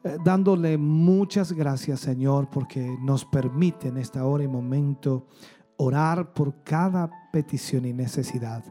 [0.04, 5.28] eh, dándole muchas gracias, Señor, porque nos permite en esta hora y momento
[5.80, 8.64] orar por cada petición y necesidad.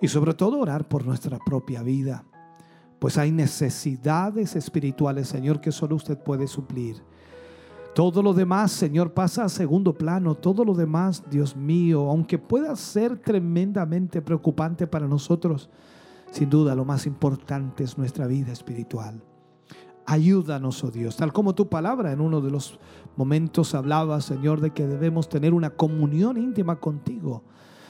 [0.00, 2.22] y sobre todo orar por nuestra propia vida,
[2.98, 7.02] pues hay necesidades espirituales, Señor, que solo usted puede suplir.
[7.94, 10.34] Todo lo demás, Señor, pasa a segundo plano.
[10.34, 15.70] Todo lo demás, Dios mío, aunque pueda ser tremendamente preocupante para nosotros,
[16.30, 19.22] sin duda lo más importante es nuestra vida espiritual.
[20.06, 22.78] Ayúdanos, oh Dios, tal como tu palabra en uno de los
[23.16, 27.42] momentos hablaba, Señor, de que debemos tener una comunión íntima contigo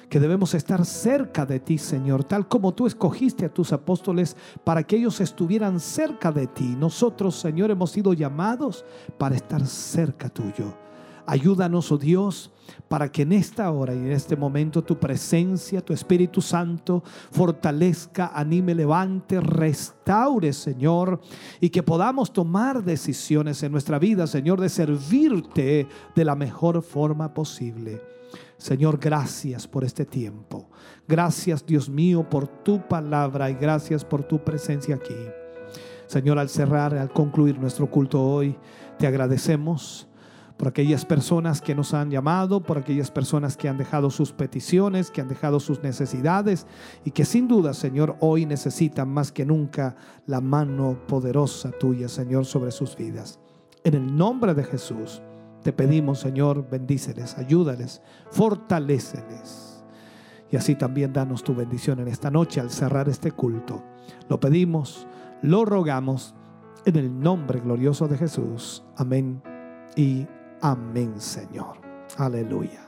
[0.08, 4.84] que debemos estar cerca de ti, Señor, tal como tú escogiste a tus apóstoles para
[4.84, 6.76] que ellos estuvieran cerca de ti.
[6.78, 8.84] Nosotros, Señor, hemos sido llamados
[9.18, 10.85] para estar cerca tuyo.
[11.26, 12.52] Ayúdanos, oh Dios,
[12.88, 18.30] para que en esta hora y en este momento tu presencia, tu Espíritu Santo, fortalezca,
[18.34, 21.20] anime, levante, restaure, Señor,
[21.60, 27.34] y que podamos tomar decisiones en nuestra vida, Señor, de servirte de la mejor forma
[27.34, 28.00] posible.
[28.56, 30.68] Señor, gracias por este tiempo.
[31.08, 35.14] Gracias, Dios mío, por tu palabra y gracias por tu presencia aquí.
[36.06, 38.56] Señor, al cerrar, al concluir nuestro culto hoy,
[38.98, 40.06] te agradecemos
[40.56, 45.10] por aquellas personas que nos han llamado, por aquellas personas que han dejado sus peticiones,
[45.10, 46.66] que han dejado sus necesidades
[47.04, 49.96] y que sin duda, Señor, hoy necesitan más que nunca
[50.26, 53.38] la mano poderosa tuya, Señor, sobre sus vidas.
[53.84, 55.22] En el nombre de Jesús.
[55.62, 58.00] Te pedimos, Señor, bendíceles, ayúdales,
[58.30, 59.84] fortaleceles.
[60.48, 63.82] Y así también danos tu bendición en esta noche al cerrar este culto.
[64.28, 65.08] Lo pedimos,
[65.42, 66.36] lo rogamos
[66.84, 68.84] en el nombre glorioso de Jesús.
[68.96, 69.42] Amén
[69.96, 70.26] y
[70.70, 71.78] amén, Señor.
[72.16, 72.80] Aleluya.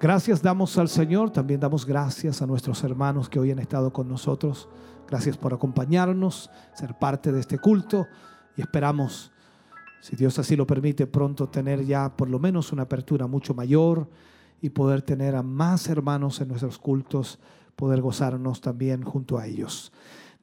[0.00, 4.08] Gracias damos al Señor, también damos gracias a nuestros hermanos que hoy han estado con
[4.08, 4.68] nosotros.
[5.08, 8.06] Gracias por acompañarnos, ser parte de este culto
[8.56, 9.32] y esperamos
[10.00, 14.08] si Dios así lo permite, pronto tener ya por lo menos una apertura mucho mayor
[14.60, 17.38] y poder tener a más hermanos en nuestros cultos,
[17.74, 19.92] poder gozarnos también junto a ellos.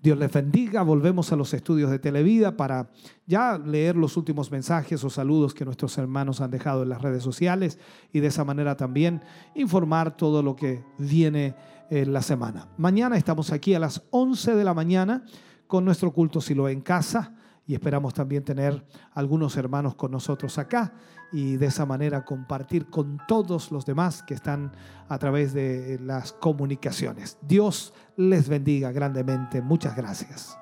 [0.06, 0.84] Dios les bendiga.
[0.84, 2.92] Volvemos a los estudios de Televida para
[3.26, 7.24] ya leer los últimos mensajes o saludos que nuestros hermanos han dejado en las redes
[7.24, 7.80] sociales
[8.14, 9.24] y de esa manera también
[9.56, 11.56] informar todo lo que viene
[11.90, 12.68] en la semana.
[12.78, 15.26] Mañana estamos aquí a las 11 de la mañana
[15.66, 17.34] con nuestro culto Silo en casa
[17.66, 20.94] y esperamos también tener algunos hermanos con nosotros acá
[21.36, 24.72] y de esa manera compartir con todos los demás que están
[25.10, 27.38] a través de las comunicaciones.
[27.42, 29.62] Dios les bendiga grandemente.
[29.62, 30.58] Muchas gracias.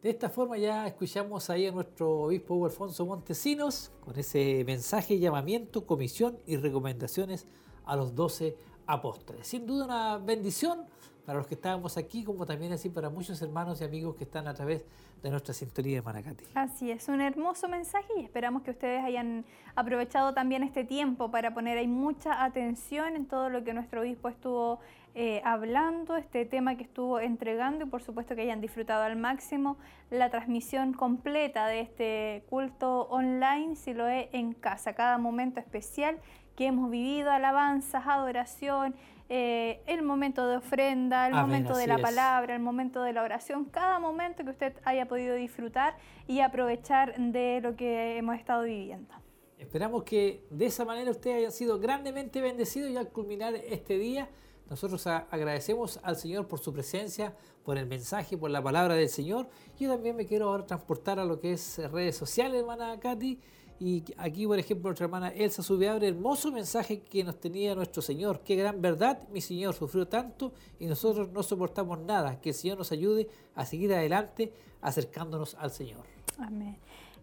[0.00, 5.84] De esta forma ya escuchamos ahí a nuestro obispo Alfonso Montesinos con ese mensaje, llamamiento,
[5.84, 7.48] comisión y recomendaciones
[7.84, 8.56] a los doce
[8.86, 9.48] apóstoles.
[9.48, 10.84] Sin duda una bendición
[11.24, 14.46] para los que estábamos aquí, como también así para muchos hermanos y amigos que están
[14.46, 14.84] a través
[15.22, 16.44] de nuestra sintonía de Manacati.
[16.54, 19.44] Así es, un hermoso mensaje y esperamos que ustedes hayan
[19.74, 24.28] aprovechado también este tiempo para poner ahí mucha atención en todo lo que nuestro obispo
[24.28, 24.80] estuvo
[25.14, 29.78] eh, hablando, este tema que estuvo entregando y por supuesto que hayan disfrutado al máximo
[30.10, 36.18] la transmisión completa de este culto online, si lo es en casa, cada momento especial
[36.56, 38.94] que hemos vivido, alabanzas, adoración,
[39.28, 43.64] eh, el momento de ofrenda, el momento de la palabra, el momento de la oración,
[43.64, 45.96] cada momento que usted haya podido disfrutar
[46.26, 49.14] y aprovechar de lo que hemos estado viviendo.
[49.58, 54.28] Esperamos que de esa manera ustedes hayan sido grandemente bendecidos y al culminar este día,
[54.68, 57.34] nosotros agradecemos al Señor por su presencia,
[57.64, 59.48] por el mensaje, por la palabra del Señor.
[59.78, 63.40] Yo también me quiero ahora transportar a lo que es redes sociales, hermana Katy.
[63.80, 68.02] Y aquí, por ejemplo, nuestra hermana Elsa sube abre hermoso mensaje que nos tenía nuestro
[68.02, 68.40] Señor.
[68.44, 72.40] Qué gran verdad, mi Señor sufrió tanto y nosotros no soportamos nada.
[72.40, 76.04] Que el Señor nos ayude a seguir adelante acercándonos al Señor.
[76.38, 76.76] Amén.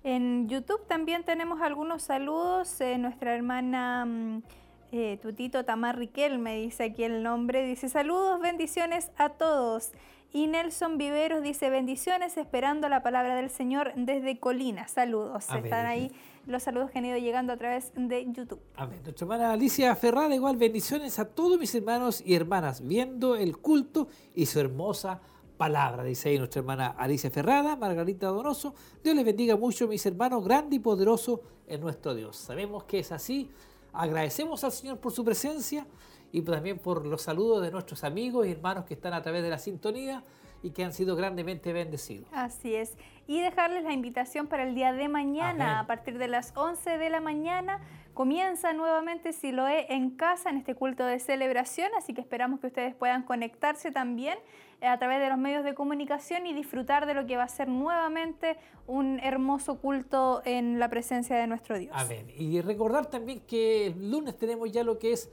[0.03, 2.81] En YouTube también tenemos algunos saludos.
[2.81, 4.43] Eh, nuestra hermana mm,
[4.91, 7.63] eh, Tutito Tamar Riquel me dice aquí el nombre.
[7.65, 9.91] Dice saludos, bendiciones a todos.
[10.33, 14.87] Y Nelson Viveros dice bendiciones esperando la palabra del Señor desde Colina.
[14.87, 15.45] Saludos.
[15.53, 16.11] Están ahí
[16.45, 18.59] los saludos que han ido llegando a través de YouTube.
[18.75, 18.99] Amén.
[19.03, 24.07] Nuestra hermana Alicia Ferrada, igual bendiciones a todos mis hermanos y hermanas viendo el culto
[24.33, 25.21] y su hermosa
[25.57, 28.73] palabra, dice ahí nuestra hermana Alicia Ferrada, Margarita Donoso.
[29.03, 32.35] Dios les bendiga mucho, mis hermanos, grande y poderoso en nuestro Dios.
[32.35, 33.51] Sabemos que es así.
[33.93, 35.85] Agradecemos al Señor por su presencia
[36.31, 39.49] y también por los saludos de nuestros amigos y hermanos que están a través de
[39.49, 40.23] la sintonía
[40.63, 42.27] y que han sido grandemente bendecidos.
[42.31, 42.95] Así es.
[43.31, 47.09] Y dejarles la invitación para el día de mañana, a partir de las 11 de
[47.09, 47.79] la mañana.
[48.13, 52.93] Comienza nuevamente Siloé en casa en este culto de celebración, así que esperamos que ustedes
[52.93, 54.37] puedan conectarse también
[54.81, 57.47] eh, a través de los medios de comunicación y disfrutar de lo que va a
[57.47, 61.95] ser nuevamente un hermoso culto en la presencia de nuestro Dios.
[61.95, 62.27] Amén.
[62.35, 65.31] Y recordar también que el lunes tenemos ya lo que es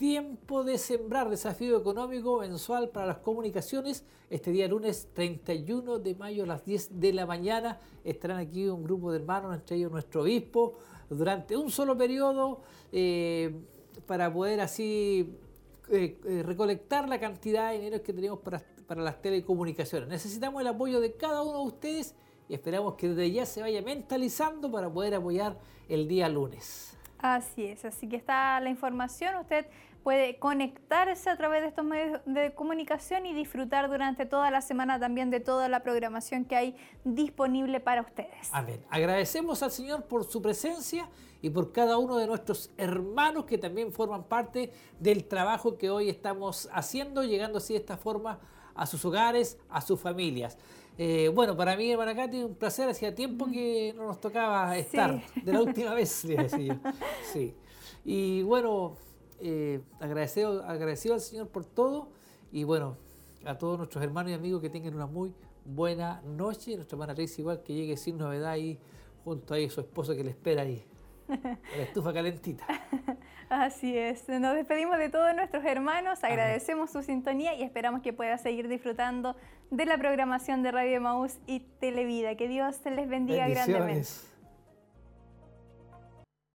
[0.00, 4.02] Tiempo de sembrar, desafío económico mensual para las comunicaciones.
[4.30, 8.82] Este día lunes 31 de mayo a las 10 de la mañana estarán aquí un
[8.82, 10.78] grupo de hermanos, entre ellos nuestro obispo,
[11.10, 13.54] durante un solo periodo eh,
[14.06, 15.36] para poder así
[15.90, 20.08] eh, eh, recolectar la cantidad de dinero que tenemos para, para las telecomunicaciones.
[20.08, 22.14] Necesitamos el apoyo de cada uno de ustedes
[22.48, 25.58] y esperamos que desde ya se vaya mentalizando para poder apoyar
[25.90, 26.96] el día lunes.
[27.22, 29.36] Así es, así que está la información.
[29.36, 29.66] Usted
[30.02, 34.98] puede conectarse a través de estos medios de comunicación y disfrutar durante toda la semana
[34.98, 38.48] también de toda la programación que hay disponible para ustedes.
[38.52, 38.84] Amén.
[38.90, 41.08] Agradecemos al Señor por su presencia
[41.42, 46.08] y por cada uno de nuestros hermanos que también forman parte del trabajo que hoy
[46.08, 48.38] estamos haciendo, llegando así de esta forma
[48.74, 50.56] a sus hogares, a sus familias.
[50.98, 52.88] Eh, bueno, para mí, hermana Katy, un placer.
[52.88, 56.78] Hacía tiempo que no nos tocaba estar, de la última vez, le decía.
[57.32, 57.54] Sí.
[58.04, 58.96] Y bueno,
[59.40, 62.08] eh, agradecido, agradecido al Señor por todo.
[62.52, 62.96] Y bueno,
[63.44, 65.34] a todos nuestros hermanos y amigos que tengan una muy
[65.64, 66.76] buena noche.
[66.76, 68.78] Nuestra hermana Tracy igual que llegue sin novedad ahí,
[69.24, 70.84] junto a ahí, su esposo que le espera ahí.
[71.28, 72.66] La estufa calentita.
[73.48, 74.28] Así es.
[74.28, 79.34] Nos despedimos de todos nuestros hermanos, agradecemos su sintonía y esperamos que pueda seguir disfrutando
[79.70, 82.36] de la programación de Radio Maús y Televida.
[82.36, 84.08] Que Dios les bendiga grandemente.